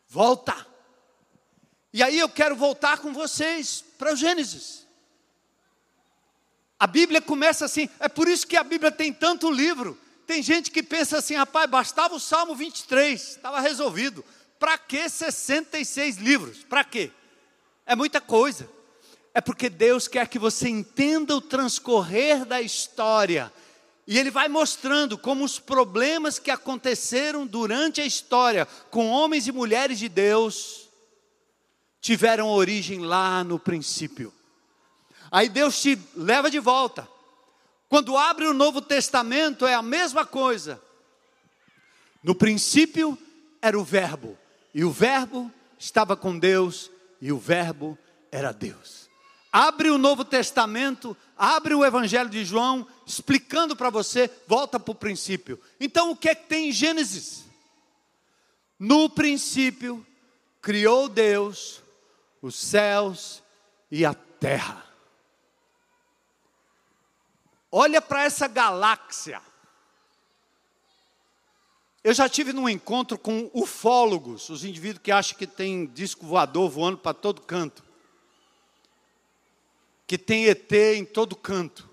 Volta. 0.09 0.65
E 1.93 2.01
aí 2.01 2.17
eu 2.17 2.27
quero 2.27 2.55
voltar 2.55 2.97
com 2.97 3.13
vocês 3.13 3.85
para 3.99 4.13
o 4.13 4.15
Gênesis. 4.15 4.87
A 6.79 6.87
Bíblia 6.87 7.21
começa 7.21 7.65
assim, 7.65 7.87
é 7.99 8.09
por 8.09 8.27
isso 8.27 8.47
que 8.47 8.57
a 8.57 8.63
Bíblia 8.63 8.91
tem 8.91 9.13
tanto 9.13 9.51
livro. 9.51 9.95
Tem 10.25 10.41
gente 10.41 10.71
que 10.71 10.81
pensa 10.81 11.19
assim, 11.19 11.35
rapaz, 11.35 11.69
bastava 11.69 12.15
o 12.15 12.19
Salmo 12.19 12.55
23, 12.55 13.21
estava 13.21 13.59
resolvido. 13.59 14.25
Para 14.57 14.75
que 14.75 15.07
66 15.07 16.17
livros? 16.17 16.63
Para 16.63 16.83
quê? 16.83 17.11
É 17.85 17.95
muita 17.95 18.21
coisa. 18.21 18.69
É 19.33 19.41
porque 19.41 19.69
Deus 19.69 20.07
quer 20.07 20.27
que 20.27 20.37
você 20.37 20.69
entenda 20.69 21.35
o 21.35 21.41
transcorrer 21.41 22.45
da 22.45 22.61
história. 22.61 23.51
E 24.05 24.19
Ele 24.19 24.29
vai 24.29 24.47
mostrando 24.47 25.17
como 25.17 25.43
os 25.43 25.59
problemas 25.59 26.37
que 26.37 26.51
aconteceram 26.51 27.47
durante 27.47 28.01
a 28.01 28.05
história 28.05 28.65
com 28.91 29.09
homens 29.09 29.47
e 29.47 29.51
mulheres 29.51 29.97
de 29.97 30.09
Deus 30.09 30.89
tiveram 32.01 32.49
origem 32.49 32.99
lá 32.99 33.43
no 33.45 33.57
princípio. 33.57 34.33
Aí 35.31 35.47
Deus 35.47 35.81
te 35.81 35.97
leva 36.15 36.51
de 36.51 36.59
volta. 36.59 37.07
Quando 37.87 38.17
abre 38.17 38.45
o 38.45 38.53
Novo 38.53 38.81
Testamento 38.81 39.65
é 39.65 39.73
a 39.73 39.81
mesma 39.81 40.25
coisa. 40.25 40.81
No 42.21 42.35
princípio 42.35 43.17
era 43.61 43.79
o 43.79 43.83
Verbo, 43.83 44.37
e 44.73 44.83
o 44.83 44.91
Verbo 44.91 45.51
estava 45.79 46.17
com 46.17 46.37
Deus, 46.37 46.91
e 47.23 47.31
o 47.31 47.37
Verbo 47.37 47.97
era 48.29 48.51
Deus. 48.51 49.09
Abre 49.49 49.89
o 49.89 49.97
Novo 49.97 50.25
Testamento, 50.25 51.15
abre 51.37 51.73
o 51.73 51.85
Evangelho 51.85 52.29
de 52.29 52.43
João, 52.43 52.85
explicando 53.07 53.77
para 53.77 53.89
você, 53.89 54.29
volta 54.45 54.77
para 54.77 54.91
o 54.91 54.95
princípio. 54.95 55.57
Então, 55.79 56.11
o 56.11 56.17
que 56.17 56.27
é 56.27 56.35
que 56.35 56.49
tem 56.49 56.67
em 56.67 56.71
Gênesis? 56.73 57.45
No 58.77 59.09
princípio, 59.09 60.05
criou 60.61 61.07
Deus 61.07 61.81
os 62.41 62.55
céus 62.55 63.41
e 63.89 64.05
a 64.05 64.13
terra. 64.13 64.85
Olha 67.71 68.01
para 68.01 68.25
essa 68.25 68.49
galáxia. 68.49 69.41
Eu 72.03 72.13
já 72.13 72.27
tive 72.27 72.51
num 72.51 72.67
encontro 72.67 73.17
com 73.17 73.49
ufólogos, 73.53 74.49
os 74.49 74.65
indivíduos 74.65 75.01
que 75.01 75.11
acham 75.11 75.37
que 75.37 75.47
tem 75.47 75.85
disco 75.85 76.25
voador 76.25 76.69
voando 76.69 76.97
para 76.97 77.13
todo 77.13 77.41
canto. 77.41 77.81
Que 80.05 80.17
tem 80.17 80.45
ET 80.47 80.69
em 80.73 81.05
todo 81.05 81.33
canto. 81.33 81.89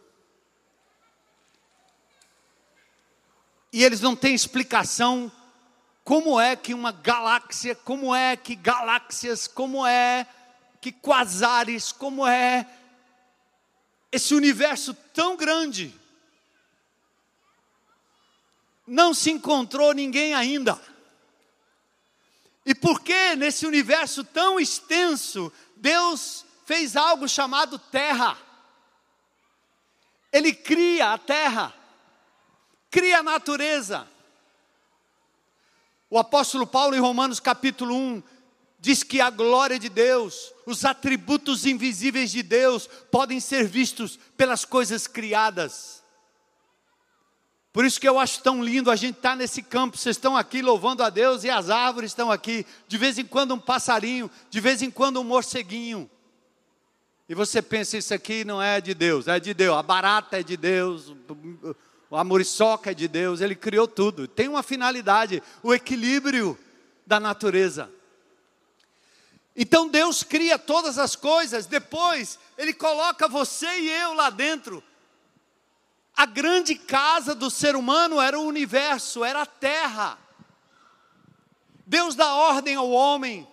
E 3.73 3.85
eles 3.85 4.01
não 4.01 4.17
têm 4.17 4.35
explicação 4.35 5.31
como 6.03 6.41
é 6.41 6.57
que 6.57 6.75
uma 6.75 6.91
galáxia, 6.91 7.77
como 7.77 8.13
é 8.13 8.37
que 8.37 8.57
galáxias, 8.57 9.47
como 9.47 9.87
é 9.87 10.27
que 10.81 10.91
quasares, 10.91 11.93
como 11.93 12.27
é 12.27 12.67
esse 14.11 14.35
universo 14.35 14.93
tão 15.15 15.37
grande 15.37 16.00
não 18.91 19.15
se 19.15 19.31
encontrou 19.31 19.95
ninguém 19.95 20.35
ainda. 20.35 20.81
E 22.67 22.75
por 22.75 23.01
que 23.01 23.37
nesse 23.37 23.65
universo 23.65 24.25
tão 24.25 24.59
extenso, 24.59 25.53
Deus 25.77 26.45
fez 26.67 26.97
algo 26.97 27.29
chamado 27.29 27.79
terra? 27.79 28.37
Ele 30.33 30.53
cria 30.53 31.13
a 31.13 31.19
terra, 31.19 31.73
cria 32.91 33.21
a 33.21 33.23
natureza. 33.23 34.09
O 36.11 36.19
apóstolo 36.19 36.67
Paulo, 36.67 36.97
em 36.97 37.01
Romanos 37.01 37.39
capítulo 37.39 37.95
1, 37.95 38.23
diz 38.81 39.05
que 39.05 39.21
a 39.21 39.31
glória 39.31 39.79
de 39.79 39.89
Deus, 39.89 40.53
os 40.67 40.85
atributos 40.85 41.65
invisíveis 41.65 42.33
de 42.33 42.43
Deus, 42.43 42.89
podem 42.89 43.39
ser 43.39 43.69
vistos 43.69 44.19
pelas 44.37 44.65
coisas 44.65 45.07
criadas. 45.07 46.00
Por 47.73 47.85
isso 47.85 48.01
que 48.01 48.09
eu 48.09 48.19
acho 48.19 48.43
tão 48.43 48.65
lindo 48.65 48.91
a 48.91 48.97
gente 48.97 49.17
estar 49.17 49.31
tá 49.31 49.37
nesse 49.37 49.63
campo, 49.63 49.97
vocês 49.97 50.17
estão 50.17 50.37
aqui 50.37 50.61
louvando 50.61 51.05
a 51.05 51.11
Deus 51.11 51.45
e 51.45 51.51
as 51.51 51.71
árvores 51.71 52.11
estão 52.11 52.31
aqui, 52.31 52.67
de 52.89 52.99
vez 52.99 53.17
em 53.17 53.25
quando 53.25 53.55
um 53.55 53.61
passarinho, 53.61 54.29
de 54.51 54.61
vez 54.61 54.83
em 54.83 54.91
quando 54.91 55.21
um 55.21 55.25
morceguinho. 55.25 56.11
E 57.29 57.35
você 57.35 57.63
pensa, 57.63 57.97
isso 57.97 58.13
aqui 58.13 58.45
não 58.45 58.61
é 58.61 58.81
de 58.81 58.93
Deus, 58.93 59.29
é 59.29 59.39
de 59.39 59.55
Deus. 59.55 59.79
A 59.79 59.85
barata 59.85 60.41
é 60.41 60.43
de 60.43 60.57
Deus, 60.57 61.15
a 62.11 62.25
muriçoca 62.25 62.91
é 62.91 62.95
de 62.95 63.07
Deus, 63.07 63.41
Ele 63.41 63.55
criou 63.55 63.87
tudo. 63.87 64.27
Tem 64.27 64.49
uma 64.49 64.65
finalidade, 64.65 65.41
o 65.63 65.73
equilíbrio 65.73 66.59
da 67.07 67.21
natureza. 67.21 67.89
Então 69.55 69.87
Deus 69.87 70.25
cria 70.25 70.59
todas 70.59 70.99
as 70.99 71.15
coisas, 71.15 71.67
depois 71.67 72.37
Ele 72.59 72.73
coloca 72.73 73.29
você 73.29 73.79
e 73.79 73.89
eu 73.89 74.13
lá 74.15 74.29
dentro. 74.29 74.83
A 76.17 76.27
grande 76.27 76.75
casa 76.75 77.35
do 77.35 77.51
ser 77.51 77.77
humano 77.77 78.21
era 78.21 78.39
o 78.39 78.45
universo, 78.45 79.25
era 79.25 79.43
a 79.43 79.47
terra. 79.47 80.19
Deus 81.87 82.15
dá 82.15 82.35
ordem 82.35 82.77
ao 82.77 82.91
homem, 82.91 83.49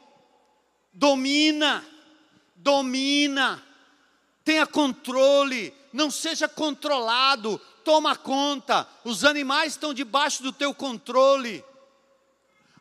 domina, 0.93 1.84
domina, 2.55 3.64
tenha 4.43 4.68
controle, 4.68 5.74
não 5.91 6.12
seja 6.12 6.47
controlado, 6.47 7.60
toma 7.84 8.16
conta. 8.16 8.88
Os 9.03 9.24
animais 9.24 9.74
estão 9.74 9.93
debaixo 9.93 10.43
do 10.43 10.51
teu 10.51 10.74
controle, 10.74 11.64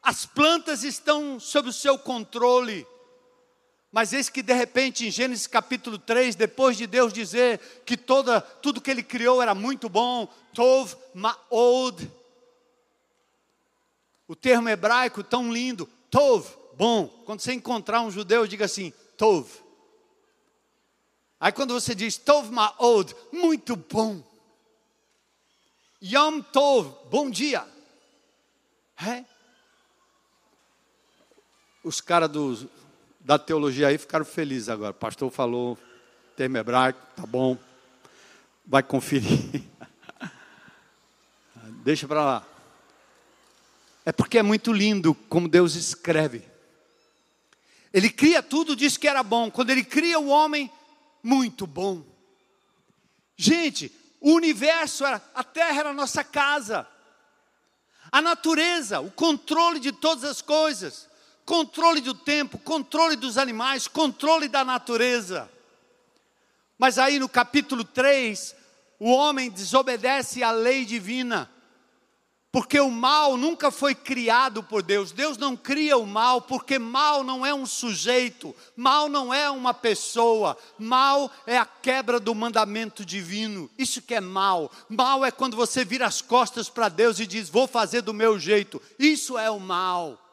as 0.02 0.26
plantas 0.26 0.84
estão 0.84 1.40
sob 1.40 1.70
o 1.70 1.72
seu 1.72 1.98
controle. 1.98 2.86
Mas 3.90 4.12
eis 4.12 4.28
que 4.28 4.42
de 4.42 4.52
repente 4.52 5.06
em 5.06 5.10
Gênesis 5.10 5.46
capítulo 5.46 5.98
3, 5.98 6.34
depois 6.34 6.76
de 6.76 6.86
Deus 6.86 7.12
dizer 7.12 7.58
que 7.84 7.96
toda, 7.96 8.40
tudo 8.40 8.80
que 8.80 8.90
ele 8.90 9.02
criou 9.02 9.40
era 9.40 9.54
muito 9.54 9.88
bom, 9.88 10.28
Tov 10.52 10.94
Ma'od, 11.14 12.10
o 14.28 14.34
termo 14.34 14.68
hebraico 14.68 15.22
tão 15.22 15.52
lindo, 15.52 15.88
Tov, 16.10 16.48
bom. 16.74 17.06
Quando 17.24 17.40
você 17.40 17.52
encontrar 17.52 18.00
um 18.00 18.10
judeu, 18.10 18.46
diga 18.46 18.64
assim, 18.64 18.92
Tov. 19.16 19.48
Aí 21.38 21.52
quando 21.52 21.74
você 21.74 21.94
diz 21.94 22.16
Tov 22.16 22.50
Ma'od, 22.50 23.14
muito 23.32 23.76
bom. 23.76 24.22
Yom 26.02 26.42
Tov, 26.42 26.92
bom 27.08 27.30
dia. 27.30 27.66
É? 28.98 29.24
Os 31.84 32.00
caras 32.00 32.30
da 33.26 33.40
teologia 33.40 33.88
aí 33.88 33.98
ficaram 33.98 34.24
felizes 34.24 34.68
agora. 34.68 34.92
O 34.92 34.94
pastor 34.94 35.28
falou 35.32 35.76
termo 36.36 36.58
hebraico, 36.58 37.00
tá 37.16 37.26
bom. 37.26 37.58
Vai 38.64 38.84
conferir. 38.84 39.64
Deixa 41.82 42.06
para 42.06 42.24
lá. 42.24 42.46
É 44.04 44.12
porque 44.12 44.38
é 44.38 44.44
muito 44.44 44.72
lindo 44.72 45.12
como 45.28 45.48
Deus 45.48 45.74
escreve. 45.74 46.44
Ele 47.92 48.08
cria 48.08 48.44
tudo, 48.44 48.76
diz 48.76 48.96
que 48.96 49.08
era 49.08 49.24
bom. 49.24 49.50
Quando 49.50 49.70
ele 49.70 49.82
cria 49.82 50.20
o 50.20 50.28
homem, 50.28 50.70
muito 51.20 51.66
bom. 51.66 52.04
Gente, 53.36 53.90
o 54.20 54.34
universo, 54.34 55.04
era, 55.04 55.20
a 55.34 55.42
terra 55.42 55.80
era 55.80 55.90
a 55.90 55.94
nossa 55.94 56.22
casa. 56.22 56.86
A 58.12 58.22
natureza, 58.22 59.00
o 59.00 59.10
controle 59.10 59.80
de 59.80 59.90
todas 59.90 60.22
as 60.22 60.40
coisas, 60.40 61.08
controle 61.46 62.00
do 62.00 62.12
tempo, 62.12 62.58
controle 62.58 63.14
dos 63.14 63.38
animais, 63.38 63.86
controle 63.86 64.48
da 64.48 64.64
natureza. 64.64 65.48
Mas 66.76 66.98
aí 66.98 67.20
no 67.20 67.28
capítulo 67.28 67.84
3, 67.84 68.54
o 68.98 69.12
homem 69.12 69.48
desobedece 69.48 70.42
à 70.42 70.50
lei 70.50 70.84
divina. 70.84 71.50
Porque 72.50 72.80
o 72.80 72.90
mal 72.90 73.36
nunca 73.36 73.70
foi 73.70 73.94
criado 73.94 74.62
por 74.62 74.82
Deus. 74.82 75.12
Deus 75.12 75.36
não 75.36 75.54
cria 75.56 75.96
o 75.98 76.06
mal, 76.06 76.40
porque 76.40 76.78
mal 76.78 77.22
não 77.22 77.44
é 77.44 77.52
um 77.54 77.66
sujeito, 77.66 78.56
mal 78.74 79.10
não 79.10 79.32
é 79.32 79.50
uma 79.50 79.74
pessoa, 79.74 80.56
mal 80.78 81.30
é 81.46 81.58
a 81.58 81.66
quebra 81.66 82.18
do 82.18 82.34
mandamento 82.34 83.04
divino. 83.04 83.70
Isso 83.78 84.00
que 84.00 84.14
é 84.14 84.20
mal. 84.20 84.70
Mal 84.88 85.22
é 85.24 85.30
quando 85.30 85.54
você 85.54 85.84
vira 85.84 86.06
as 86.06 86.22
costas 86.22 86.70
para 86.70 86.88
Deus 86.88 87.20
e 87.20 87.26
diz: 87.26 87.50
"Vou 87.50 87.66
fazer 87.68 88.00
do 88.00 88.14
meu 88.14 88.38
jeito". 88.38 88.80
Isso 88.98 89.36
é 89.36 89.50
o 89.50 89.60
mal. 89.60 90.25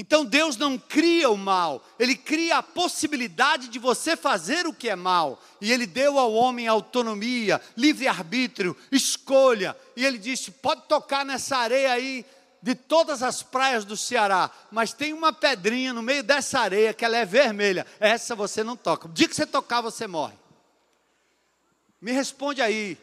Então 0.00 0.24
Deus 0.24 0.56
não 0.56 0.78
cria 0.78 1.28
o 1.28 1.36
mal, 1.36 1.84
Ele 1.98 2.14
cria 2.14 2.58
a 2.58 2.62
possibilidade 2.62 3.66
de 3.66 3.80
você 3.80 4.16
fazer 4.16 4.64
o 4.64 4.72
que 4.72 4.88
é 4.88 4.94
mal. 4.94 5.42
E 5.60 5.72
Ele 5.72 5.86
deu 5.86 6.20
ao 6.20 6.32
homem 6.32 6.68
autonomia, 6.68 7.60
livre-arbítrio, 7.76 8.76
escolha. 8.92 9.76
E 9.96 10.06
Ele 10.06 10.16
disse: 10.16 10.52
pode 10.52 10.82
tocar 10.82 11.24
nessa 11.24 11.56
areia 11.56 11.90
aí 11.90 12.24
de 12.62 12.76
todas 12.76 13.24
as 13.24 13.42
praias 13.42 13.84
do 13.84 13.96
Ceará, 13.96 14.52
mas 14.70 14.92
tem 14.92 15.12
uma 15.12 15.32
pedrinha 15.32 15.92
no 15.92 16.00
meio 16.00 16.22
dessa 16.22 16.60
areia 16.60 16.94
que 16.94 17.04
ela 17.04 17.16
é 17.16 17.24
vermelha. 17.24 17.84
Essa 17.98 18.36
você 18.36 18.62
não 18.62 18.76
toca. 18.76 19.08
O 19.08 19.12
dia 19.12 19.26
que 19.26 19.34
você 19.34 19.46
tocar, 19.46 19.80
você 19.80 20.06
morre. 20.06 20.38
Me 22.00 22.12
responde 22.12 22.62
aí. 22.62 22.96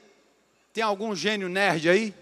Tem 0.71 0.81
algum 0.81 1.13
gênio 1.13 1.49
nerd 1.49 1.89
aí? 1.89 2.13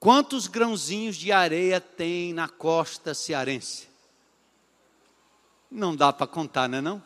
Quantos 0.00 0.46
grãozinhos 0.46 1.16
de 1.16 1.32
areia 1.32 1.80
tem 1.80 2.32
na 2.32 2.48
costa 2.48 3.14
cearense? 3.14 3.88
Não 5.70 5.94
dá 5.94 6.12
para 6.12 6.26
contar, 6.26 6.68
não 6.68 6.78
é 6.78 6.80
não? 6.80 7.02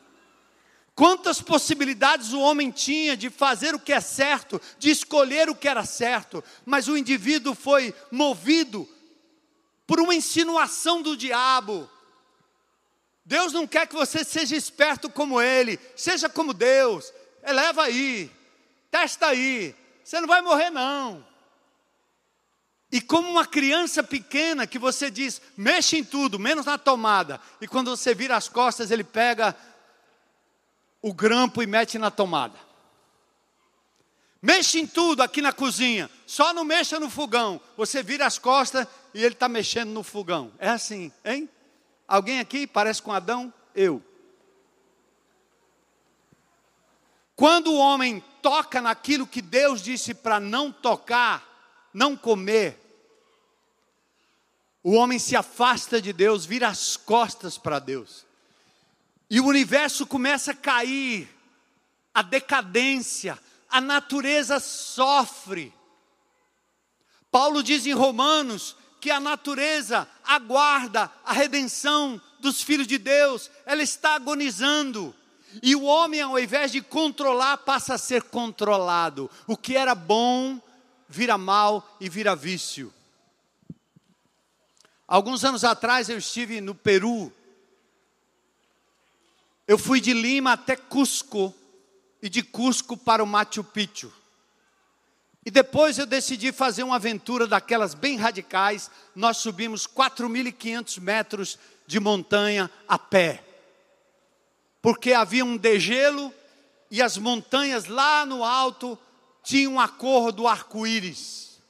Quantas 0.95 1.41
possibilidades 1.41 2.35
o 2.35 2.41
homem 2.41 2.71
tinha 2.71 3.17
de 3.17 3.31
fazer 3.31 3.75
o 3.75 3.81
que 3.81 3.95
é 3.95 4.01
certo, 4.01 4.61
de 4.79 4.91
escolher 4.91 5.49
o 5.49 5.55
que 5.55 5.67
era 5.67 5.87
certo, 5.87 6.45
mas 6.67 6.87
o 6.87 6.97
indivíduo 6.97 7.55
foi 7.55 7.95
movido 8.11 8.87
por 9.87 9.99
uma 9.99 10.15
insinuação 10.15 11.01
do 11.01 11.17
diabo. 11.17 11.89
Deus 13.25 13.55
não 13.55 13.67
quer 13.67 13.87
que 13.87 13.95
você 13.95 14.23
seja 14.23 14.55
esperto 14.55 15.09
como 15.09 15.41
ele, 15.41 15.81
seja 15.97 16.29
como 16.29 16.53
Deus, 16.53 17.11
eleva 17.43 17.85
aí, 17.85 18.31
testa 18.91 19.29
aí, 19.29 19.75
você 20.05 20.21
não 20.21 20.29
vai 20.29 20.43
morrer 20.43 20.69
não. 20.69 21.32
E 22.93 23.01
como 23.01 23.31
uma 23.31 23.47
criança 23.47 24.03
pequena 24.03 24.67
que 24.67 24.79
você 24.79 25.11
diz, 25.11 25.41
mexe 25.57 25.97
em 25.97 26.05
tudo, 26.05 26.39
menos 26.39 26.67
na 26.67 26.77
tomada. 26.77 27.41
E 27.59 27.67
quando 27.67 27.97
você 27.97 28.15
vira 28.15 28.37
as 28.37 28.51
costas, 28.51 28.91
ele 28.91 29.03
pega 29.03 29.57
o 31.01 31.15
grampo 31.15 31.63
e 31.63 31.67
mete 31.67 31.99
na 31.99 32.11
tomada. 32.11 32.59
Mexe 34.43 34.79
em 34.79 34.87
tudo 34.87 35.23
aqui 35.23 35.41
na 35.41 35.55
cozinha, 35.55 36.11
só 36.27 36.53
não 36.53 36.65
mexa 36.65 37.01
no 37.01 37.09
fogão. 37.09 37.59
Você 37.79 38.03
vira 38.03 38.27
as 38.27 38.39
costas 38.39 38.87
e 39.15 39.25
ele 39.25 39.35
está 39.35 39.49
mexendo 39.49 39.89
no 39.89 40.03
fogão. 40.03 40.53
É 40.59 40.69
assim, 40.69 41.11
hein? 41.25 41.49
Alguém 42.07 42.41
aqui 42.41 42.67
parece 42.67 43.01
com 43.01 43.11
Adão? 43.11 43.55
Eu. 43.75 44.03
Quando 47.35 47.73
o 47.73 47.79
homem 47.79 48.23
toca 48.43 48.83
naquilo 48.83 49.27
que 49.27 49.41
Deus 49.41 49.81
disse 49.81 50.13
para 50.13 50.39
não 50.39 50.71
tocar, 50.71 51.89
não 51.95 52.17
comer, 52.17 52.82
o 54.83 54.93
homem 54.93 55.19
se 55.19 55.37
afasta 55.37 56.03
de 56.03 56.13
Deus, 56.13 56.45
vira 56.45 56.69
as 56.69 56.97
costas 56.97 57.57
para 57.57 57.79
Deus. 57.79 58.27
E 59.31 59.41
o 59.41 59.47
universo 59.47 60.07
começa 60.07 60.51
a 60.51 60.57
cair, 60.57 61.29
a 62.13 62.21
decadência, 62.21 63.39
a 63.71 63.81
natureza 63.81 64.59
sofre. 64.59 65.73
Paulo 67.31 67.63
diz 67.63 67.87
em 67.87 67.93
Romanos 67.93 68.77
que 69.01 69.11
a 69.11 69.21
natureza 69.21 70.07
aguarda 70.25 71.11
a 71.25 71.33
redenção 71.33 72.21
dos 72.41 72.61
filhos 72.61 72.87
de 72.87 72.99
Deus, 72.99 73.51
ela 73.65 73.83
está 73.83 74.17
agonizando. 74.17 75.15
E 75.63 75.77
o 75.77 75.83
homem, 75.83 76.21
ao 76.21 76.39
invés 76.39 76.73
de 76.73 76.81
controlar, 76.83 77.59
passa 77.59 77.95
a 77.95 77.99
ser 77.99 78.23
controlado. 78.25 79.31
O 79.47 79.57
que 79.57 79.77
era 79.77 79.95
bom 79.95 80.61
vira 81.09 81.39
mal 81.39 81.97
e 82.01 82.09
vira 82.09 82.35
vício. 82.35 82.93
Alguns 85.07 85.45
anos 85.45 85.65
atrás 85.65 86.09
eu 86.09 86.19
estive 86.19 86.61
no 86.61 86.75
Peru. 86.75 87.33
Eu 89.67 89.79
fui 89.79 90.01
de 90.01 90.13
Lima 90.13 90.53
até 90.53 90.77
Cusco 90.77 91.55
e 92.21 92.29
de 92.29 92.43
Cusco 92.43 92.97
para 92.97 93.23
o 93.23 93.27
Machu 93.27 93.65
Picchu. 93.65 94.13
E 95.45 95.51
depois 95.51 95.99
eu 95.99 96.07
decidi 96.07 96.53
fazer 96.53 96.85
uma 96.85 96.97
aventura 96.97 97.47
daquelas 97.47 97.95
bem 97.95 98.17
radicais. 98.17 98.91
Nós 99.15 99.39
subimos 99.39 99.87
4.500 99.87 101.01
metros 101.01 101.59
de 101.87 101.99
montanha 101.99 102.71
a 102.87 102.99
pé. 102.99 103.43
Porque 104.81 105.13
havia 105.13 105.45
um 105.45 105.57
degelo 105.57 106.33
e 106.91 107.03
as 107.03 107.19
montanhas 107.19 107.87
lá 107.87 108.25
no 108.25 108.45
alto 108.45 108.99
tinham 109.43 109.81
a 109.81 109.89
cor 109.89 110.31
do 110.31 110.47
arco-íris. 110.47 111.61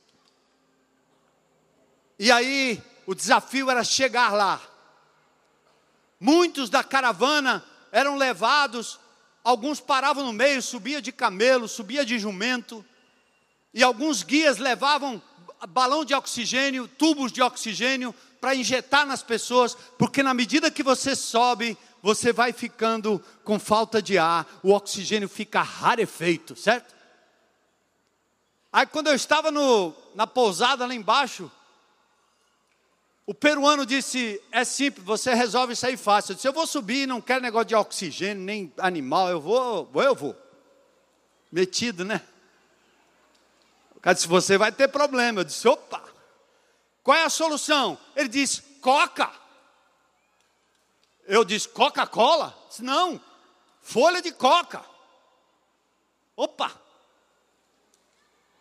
E 2.19 2.31
aí 2.31 2.83
o 3.07 3.15
desafio 3.15 3.71
era 3.71 3.85
chegar 3.85 4.33
lá. 4.33 4.61
Muitos 6.19 6.71
da 6.71 6.85
caravana 6.85 7.65
eram 7.91 8.17
levados, 8.17 8.99
alguns 9.43 9.81
paravam 9.81 10.25
no 10.25 10.33
meio, 10.33 10.63
subia 10.63 11.03
de 11.03 11.13
camelo, 11.13 11.67
subia 11.69 12.05
de 12.05 12.19
jumento, 12.19 12.85
e 13.75 13.83
alguns 13.83 14.23
guias 14.23 14.59
levavam 14.59 15.21
balão 15.69 16.05
de 16.05 16.15
oxigênio, 16.15 16.89
tubos 16.89 17.33
de 17.33 17.43
oxigênio 17.43 18.15
para 18.41 18.55
injetar 18.55 19.07
nas 19.07 19.23
pessoas, 19.23 19.77
porque 19.99 20.23
na 20.23 20.35
medida 20.35 20.71
que 20.71 20.83
você 20.83 21.15
sobe, 21.15 21.79
você 22.03 22.33
vai 22.33 22.53
ficando 22.53 23.25
com 23.45 23.59
falta 23.59 24.03
de 24.03 24.19
ar, 24.19 24.47
o 24.63 24.73
oxigênio 24.73 25.29
fica 25.29 25.63
rarefeito, 25.63 26.57
certo? 26.57 26.93
Aí 28.73 28.87
quando 28.87 29.09
eu 29.09 29.15
estava 29.15 29.51
no, 29.51 29.95
na 30.15 30.27
pousada 30.27 30.87
lá 30.87 30.95
embaixo, 30.95 31.51
o 33.33 33.35
peruano 33.35 33.87
disse: 33.87 34.39
é 34.53 34.63
simples, 34.63 35.07
você 35.07 35.33
resolve 35.33 35.73
isso 35.73 35.87
aí 35.87 35.97
fácil. 35.97 36.33
Eu 36.33 36.35
disse: 36.35 36.47
eu 36.47 36.53
vou 36.53 36.67
subir, 36.67 37.09
não 37.09 37.19
quero 37.19 37.41
negócio 37.41 37.69
de 37.69 37.75
oxigênio, 37.75 38.45
nem 38.45 38.71
animal, 38.77 39.31
eu 39.31 39.41
vou, 39.41 39.91
eu 39.95 40.15
vou. 40.15 40.37
Metido, 41.51 42.05
né? 42.05 42.21
O 43.97 44.01
cara 44.01 44.13
disse: 44.15 44.29
você 44.29 44.59
vai 44.59 44.71
ter 44.71 44.87
problema. 44.89 45.41
Eu 45.41 45.45
disse: 45.45 45.67
opa, 45.67 46.05
qual 47.03 47.17
é 47.17 47.25
a 47.25 47.31
solução? 47.31 47.99
Ele 48.15 48.29
disse: 48.29 48.61
coca. 48.83 49.33
Eu 51.27 51.43
disse: 51.43 51.71
Coca-Cola? 51.71 52.55
Não, 52.81 53.19
folha 53.81 54.21
de 54.21 54.33
coca. 54.33 54.85
Opa! 56.37 56.71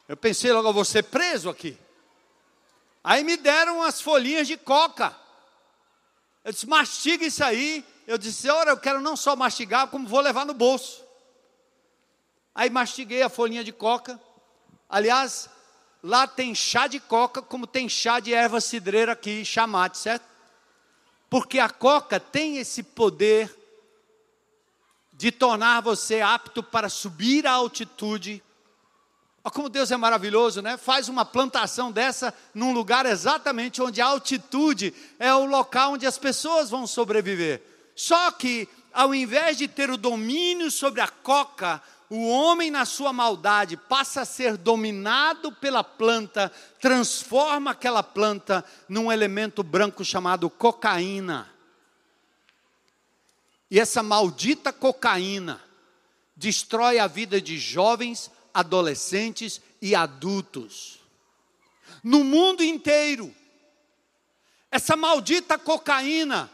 Eu 0.08 0.16
pensei 0.16 0.50
logo, 0.54 0.70
eu 0.70 0.74
vou 0.74 0.86
ser 0.86 1.04
preso 1.04 1.50
aqui. 1.50 1.78
Aí 3.04 3.24
me 3.24 3.38
deram 3.38 3.82
as 3.82 4.00
folhinhas 4.00 4.48
de 4.48 4.58
coca. 4.58 5.16
Eu 6.44 6.52
disse, 6.52 6.68
mastiga 6.68 7.26
isso 7.26 7.44
aí. 7.44 7.86
Eu 8.08 8.18
disse, 8.18 8.50
ora, 8.50 8.72
eu 8.72 8.78
quero 8.78 9.02
não 9.02 9.16
só 9.16 9.36
mastigar, 9.36 9.88
como 9.88 10.08
vou 10.08 10.20
levar 10.20 10.46
no 10.46 10.54
bolso. 10.54 11.04
Aí 12.54 12.70
mastiguei 12.70 13.22
a 13.22 13.30
folhinha 13.30 13.64
de 13.64 13.72
coca. 13.72 14.20
Aliás, 14.90 15.50
lá 16.04 16.28
tem 16.28 16.54
chá 16.54 16.88
de 16.88 17.00
coca, 17.00 17.42
como 17.42 17.66
tem 17.66 17.88
chá 17.88 18.20
de 18.20 18.34
erva 18.34 18.60
cidreira 18.60 19.14
aqui, 19.14 19.46
chamate, 19.46 19.98
certo? 19.98 20.26
Porque 21.30 21.60
a 21.60 21.70
coca 21.70 22.20
tem 22.20 22.58
esse 22.58 22.84
poder 22.84 23.58
de 25.14 25.32
tornar 25.32 25.82
você 25.82 26.20
apto 26.20 26.62
para 26.62 26.90
subir 26.90 27.48
a 27.48 27.54
altitude. 27.54 28.44
Olha 29.44 29.54
como 29.54 29.70
Deus 29.70 29.90
é 29.90 29.98
maravilhoso, 29.98 30.62
né? 30.62 30.78
Faz 30.78 31.10
uma 31.10 31.26
plantação 31.26 31.92
dessa 31.92 32.34
num 32.54 32.74
lugar 32.74 33.06
exatamente 33.06 33.82
onde 33.82 34.00
a 34.00 34.06
altitude 34.06 34.94
é 35.18 35.34
o 35.34 35.46
local 35.46 35.94
onde 35.94 36.06
as 36.06 36.18
pessoas 36.18 36.70
vão 36.70 36.86
sobreviver. 36.86 37.62
Só 37.96 38.32
que, 38.32 38.70
ao 38.94 39.16
invés 39.16 39.58
de 39.58 39.68
ter 39.68 39.90
o 39.90 39.98
domínio 39.98 40.70
sobre 40.70 41.02
a 41.02 41.08
coca, 41.08 41.82
o 42.10 42.28
homem, 42.28 42.70
na 42.70 42.84
sua 42.84 43.14
maldade, 43.14 43.78
passa 43.78 44.22
a 44.22 44.26
ser 44.26 44.58
dominado 44.58 45.50
pela 45.50 45.82
planta, 45.82 46.52
transforma 46.82 47.72
aquela 47.72 48.04
planta 48.04 48.66
num 48.90 49.10
elemento 49.10 49.64
branco 49.64 50.04
chamado 50.04 50.50
cocaína. 50.50 51.50
E 53.72 53.80
essa 53.80 54.04
maldita 54.04 54.74
cocaína 54.74 55.62
destrói 56.36 57.00
a 57.00 57.08
vida 57.08 57.40
de 57.40 57.58
jovens, 57.58 58.30
adolescentes 58.54 59.62
e 59.82 59.96
adultos. 59.96 61.00
No 62.04 62.24
mundo 62.24 62.64
inteiro, 62.64 63.34
essa 64.72 64.96
maldita 64.96 65.58
cocaína, 65.58 66.50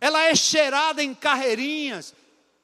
ela 0.00 0.22
é 0.24 0.34
cheirada 0.34 1.02
em 1.02 1.14
carreirinhas, 1.14 2.14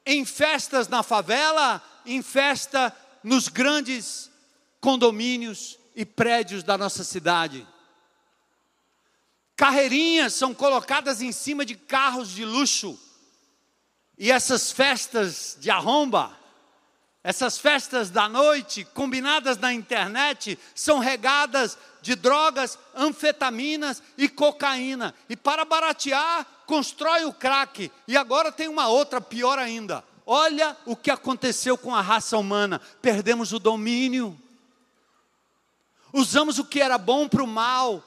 em 0.05 0.25
festas 0.25 0.87
na 0.87 1.03
favela, 1.03 1.81
em 2.05 2.21
festa 2.21 2.95
nos 3.23 3.47
grandes 3.47 4.29
condomínios 4.79 5.77
e 5.95 6.05
prédios 6.05 6.63
da 6.63 6.77
nossa 6.77 7.03
cidade. 7.03 7.67
Carreirinhas 9.55 10.33
são 10.33 10.53
colocadas 10.53 11.21
em 11.21 11.31
cima 11.31 11.65
de 11.65 11.75
carros 11.75 12.29
de 12.29 12.45
luxo. 12.45 12.97
E 14.17 14.31
essas 14.31 14.71
festas 14.71 15.57
de 15.59 15.69
arromba, 15.69 16.37
essas 17.23 17.57
festas 17.57 18.09
da 18.09 18.29
noite, 18.29 18.85
combinadas 18.93 19.57
na 19.57 19.73
internet, 19.73 20.57
são 20.73 20.99
regadas 20.99 21.77
de 22.01 22.15
drogas, 22.15 22.79
anfetaminas 22.95 24.01
e 24.17 24.29
cocaína. 24.29 25.13
E 25.27 25.35
para 25.35 25.65
baratear, 25.65 26.45
constrói 26.65 27.25
o 27.25 27.33
crack. 27.33 27.91
E 28.07 28.15
agora 28.15 28.51
tem 28.51 28.67
uma 28.67 28.87
outra 28.87 29.19
pior 29.19 29.59
ainda. 29.59 30.03
Olha 30.25 30.75
o 30.85 30.95
que 30.95 31.11
aconteceu 31.11 31.77
com 31.77 31.93
a 31.93 32.01
raça 32.01 32.37
humana: 32.37 32.81
perdemos 33.01 33.51
o 33.51 33.59
domínio. 33.59 34.37
Usamos 36.13 36.59
o 36.59 36.65
que 36.65 36.79
era 36.79 36.97
bom 36.97 37.27
para 37.27 37.43
o 37.43 37.47
mal. 37.47 38.03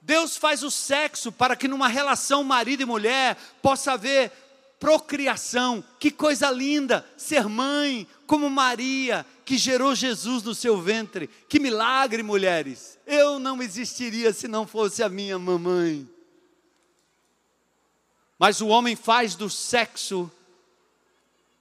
Deus 0.00 0.36
faz 0.36 0.62
o 0.62 0.70
sexo 0.70 1.30
para 1.30 1.56
que 1.56 1.68
numa 1.68 1.88
relação 1.88 2.42
marido 2.44 2.82
e 2.82 2.86
mulher 2.86 3.36
possa 3.60 3.92
haver 3.92 4.32
procriação. 4.78 5.82
Que 5.98 6.10
coisa 6.10 6.50
linda 6.50 7.08
ser 7.16 7.48
mãe, 7.48 8.06
como 8.26 8.48
Maria, 8.48 9.24
que 9.44 9.58
gerou 9.58 9.94
Jesus 9.94 10.42
no 10.42 10.54
seu 10.54 10.80
ventre. 10.80 11.28
Que 11.48 11.58
milagre, 11.58 12.22
mulheres. 12.22 12.98
Eu 13.06 13.38
não 13.38 13.62
existiria 13.62 14.32
se 14.32 14.48
não 14.48 14.66
fosse 14.66 15.02
a 15.02 15.08
minha 15.08 15.38
mamãe. 15.38 16.08
Mas 18.38 18.60
o 18.60 18.68
homem 18.68 18.94
faz 18.94 19.34
do 19.34 19.50
sexo 19.50 20.30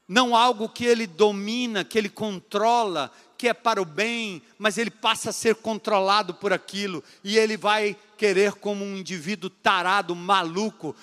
não 0.07 0.36
algo 0.36 0.70
que 0.70 0.86
ele 0.86 1.05
domina, 1.05 1.84
que 1.84 1.97
ele 1.97 2.07
controla, 2.07 3.11
que 3.38 3.47
é 3.47 3.53
para 3.53 3.82
o 3.82 3.86
bem, 3.86 4.41
mas 4.57 4.78
ele 4.78 4.89
passa 4.89 5.32
a 5.32 5.34
ser 5.34 5.55
controlado 5.55 6.34
por 6.34 6.53
aquilo, 6.53 7.03
e 7.24 7.38
ele 7.38 7.57
vai 7.57 7.95
querer, 8.18 8.53
como 8.53 8.86
um 8.86 8.97
indivíduo 8.97 9.49
tarado, 9.49 10.15
maluco, 10.15 10.95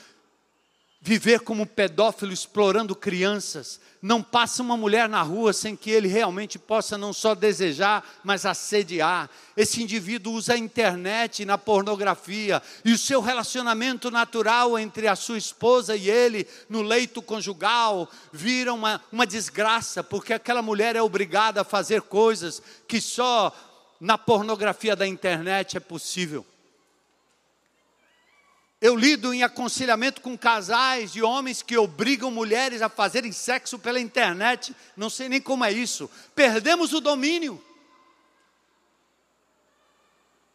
viver 1.07 1.41
como 1.41 1.67
pedófilo 1.67 2.33
explorando 2.33 2.97
crianças. 2.97 3.79
Não 4.01 4.23
passa 4.23 4.63
uma 4.63 4.75
mulher 4.75 5.07
na 5.07 5.21
rua 5.21 5.53
sem 5.53 5.77
que 5.77 5.91
ele 5.91 6.09
realmente 6.09 6.59
possa 6.59 6.97
não 6.97 7.13
só 7.13 7.35
desejar, 7.35 8.03
mas 8.25 8.47
assediar. 8.47 9.29
Esse 9.55 9.83
indivíduo 9.83 10.33
usa 10.33 10.55
a 10.55 10.59
internet 10.59 11.45
na 11.45 11.59
pornografia 11.59 12.63
e 12.83 12.91
o 12.91 12.99
seu 12.99 13.21
relacionamento 13.21 14.11
natural 14.11 14.79
entre 14.79 15.07
a 15.07 15.15
sua 15.15 15.37
esposa 15.37 15.95
e 15.95 16.09
ele 16.09 16.47
no 16.71 16.81
leito 16.81 17.21
conjugal 17.21 18.11
vira 18.33 18.73
uma, 18.73 18.99
uma 19.13 19.27
desgraça, 19.27 20.03
porque 20.03 20.33
aquela 20.33 20.63
mulher 20.63 20.97
é 20.97 21.03
obrigada 21.03 21.61
a 21.61 21.65
fazer 21.65 22.01
coisas 22.01 22.63
que 22.89 22.99
só 22.99 23.55
na 24.01 24.17
pornografia 24.17 24.97
da 24.97 25.07
internet 25.07 25.77
é 25.77 25.81
possível. 25.81 26.47
Eu 28.81 28.97
lido 28.97 29.33
em 29.33 29.43
aconselhamento 29.43 30.21
com 30.21 30.37
casais 30.37 31.13
de 31.13 31.23
homens 31.23 31.63
que 31.63 31.77
obrigam 31.77 32.31
mulheres 32.31 32.83
a 32.83 32.89
fazerem 32.89 33.33
sexo 33.33 33.79
pela 33.79 34.01
internet. 34.01 34.75
Não 34.97 35.09
sei 35.09 35.29
nem 35.29 35.41
como 35.41 35.65
é 35.65 35.73
isso. 35.73 36.11
Perdemos 36.35 36.93
o 36.93 37.01
domínio. 37.01 37.63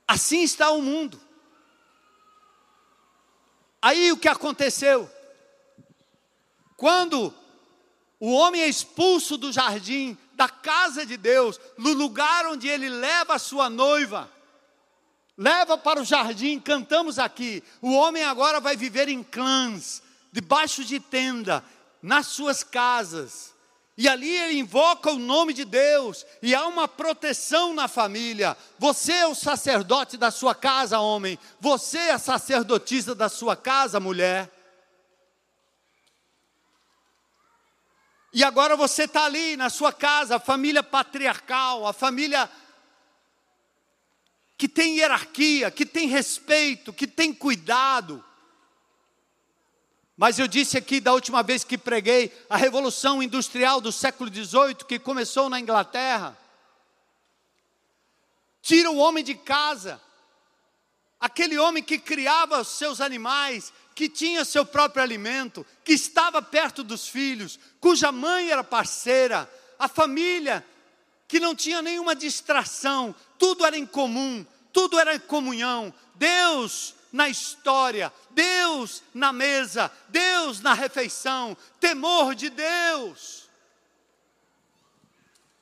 Assim 0.07 0.43
está 0.43 0.71
o 0.71 0.81
mundo. 0.81 1.19
Aí 3.81 4.11
o 4.11 4.17
que 4.17 4.27
aconteceu? 4.27 5.09
Quando 6.75 7.33
o 8.19 8.31
homem 8.31 8.61
é 8.61 8.67
expulso 8.67 9.37
do 9.37 9.51
jardim, 9.51 10.17
da 10.33 10.49
casa 10.49 11.05
de 11.05 11.17
Deus, 11.17 11.59
no 11.77 11.93
lugar 11.93 12.45
onde 12.47 12.67
ele 12.67 12.89
leva 12.89 13.35
a 13.35 13.39
sua 13.39 13.69
noiva, 13.69 14.29
leva 15.39 15.77
para 15.77 16.01
o 16.01 16.05
jardim, 16.05 16.59
cantamos 16.59 17.17
aqui. 17.17 17.63
O 17.81 17.93
homem 17.93 18.25
agora 18.25 18.59
vai 18.59 18.75
viver 18.75 19.07
em 19.07 19.23
clãs, 19.23 20.03
debaixo 20.33 20.83
de 20.83 20.99
tenda, 20.99 21.63
nas 22.01 22.27
suas 22.27 22.61
casas. 22.61 23.55
E 23.97 24.07
ali 24.07 24.29
ele 24.29 24.59
invoca 24.59 25.11
o 25.11 25.17
nome 25.17 25.53
de 25.53 25.63
Deus, 25.63 26.25
e 26.41 26.53
há 26.53 26.67
uma 26.67 26.89
proteção 26.89 27.73
na 27.73 27.87
família. 27.87 28.55
Você 28.77 29.13
é 29.13 29.27
o 29.27 29.35
sacerdote 29.35 30.17
da 30.17 30.29
sua 30.29 30.53
casa, 30.53 30.99
homem. 30.99 31.39
Você 31.61 31.97
é 31.97 32.11
a 32.11 32.19
sacerdotisa 32.19 33.15
da 33.15 33.29
sua 33.29 33.55
casa, 33.55 33.97
mulher. 33.97 34.51
E 38.33 38.43
agora 38.43 38.75
você 38.75 39.03
está 39.03 39.25
ali 39.25 39.55
na 39.55 39.69
sua 39.69 39.91
casa, 39.91 40.35
a 40.35 40.39
família 40.39 40.83
patriarcal, 40.83 41.87
a 41.87 41.93
família 41.93 42.49
que 44.59 44.67
tem 44.67 44.97
hierarquia, 44.97 45.71
que 45.71 45.85
tem 45.85 46.09
respeito, 46.09 46.91
que 46.91 47.07
tem 47.07 47.33
cuidado. 47.33 48.21
Mas 50.17 50.37
eu 50.37 50.49
disse 50.49 50.77
aqui 50.77 50.99
da 50.99 51.13
última 51.13 51.41
vez 51.41 51.63
que 51.63 51.77
preguei 51.77 52.29
a 52.49 52.57
revolução 52.57 53.23
industrial 53.23 53.79
do 53.79 53.89
século 53.89 54.29
XVIII, 54.29 54.75
que 54.85 54.99
começou 54.99 55.49
na 55.49 55.61
Inglaterra. 55.61 56.37
Tira 58.61 58.91
o 58.91 58.97
homem 58.97 59.23
de 59.23 59.33
casa, 59.33 60.01
aquele 61.17 61.57
homem 61.57 61.81
que 61.81 61.97
criava 61.97 62.61
seus 62.65 62.99
animais, 62.99 63.71
que 63.95 64.09
tinha 64.09 64.43
seu 64.43 64.65
próprio 64.65 65.01
alimento, 65.01 65.65
que 65.85 65.93
estava 65.93 66.41
perto 66.41 66.83
dos 66.83 67.07
filhos, 67.07 67.57
cuja 67.79 68.11
mãe 68.11 68.51
era 68.51 68.61
parceira, 68.61 69.49
a 69.79 69.87
família 69.87 70.65
que 71.29 71.39
não 71.39 71.55
tinha 71.55 71.81
nenhuma 71.81 72.13
distração, 72.13 73.15
tudo 73.39 73.65
era 73.65 73.77
em 73.77 73.85
comum, 73.85 74.45
tudo 74.71 74.99
era 74.99 75.15
em 75.15 75.19
comunhão. 75.19 75.91
Deus 76.13 76.93
na 77.11 77.29
história, 77.29 78.13
Deus 78.31 79.01
na 79.13 79.33
mesa, 79.33 79.91
Deus 80.09 80.59
na 80.59 80.73
refeição, 80.73 81.57
temor 81.79 82.35
de 82.35 82.49
Deus. 82.49 83.49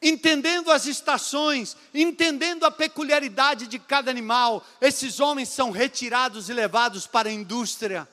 Entendendo 0.02 0.72
as 0.72 0.86
estações, 0.86 1.78
entendendo 1.94 2.66
a 2.66 2.72
peculiaridade 2.72 3.68
de 3.68 3.80
cada 3.80 4.12
animal, 4.12 4.66
esses 4.82 5.20
homens 5.20 5.50
são 5.50 5.72
retirados 5.72 6.50
e 6.50 6.54
levados 6.54 7.08
para 7.08 7.30
a 7.30 7.34
indústria. 7.34 8.08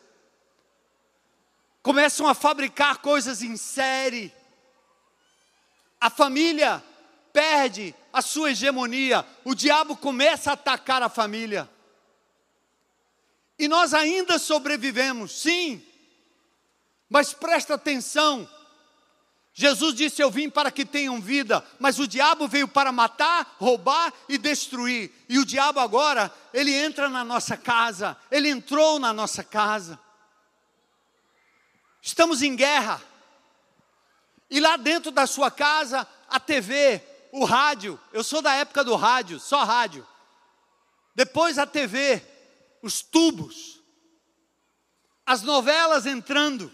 Começam 1.83 2.27
a 2.27 2.35
fabricar 2.35 2.99
coisas 2.99 3.43
em 3.43 3.57
série. 3.57 4.33
A 6.01 6.09
família 6.09 6.83
perde 7.35 7.93
a 8.13 8.23
sua 8.23 8.53
hegemonia, 8.53 9.27
o 9.45 9.57
diabo 9.57 9.97
começa 9.97 10.51
a 10.51 10.55
atacar 10.55 11.03
a 11.03 11.09
família. 11.09 11.69
E 13.59 13.67
nós 13.67 13.93
ainda 13.93 14.39
sobrevivemos, 14.39 15.33
sim. 15.43 15.85
Mas 17.11 17.35
presta 17.35 17.75
atenção. 17.75 18.49
Jesus 19.53 19.95
disse: 19.95 20.23
Eu 20.23 20.31
vim 20.31 20.49
para 20.49 20.71
que 20.71 20.85
tenham 20.85 21.21
vida, 21.21 21.65
mas 21.81 21.99
o 21.99 22.07
diabo 22.07 22.47
veio 22.47 22.69
para 22.69 22.93
matar, 22.93 23.57
roubar 23.59 24.13
e 24.29 24.39
destruir. 24.39 25.13
E 25.29 25.39
o 25.39 25.45
diabo 25.45 25.81
agora, 25.81 26.33
ele 26.53 26.73
entra 26.73 27.09
na 27.09 27.25
nossa 27.25 27.57
casa, 27.57 28.17
ele 28.31 28.49
entrou 28.49 29.01
na 29.01 29.13
nossa 29.13 29.43
casa. 29.43 29.99
Estamos 32.01 32.43
em 32.43 32.55
guerra. 32.55 33.03
E 34.49 34.61
lá 34.61 34.77
dentro 34.77 35.11
da 35.11 35.27
sua 35.27 35.51
casa, 35.51 36.07
a 36.29 36.39
TV, 36.39 37.03
o 37.37 37.45
rádio, 37.45 38.01
eu 38.13 38.23
sou 38.23 38.41
da 38.41 38.55
época 38.55 38.85
do 38.85 38.95
rádio, 38.95 39.41
só 39.41 39.65
rádio. 39.65 40.07
Depois 41.17 41.59
a 41.59 41.67
TV, 41.67 42.23
os 42.81 43.03
tubos, 43.03 43.81
as 45.27 45.43
novelas 45.43 46.07
entrando, 46.07 46.73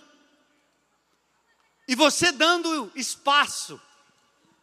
e 1.89 1.95
você 1.95 2.31
dando 2.31 2.93
espaço. 2.95 3.81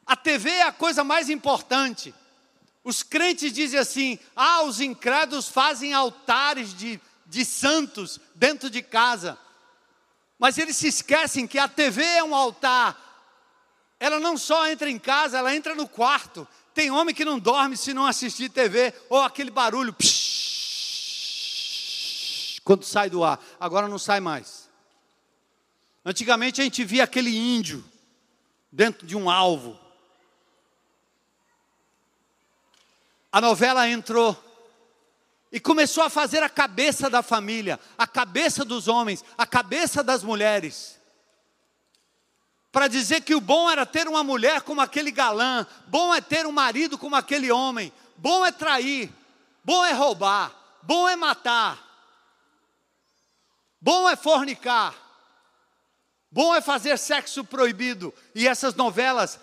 A 0.05 0.15
TV 0.15 0.51
é 0.51 0.63
a 0.67 0.71
coisa 0.71 1.03
mais 1.03 1.31
importante. 1.31 2.13
Os 2.83 3.01
crentes 3.01 3.51
dizem 3.51 3.79
assim: 3.79 4.19
ah, 4.35 4.61
os 4.61 4.79
incrédulos 4.79 5.49
fazem 5.49 5.95
altares 5.95 6.75
de, 6.75 7.01
de 7.25 7.43
santos 7.43 8.19
dentro 8.35 8.69
de 8.69 8.83
casa. 8.83 9.35
Mas 10.37 10.59
eles 10.59 10.77
se 10.77 10.89
esquecem 10.89 11.47
que 11.47 11.57
a 11.57 11.67
TV 11.67 12.03
é 12.03 12.23
um 12.23 12.35
altar. 12.35 13.06
Ela 13.99 14.19
não 14.19 14.37
só 14.37 14.67
entra 14.67 14.89
em 14.89 14.99
casa, 14.99 15.37
ela 15.37 15.55
entra 15.55 15.73
no 15.75 15.87
quarto. 15.87 16.47
Tem 16.73 16.91
homem 16.91 17.15
que 17.15 17.25
não 17.25 17.39
dorme 17.39 17.75
se 17.75 17.93
não 17.93 18.05
assistir 18.05 18.49
TV, 18.49 18.93
ou 19.09 19.21
aquele 19.21 19.49
barulho. 19.49 19.91
Psh, 19.93 20.27
quando 22.63 22.83
sai 22.83 23.09
do 23.09 23.23
ar. 23.23 23.43
Agora 23.59 23.87
não 23.87 23.97
sai 23.97 24.19
mais. 24.19 24.69
Antigamente 26.05 26.61
a 26.61 26.63
gente 26.63 26.83
via 26.83 27.05
aquele 27.05 27.35
índio 27.35 27.83
dentro 28.71 29.07
de 29.07 29.15
um 29.15 29.29
alvo. 29.29 29.79
A 33.31 33.41
novela 33.41 33.89
entrou 33.89 34.43
e 35.51 35.59
começou 35.59 36.03
a 36.03 36.09
fazer 36.09 36.43
a 36.43 36.49
cabeça 36.49 37.09
da 37.09 37.23
família, 37.23 37.79
a 37.97 38.05
cabeça 38.05 38.63
dos 38.63 38.87
homens, 38.87 39.23
a 39.37 39.45
cabeça 39.45 40.03
das 40.03 40.23
mulheres. 40.23 40.96
Para 42.77 42.87
dizer 42.87 43.21
que 43.21 43.33
o 43.33 43.41
bom 43.41 43.71
era 43.71 43.87
ter 43.87 44.07
uma 44.07 44.23
mulher 44.23 44.61
como 44.61 44.81
aquele 44.81 45.09
galã, 45.09 45.65
bom 45.87 46.13
é 46.13 46.21
ter 46.21 46.45
um 46.45 46.51
marido 46.51 46.95
como 46.95 47.15
aquele 47.15 47.51
homem, 47.51 47.91
bom 48.15 48.45
é 48.45 48.51
trair, 48.51 49.11
bom 49.63 49.83
é 49.83 49.93
roubar, 49.93 50.53
bom 50.83 51.09
é 51.09 51.15
matar. 51.15 51.83
Bom 53.81 54.07
é 54.07 54.15
fornicar. 54.15 54.93
Bom 56.29 56.53
é 56.53 56.61
fazer 56.61 56.99
sexo 56.99 57.43
proibido. 57.43 58.13
E 58.35 58.47
essas 58.47 58.75
novelas 58.75 59.39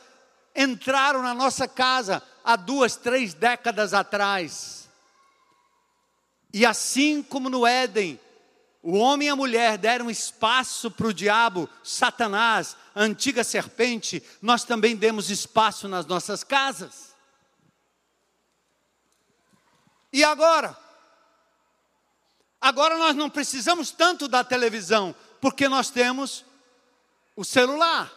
entraram 0.54 1.20
na 1.20 1.34
nossa 1.34 1.66
casa 1.66 2.22
há 2.44 2.54
duas, 2.54 2.94
três 2.94 3.34
décadas 3.34 3.92
atrás. 3.92 4.88
E 6.52 6.64
assim 6.64 7.20
como 7.20 7.50
no 7.50 7.66
Éden, 7.66 8.20
o 8.84 8.98
homem 8.98 9.28
e 9.28 9.30
a 9.30 9.36
mulher 9.36 9.78
deram 9.78 10.10
espaço 10.10 10.90
para 10.90 11.06
o 11.06 11.14
diabo, 11.14 11.66
Satanás, 11.82 12.76
a 12.94 13.00
antiga 13.00 13.42
serpente, 13.42 14.22
nós 14.42 14.62
também 14.62 14.94
demos 14.94 15.30
espaço 15.30 15.88
nas 15.88 16.04
nossas 16.04 16.44
casas. 16.44 17.14
E 20.12 20.22
agora? 20.22 20.78
Agora 22.60 22.98
nós 22.98 23.16
não 23.16 23.30
precisamos 23.30 23.90
tanto 23.90 24.28
da 24.28 24.44
televisão, 24.44 25.14
porque 25.40 25.66
nós 25.66 25.88
temos 25.88 26.44
o 27.34 27.42
celular. 27.42 28.12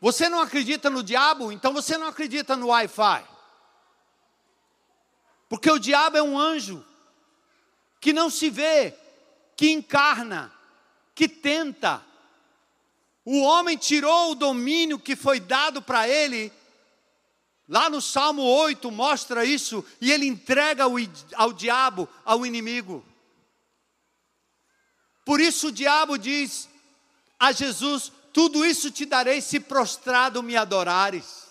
Você 0.00 0.30
não 0.30 0.40
acredita 0.40 0.88
no 0.88 1.02
diabo, 1.02 1.52
então 1.52 1.74
você 1.74 1.98
não 1.98 2.06
acredita 2.06 2.56
no 2.56 2.68
Wi-Fi. 2.68 3.22
Porque 5.46 5.70
o 5.70 5.78
diabo 5.78 6.16
é 6.16 6.22
um 6.22 6.38
anjo 6.38 6.87
que 8.00 8.12
não 8.12 8.30
se 8.30 8.50
vê, 8.50 8.94
que 9.56 9.70
encarna, 9.70 10.52
que 11.14 11.28
tenta. 11.28 12.02
O 13.24 13.40
homem 13.42 13.76
tirou 13.76 14.32
o 14.32 14.34
domínio 14.34 14.98
que 14.98 15.16
foi 15.16 15.40
dado 15.40 15.82
para 15.82 16.08
ele 16.08 16.52
Lá 17.68 17.90
no 17.90 18.00
Salmo 18.00 18.42
8 18.42 18.90
mostra 18.90 19.44
isso, 19.44 19.84
e 20.00 20.10
ele 20.10 20.26
entrega 20.26 20.84
ao, 21.36 21.52
diabo, 21.52 22.08
ao 22.24 22.46
inimigo. 22.46 23.04
Por 25.22 25.38
isso 25.38 25.68
o 25.68 25.72
diabo 25.72 26.16
diz 26.16 26.66
a 27.38 27.52
Jesus: 27.52 28.10
Tudo 28.32 28.64
isso 28.64 28.90
te 28.90 29.04
darei 29.04 29.42
se 29.42 29.60
prostrado 29.60 30.42
me 30.42 30.56
adorares. 30.56 31.48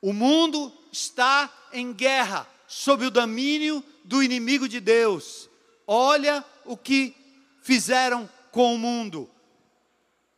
O 0.00 0.12
mundo 0.12 0.76
está 0.90 1.48
em 1.72 1.92
guerra, 1.92 2.44
sob 2.66 3.06
o 3.06 3.10
domínio 3.10 3.84
do 4.04 4.22
inimigo 4.22 4.68
de 4.68 4.80
Deus. 4.80 5.48
Olha 5.86 6.44
o 6.64 6.76
que 6.76 7.14
fizeram 7.62 8.28
com 8.50 8.74
o 8.74 8.78
mundo. 8.78 9.28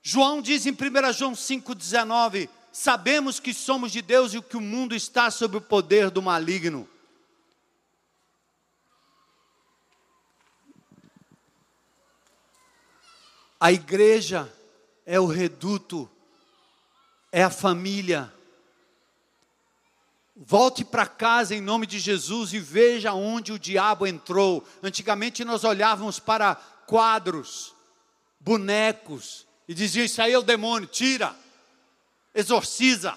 João 0.02 0.42
diz 0.42 0.66
em 0.66 0.72
1 0.72 1.12
João 1.12 1.32
5,19: 1.32 2.48
sabemos 2.72 3.40
que 3.40 3.54
somos 3.54 3.92
de 3.92 4.02
Deus 4.02 4.34
e 4.34 4.42
que 4.42 4.56
o 4.56 4.60
mundo 4.60 4.94
está 4.94 5.30
sob 5.30 5.56
o 5.56 5.60
poder 5.60 6.10
do 6.10 6.20
maligno. 6.20 6.88
A 13.58 13.72
igreja 13.72 14.52
é 15.06 15.18
o 15.18 15.26
reduto, 15.26 16.10
é 17.32 17.42
a 17.42 17.48
família. 17.48 18.30
Volte 20.36 20.84
para 20.84 21.06
casa 21.06 21.54
em 21.54 21.60
nome 21.60 21.86
de 21.86 21.98
Jesus 21.98 22.52
e 22.52 22.58
veja 22.58 23.12
onde 23.12 23.52
o 23.52 23.58
diabo 23.58 24.06
entrou. 24.06 24.66
Antigamente 24.82 25.44
nós 25.44 25.64
olhávamos 25.64 26.18
para 26.18 26.56
quadros, 26.86 27.72
bonecos, 28.40 29.46
e 29.68 29.74
diziam: 29.74 30.04
Isso 30.04 30.20
aí 30.20 30.32
é 30.32 30.38
o 30.38 30.42
demônio, 30.42 30.88
tira 30.88 31.36
exorciza. 32.34 33.16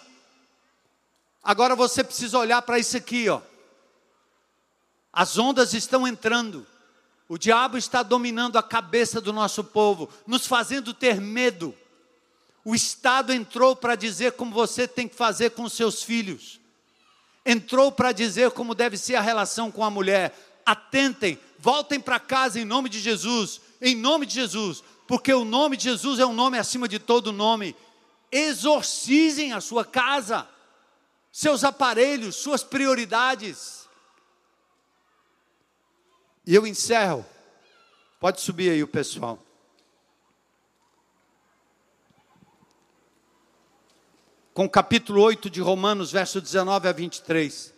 Agora 1.44 1.76
você 1.76 2.04
precisa 2.04 2.38
olhar 2.38 2.62
para 2.62 2.78
isso 2.78 2.96
aqui, 2.96 3.28
ó. 3.28 3.42
As 5.12 5.38
ondas 5.38 5.74
estão 5.74 6.08
entrando. 6.08 6.68
O 7.28 7.38
diabo 7.38 7.78
está 7.78 8.04
dominando 8.04 8.58
a 8.58 8.64
cabeça 8.64 9.20
do 9.20 9.34
nosso 9.34 9.64
povo, 9.64 10.10
nos 10.26 10.46
fazendo 10.46 10.94
ter 10.94 11.20
medo. 11.20 11.76
O 12.64 12.76
Estado 12.76 13.34
entrou 13.34 13.76
para 13.76 13.96
dizer 13.96 14.34
como 14.34 14.54
você 14.54 14.88
tem 14.88 15.08
que 15.08 15.16
fazer 15.16 15.52
com 15.52 15.68
seus 15.68 16.04
filhos. 16.04 16.60
Entrou 17.48 17.92
para 17.92 18.12
dizer 18.12 18.52
como 18.52 18.76
deve 18.76 18.98
ser 18.98 19.16
a 19.16 19.22
relação 19.22 19.72
com 19.72 19.84
a 19.84 19.90
mulher. 19.90 20.38
Atentem, 20.66 21.40
voltem 21.58 22.00
para 22.00 22.20
casa 22.20 22.60
em 22.60 22.66
nome 22.66 22.90
de 22.90 23.00
Jesus, 23.00 23.62
em 23.82 23.96
nome 23.96 24.26
de 24.26 24.34
Jesus, 24.34 24.84
porque 25.08 25.34
o 25.34 25.46
nome 25.46 25.78
de 25.78 25.86
Jesus 25.86 26.20
é 26.20 26.26
um 26.26 26.34
nome 26.34 26.60
acima 26.60 26.88
de 26.88 27.00
todo 27.00 27.32
nome 27.32 27.76
exorcizem 28.30 29.54
a 29.54 29.62
sua 29.62 29.86
casa, 29.86 30.46
seus 31.32 31.64
aparelhos, 31.64 32.36
suas 32.36 32.62
prioridades. 32.62 33.88
E 36.46 36.54
eu 36.54 36.68
encerro 36.68 37.26
Pode 38.20 38.42
subir 38.42 38.72
aí 38.72 38.82
o 38.82 38.88
pessoal. 38.88 39.40
Com 44.58 44.66
o 44.66 44.70
capítulo 44.72 45.22
8 45.22 45.52
de 45.52 45.62
Romanos, 45.62 46.12
verso 46.12 46.42
19 46.42 46.88
a 46.88 46.92
23. 46.92 47.72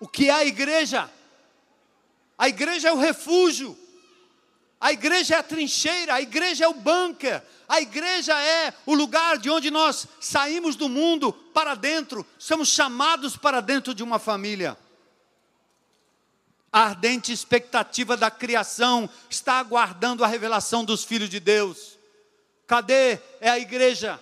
O 0.00 0.08
que 0.08 0.30
é 0.30 0.32
a 0.32 0.46
igreja? 0.46 1.10
A 2.38 2.48
igreja 2.48 2.88
é 2.88 2.92
o 2.92 2.96
refúgio. 2.96 3.78
A 4.80 4.92
igreja 4.92 5.34
é 5.34 5.38
a 5.38 5.42
trincheira, 5.42 6.14
a 6.14 6.22
igreja 6.22 6.64
é 6.64 6.68
o 6.68 6.72
bunker, 6.72 7.42
a 7.68 7.82
igreja 7.82 8.32
é 8.40 8.72
o 8.86 8.94
lugar 8.94 9.36
de 9.36 9.50
onde 9.50 9.70
nós 9.70 10.06
saímos 10.18 10.74
do 10.74 10.88
mundo 10.88 11.34
para 11.34 11.74
dentro, 11.74 12.26
somos 12.38 12.70
chamados 12.70 13.36
para 13.36 13.60
dentro 13.60 13.94
de 13.94 14.02
uma 14.02 14.18
família. 14.18 14.74
A 16.72 16.80
ardente 16.80 17.30
expectativa 17.30 18.16
da 18.16 18.30
criação 18.30 19.06
está 19.28 19.58
aguardando 19.58 20.24
a 20.24 20.28
revelação 20.28 20.82
dos 20.82 21.04
filhos 21.04 21.28
de 21.28 21.40
Deus. 21.40 21.98
Cadê 22.66 23.18
é 23.38 23.50
a 23.50 23.58
igreja? 23.58 24.18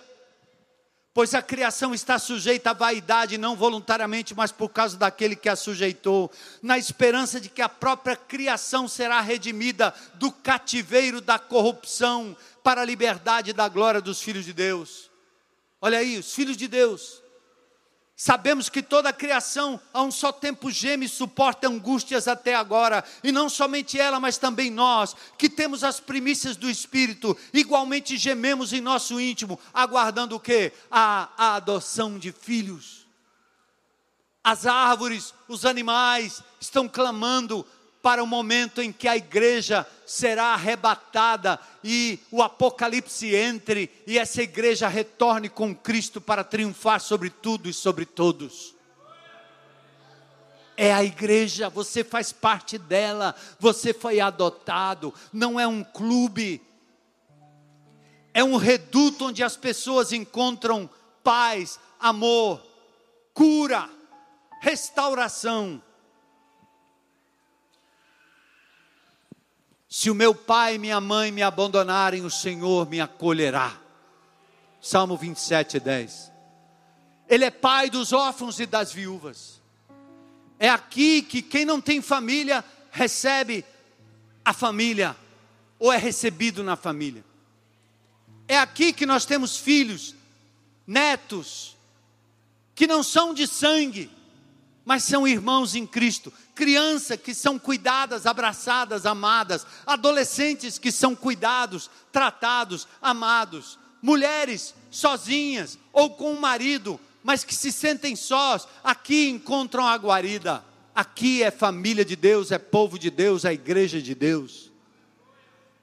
Pois 1.13 1.33
a 1.33 1.41
criação 1.41 1.93
está 1.93 2.17
sujeita 2.17 2.69
à 2.69 2.73
vaidade, 2.73 3.37
não 3.37 3.55
voluntariamente, 3.55 4.33
mas 4.33 4.51
por 4.51 4.69
causa 4.69 4.97
daquele 4.97 5.35
que 5.35 5.49
a 5.49 5.57
sujeitou, 5.57 6.31
na 6.61 6.77
esperança 6.77 7.39
de 7.39 7.49
que 7.49 7.61
a 7.61 7.67
própria 7.67 8.15
criação 8.15 8.87
será 8.87 9.19
redimida 9.19 9.93
do 10.13 10.31
cativeiro 10.31 11.19
da 11.19 11.37
corrupção 11.37 12.35
para 12.63 12.81
a 12.81 12.85
liberdade 12.85 13.51
da 13.51 13.67
glória 13.67 13.99
dos 13.99 14.21
filhos 14.21 14.45
de 14.45 14.53
Deus. 14.53 15.11
Olha 15.81 15.97
aí, 15.97 16.17
os 16.17 16.33
filhos 16.33 16.55
de 16.55 16.67
Deus 16.67 17.21
Sabemos 18.23 18.69
que 18.69 18.83
toda 18.83 19.09
a 19.09 19.13
criação 19.13 19.81
a 19.91 20.03
um 20.03 20.11
só 20.11 20.31
tempo 20.31 20.69
geme 20.69 21.07
e 21.07 21.09
suporta 21.09 21.67
angústias 21.67 22.27
até 22.27 22.53
agora, 22.53 23.03
e 23.23 23.31
não 23.31 23.49
somente 23.49 23.99
ela, 23.99 24.19
mas 24.19 24.37
também 24.37 24.69
nós, 24.69 25.15
que 25.39 25.49
temos 25.49 25.83
as 25.83 25.99
primícias 25.99 26.55
do 26.55 26.69
Espírito, 26.69 27.35
igualmente 27.51 28.17
gememos 28.17 28.73
em 28.73 28.79
nosso 28.79 29.19
íntimo, 29.19 29.59
aguardando 29.73 30.35
o 30.35 30.39
que? 30.39 30.71
A, 30.91 31.29
a 31.35 31.55
adoção 31.55 32.19
de 32.19 32.31
filhos. 32.31 33.07
As 34.43 34.67
árvores, 34.67 35.33
os 35.47 35.65
animais 35.65 36.43
estão 36.59 36.87
clamando 36.87 37.65
para 38.01 38.23
o 38.23 38.27
momento 38.27 38.81
em 38.81 38.91
que 38.91 39.07
a 39.07 39.15
igreja 39.15 39.85
será 40.05 40.53
arrebatada 40.53 41.59
e 41.83 42.19
o 42.31 42.41
Apocalipse 42.41 43.33
entre 43.35 43.91
e 44.07 44.17
essa 44.17 44.41
igreja 44.41 44.87
retorne 44.87 45.49
com 45.49 45.75
Cristo 45.75 46.19
para 46.19 46.43
triunfar 46.43 46.99
sobre 46.99 47.29
tudo 47.29 47.69
e 47.69 47.73
sobre 47.73 48.05
todos. 48.05 48.75
É 50.75 50.91
a 50.91 51.03
igreja, 51.03 51.69
você 51.69 52.03
faz 52.03 52.31
parte 52.31 52.77
dela, 52.77 53.35
você 53.59 53.93
foi 53.93 54.19
adotado, 54.19 55.13
não 55.31 55.59
é 55.59 55.67
um 55.67 55.83
clube, 55.83 56.61
é 58.33 58.43
um 58.43 58.55
reduto 58.55 59.25
onde 59.25 59.43
as 59.43 59.55
pessoas 59.55 60.11
encontram 60.11 60.89
paz, 61.23 61.79
amor, 61.99 62.65
cura, 63.33 63.87
restauração. 64.61 65.81
Se 69.93 70.09
o 70.09 70.15
meu 70.15 70.33
pai 70.33 70.75
e 70.75 70.77
minha 70.77 71.01
mãe 71.01 71.33
me 71.33 71.43
abandonarem, 71.43 72.23
o 72.23 72.31
Senhor 72.31 72.89
me 72.89 73.01
acolherá. 73.01 73.77
Salmo 74.79 75.17
27, 75.17 75.81
10. 75.81 76.31
Ele 77.27 77.43
é 77.43 77.51
pai 77.51 77.89
dos 77.89 78.13
órfãos 78.13 78.57
e 78.61 78.65
das 78.65 78.93
viúvas. 78.93 79.59
É 80.57 80.69
aqui 80.69 81.21
que 81.21 81.41
quem 81.41 81.65
não 81.65 81.81
tem 81.81 82.01
família 82.01 82.63
recebe 82.89 83.65
a 84.45 84.53
família, 84.53 85.13
ou 85.77 85.91
é 85.91 85.97
recebido 85.97 86.63
na 86.63 86.77
família. 86.77 87.25
É 88.47 88.57
aqui 88.57 88.93
que 88.93 89.05
nós 89.05 89.25
temos 89.25 89.57
filhos, 89.57 90.15
netos, 90.87 91.75
que 92.73 92.87
não 92.87 93.03
são 93.03 93.33
de 93.33 93.45
sangue, 93.45 94.09
mas 94.85 95.03
são 95.03 95.27
irmãos 95.27 95.75
em 95.75 95.85
Cristo, 95.85 96.31
crianças 96.61 97.19
que 97.19 97.33
são 97.33 97.57
cuidadas, 97.57 98.27
abraçadas, 98.27 99.07
amadas, 99.07 99.65
adolescentes 99.83 100.77
que 100.77 100.91
são 100.91 101.15
cuidados, 101.15 101.89
tratados, 102.11 102.87
amados, 103.01 103.79
mulheres 103.99 104.75
sozinhas 104.91 105.79
ou 105.91 106.11
com 106.11 106.25
o 106.25 106.33
um 106.33 106.39
marido, 106.39 106.99
mas 107.23 107.43
que 107.43 107.55
se 107.55 107.71
sentem 107.71 108.15
sós, 108.15 108.67
aqui 108.83 109.27
encontram 109.27 109.87
a 109.87 109.95
guarida. 109.95 110.63
Aqui 110.93 111.41
é 111.41 111.49
família 111.49 112.05
de 112.05 112.15
Deus, 112.15 112.51
é 112.51 112.59
povo 112.59 112.99
de 112.99 113.09
Deus, 113.09 113.43
é 113.43 113.53
igreja 113.53 113.99
de 113.99 114.13
Deus. 114.13 114.69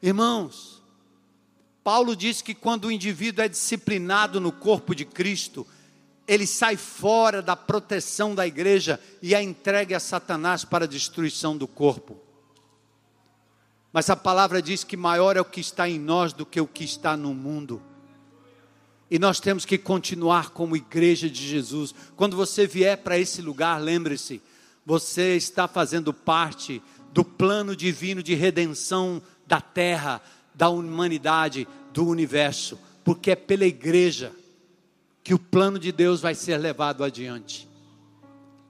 Irmãos, 0.00 0.80
Paulo 1.82 2.14
diz 2.14 2.40
que 2.40 2.54
quando 2.54 2.84
o 2.84 2.92
indivíduo 2.92 3.44
é 3.44 3.48
disciplinado 3.48 4.40
no 4.40 4.52
corpo 4.52 4.94
de 4.94 5.04
Cristo, 5.04 5.66
ele 6.28 6.46
sai 6.46 6.76
fora 6.76 7.40
da 7.40 7.56
proteção 7.56 8.34
da 8.34 8.46
igreja 8.46 9.00
e 9.22 9.34
a 9.34 9.42
entregue 9.42 9.94
a 9.94 10.00
Satanás 10.00 10.62
para 10.62 10.84
a 10.84 10.88
destruição 10.88 11.56
do 11.56 11.66
corpo. 11.66 12.20
Mas 13.90 14.10
a 14.10 14.14
palavra 14.14 14.60
diz 14.60 14.84
que 14.84 14.94
maior 14.96 15.38
é 15.38 15.40
o 15.40 15.44
que 15.46 15.60
está 15.60 15.88
em 15.88 15.98
nós 15.98 16.34
do 16.34 16.44
que 16.44 16.60
o 16.60 16.66
que 16.66 16.84
está 16.84 17.16
no 17.16 17.32
mundo. 17.32 17.82
E 19.10 19.18
nós 19.18 19.40
temos 19.40 19.64
que 19.64 19.78
continuar 19.78 20.50
como 20.50 20.76
igreja 20.76 21.30
de 21.30 21.48
Jesus. 21.48 21.94
Quando 22.14 22.36
você 22.36 22.66
vier 22.66 22.98
para 22.98 23.18
esse 23.18 23.40
lugar, 23.40 23.80
lembre-se, 23.80 24.42
você 24.84 25.34
está 25.34 25.66
fazendo 25.66 26.12
parte 26.12 26.82
do 27.10 27.24
plano 27.24 27.74
divino 27.74 28.22
de 28.22 28.34
redenção 28.34 29.22
da 29.46 29.62
terra, 29.62 30.20
da 30.54 30.68
humanidade, 30.68 31.66
do 31.90 32.06
universo, 32.06 32.78
porque 33.02 33.30
é 33.30 33.36
pela 33.36 33.64
igreja 33.64 34.30
que 35.28 35.34
o 35.34 35.38
plano 35.38 35.78
de 35.78 35.92
Deus 35.92 36.22
vai 36.22 36.34
ser 36.34 36.56
levado 36.56 37.04
adiante. 37.04 37.68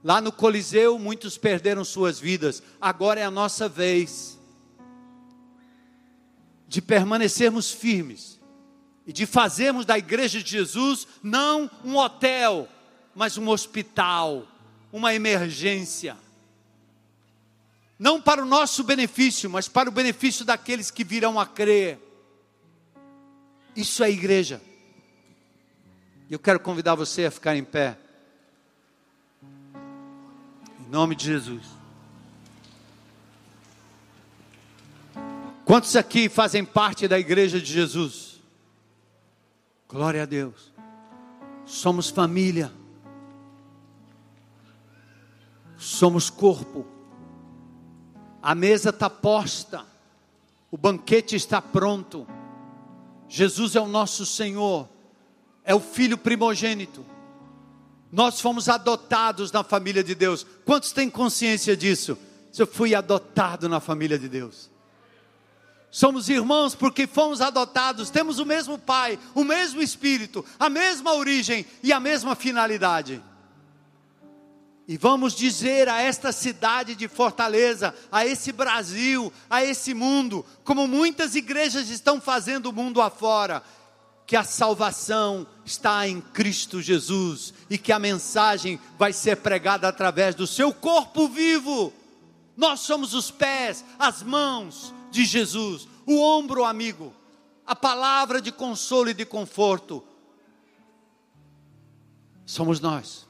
Lá 0.03 0.21
no 0.21 0.33
Coliseu, 0.33 0.99
muitos 0.99 1.39
perderam 1.39 1.85
suas 1.85 2.19
vidas, 2.19 2.61
agora 2.81 3.21
é 3.21 3.25
a 3.25 3.31
nossa 3.31 3.69
vez 3.69 4.37
de 6.67 6.83
permanecermos 6.83 7.71
firmes 7.71 8.41
e 9.07 9.13
de 9.13 9.25
fazermos 9.25 9.87
da 9.87 9.97
Igreja 9.97 10.43
de 10.43 10.51
Jesus 10.51 11.07
não 11.23 11.71
um 11.85 11.97
hotel, 11.97 12.69
mas 13.15 13.39
um 13.39 13.49
hospital, 13.49 14.45
uma 14.93 15.15
emergência. 15.15 16.17
Não 17.97 18.21
para 18.21 18.43
o 18.43 18.47
nosso 18.47 18.83
benefício, 18.83 19.49
mas 19.49 19.69
para 19.69 19.89
o 19.89 19.93
benefício 19.93 20.45
daqueles 20.45 20.91
que 20.91 21.05
virão 21.05 21.39
a 21.39 21.47
crer. 21.47 22.01
Isso 23.77 24.03
é 24.03 24.11
igreja. 24.11 24.61
E 26.29 26.35
eu 26.35 26.39
quero 26.39 26.61
convidar 26.61 26.95
você 26.95 27.25
a 27.25 27.31
ficar 27.31 27.57
em 27.57 27.65
pé. 27.65 27.97
Em 30.81 30.91
nome 30.91 31.15
de 31.15 31.25
Jesus. 31.25 31.63
Quantos 35.65 35.97
aqui 35.97 36.29
fazem 36.29 36.65
parte 36.65 37.09
da 37.09 37.19
igreja 37.19 37.59
de 37.59 37.73
Jesus? 37.73 38.41
Glória 39.89 40.23
a 40.23 40.27
Deus. 40.27 40.71
Somos 41.65 42.11
família. 42.11 42.71
Somos 45.79 46.29
corpo. 46.29 46.87
A 48.43 48.55
mesa 48.55 48.91
está 48.91 49.09
posta. 49.09 49.87
O 50.71 50.77
banquete 50.77 51.37
está 51.37 51.63
pronto. 51.63 52.27
Jesus 53.29 53.77
é 53.77 53.81
o 53.81 53.89
nosso 53.89 54.27
Senhor 54.27 54.89
é 55.69 55.75
o 55.75 55.81
filho 55.81 56.17
primogênito. 56.17 57.05
Nós 58.11 58.41
fomos 58.41 58.71
adotados 58.71 59.53
na 59.53 59.63
família 59.63 60.03
de 60.03 60.15
Deus. 60.15 60.47
Quantos 60.65 60.93
têm 60.93 61.11
consciência 61.11 61.77
disso? 61.77 62.17
Eu 62.59 62.67
fui 62.67 62.95
adotado 62.95 63.69
na 63.69 63.79
família 63.79 64.19
de 64.19 64.31
Deus. 64.31 64.71
Somos 65.91 66.31
irmãos 66.31 66.75
porque 66.75 67.07
fomos 67.07 67.43
adotados, 67.43 68.09
temos 68.09 68.39
o 68.39 68.47
mesmo 68.47 68.79
Pai, 68.79 69.19
o 69.35 69.45
mesmo 69.45 69.83
Espírito, 69.83 70.43
a 70.59 70.71
mesma 70.71 71.13
origem 71.13 71.67
e 71.83 71.93
a 71.93 72.01
mesma 72.01 72.35
finalidade. 72.35 73.23
E 74.89 74.97
vamos 74.97 75.35
dizer 75.35 75.87
a 75.87 76.01
esta 76.01 76.33
cidade 76.33 76.95
de 76.95 77.09
Fortaleza, 77.09 77.95
a 78.11 78.25
esse 78.25 78.53
Brasil, 78.53 79.31
a 79.51 79.63
esse 79.63 79.93
mundo, 79.93 80.47
como 80.65 80.89
muitas 80.89 81.35
igrejas 81.35 81.91
estão 81.91 82.19
fazendo 82.19 82.71
o 82.71 82.73
mundo 82.73 83.03
afora, 83.03 83.63
que 84.29 84.37
a 84.37 84.45
salvação 84.45 85.47
está 85.65 86.07
em 86.07 86.21
Cristo 86.21 86.83
Jesus 86.83 87.55
e 87.71 87.79
que 87.79 87.91
a 87.91 87.99
mensagem 87.99 88.79
vai 88.99 89.11
ser 89.11 89.37
pregada 89.37 89.89
através 89.89 90.35
do 90.35 90.47
seu 90.47 90.71
corpo 90.71 91.27
vivo. 91.29 91.95
Nós 92.55 92.81
somos 92.81 93.15
os 93.15 93.31
pés, 93.31 93.83
as 93.99 94.23
mãos 94.23 94.93
de 95.11 95.25
Jesus, 95.25 95.89
o 96.05 96.21
ombro 96.21 96.63
amigo, 96.63 97.15
a 97.67 97.75
palavra 97.75 98.39
de 98.39 98.53
consolo 98.53 99.09
e 99.09 99.15
de 99.15 99.25
conforto. 99.25 100.05
Somos 102.45 102.81
nós. 102.81 103.27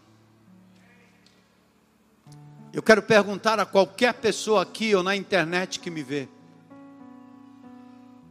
Eu 2.73 2.83
quero 2.83 3.03
perguntar 3.05 3.61
a 3.61 3.65
qualquer 3.65 4.15
pessoa 4.15 4.63
aqui 4.63 4.97
ou 4.97 5.05
na 5.05 5.15
internet 5.15 5.79
que 5.79 5.93
me 5.93 6.03
vê: 6.03 6.29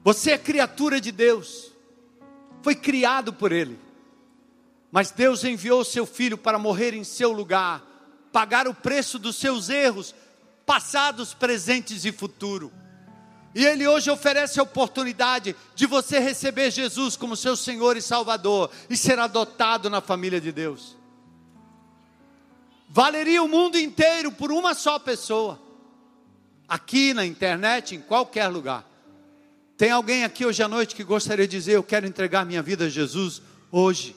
Você 0.04 0.32
é 0.32 0.38
criatura 0.38 1.00
de 1.00 1.14
Deus, 1.14 1.77
foi 2.68 2.76
criado 2.76 3.32
por 3.32 3.54
Ele, 3.54 3.80
mas 4.92 5.10
Deus 5.10 5.46
enviou 5.46 5.86
seu 5.86 6.06
filho 6.06 6.38
para 6.38 6.60
morrer 6.60 6.94
em 6.94 7.02
seu 7.02 7.32
lugar, 7.32 7.82
pagar 8.30 8.68
o 8.68 8.74
preço 8.74 9.18
dos 9.18 9.38
seus 9.38 9.70
erros, 9.70 10.14
passados, 10.66 11.34
presentes 11.34 12.04
e 12.04 12.12
futuro. 12.12 12.70
E 13.56 13.66
Ele 13.66 13.88
hoje 13.88 14.12
oferece 14.12 14.60
a 14.60 14.64
oportunidade 14.64 15.56
de 15.76 15.86
você 15.86 16.20
receber 16.20 16.70
Jesus 16.70 17.16
como 17.16 17.38
seu 17.38 17.56
Senhor 17.56 17.96
e 17.96 18.02
Salvador 18.02 18.70
e 18.90 18.98
ser 18.98 19.18
adotado 19.18 19.90
na 19.90 20.02
família 20.02 20.42
de 20.42 20.52
Deus. 20.52 20.98
Valeria 22.90 23.42
o 23.42 23.48
mundo 23.48 23.80
inteiro 23.80 24.30
por 24.30 24.52
uma 24.52 24.74
só 24.74 25.00
pessoa, 25.00 25.58
aqui 26.68 27.14
na 27.14 27.26
internet, 27.26 27.96
em 27.96 28.02
qualquer 28.02 28.50
lugar. 28.50 28.86
Tem 29.78 29.92
alguém 29.92 30.24
aqui 30.24 30.46
hoje 30.46 30.64
à 30.64 30.68
noite 30.68 30.96
que 30.96 31.04
gostaria 31.04 31.48
de 31.48 31.56
dizer: 31.58 31.74
Eu 31.74 31.84
quero 31.84 32.08
entregar 32.08 32.46
minha 32.46 32.62
vida 32.62 32.86
a 32.86 32.90
Jesus 32.90 33.42
hoje, 33.72 34.16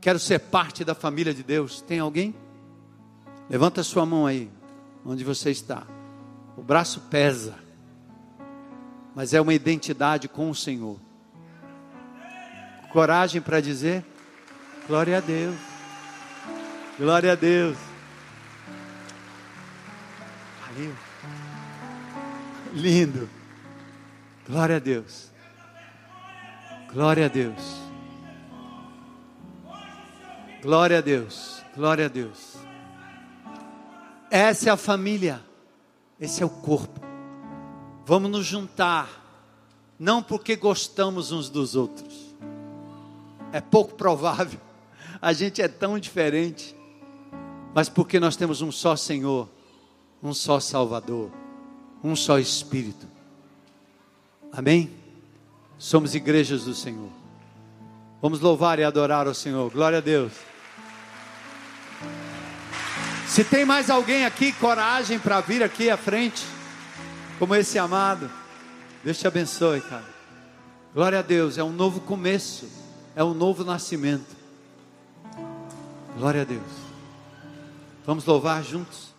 quero 0.00 0.18
ser 0.18 0.38
parte 0.38 0.84
da 0.84 0.94
família 0.94 1.34
de 1.34 1.42
Deus? 1.42 1.82
Tem 1.82 1.98
alguém? 1.98 2.34
Levanta 3.50 3.82
sua 3.82 4.06
mão 4.06 4.26
aí, 4.26 4.50
onde 5.04 5.22
você 5.22 5.50
está. 5.50 5.86
O 6.56 6.62
braço 6.62 7.00
pesa 7.10 7.64
mas 9.14 9.32
é 9.32 9.40
uma 9.40 9.54
identidade 9.54 10.28
com 10.28 10.50
o 10.50 10.54
Senhor. 10.54 10.98
Coragem 12.90 13.40
para 13.40 13.60
dizer: 13.60 14.04
glória 14.88 15.18
a 15.18 15.20
Deus, 15.20 15.56
glória 16.98 17.32
a 17.32 17.34
Deus. 17.34 17.76
Valeu, 20.66 20.94
lindo, 22.72 23.28
glória 24.46 24.76
a 24.76 24.78
Deus, 24.78 25.30
glória 26.92 27.24
a 27.24 27.28
Deus, 27.28 27.62
glória 30.62 30.98
a 30.98 31.00
Deus, 31.00 31.62
glória 31.74 32.06
a 32.06 32.08
Deus. 32.08 32.54
Essa 34.30 34.68
é 34.68 34.72
a 34.72 34.76
família, 34.76 35.42
esse 36.20 36.42
é 36.42 36.46
o 36.46 36.50
corpo. 36.50 37.00
Vamos 38.04 38.30
nos 38.30 38.44
juntar, 38.44 39.08
não 39.98 40.22
porque 40.22 40.56
gostamos 40.56 41.32
uns 41.32 41.48
dos 41.48 41.74
outros, 41.74 42.34
é 43.50 43.62
pouco 43.62 43.94
provável, 43.94 44.60
a 45.22 45.32
gente 45.32 45.62
é 45.62 45.68
tão 45.68 45.98
diferente, 45.98 46.76
mas 47.74 47.88
porque 47.88 48.20
nós 48.20 48.36
temos 48.36 48.60
um 48.60 48.70
só 48.70 48.94
Senhor, 48.94 49.48
um 50.22 50.34
só 50.34 50.60
Salvador, 50.60 51.30
um 52.02 52.14
só 52.14 52.38
Espírito. 52.38 53.13
Amém? 54.56 54.90
Somos 55.76 56.14
igrejas 56.14 56.64
do 56.64 56.74
Senhor. 56.74 57.10
Vamos 58.22 58.40
louvar 58.40 58.78
e 58.78 58.84
adorar 58.84 59.26
o 59.26 59.34
Senhor. 59.34 59.70
Glória 59.70 59.98
a 59.98 60.00
Deus. 60.00 60.32
Se 63.26 63.42
tem 63.42 63.64
mais 63.64 63.90
alguém 63.90 64.24
aqui, 64.24 64.52
coragem 64.52 65.18
para 65.18 65.40
vir 65.40 65.62
aqui 65.62 65.90
à 65.90 65.96
frente 65.96 66.44
como 67.38 67.54
esse 67.54 67.78
amado. 67.78 68.30
Deus 69.02 69.18
te 69.18 69.26
abençoe, 69.26 69.80
cara. 69.80 70.14
Glória 70.94 71.18
a 71.18 71.22
Deus, 71.22 71.58
é 71.58 71.64
um 71.64 71.72
novo 71.72 72.00
começo, 72.00 72.68
é 73.16 73.24
um 73.24 73.34
novo 73.34 73.64
nascimento. 73.64 74.36
Glória 76.16 76.42
a 76.42 76.44
Deus. 76.44 76.62
Vamos 78.06 78.24
louvar 78.24 78.62
juntos. 78.62 79.13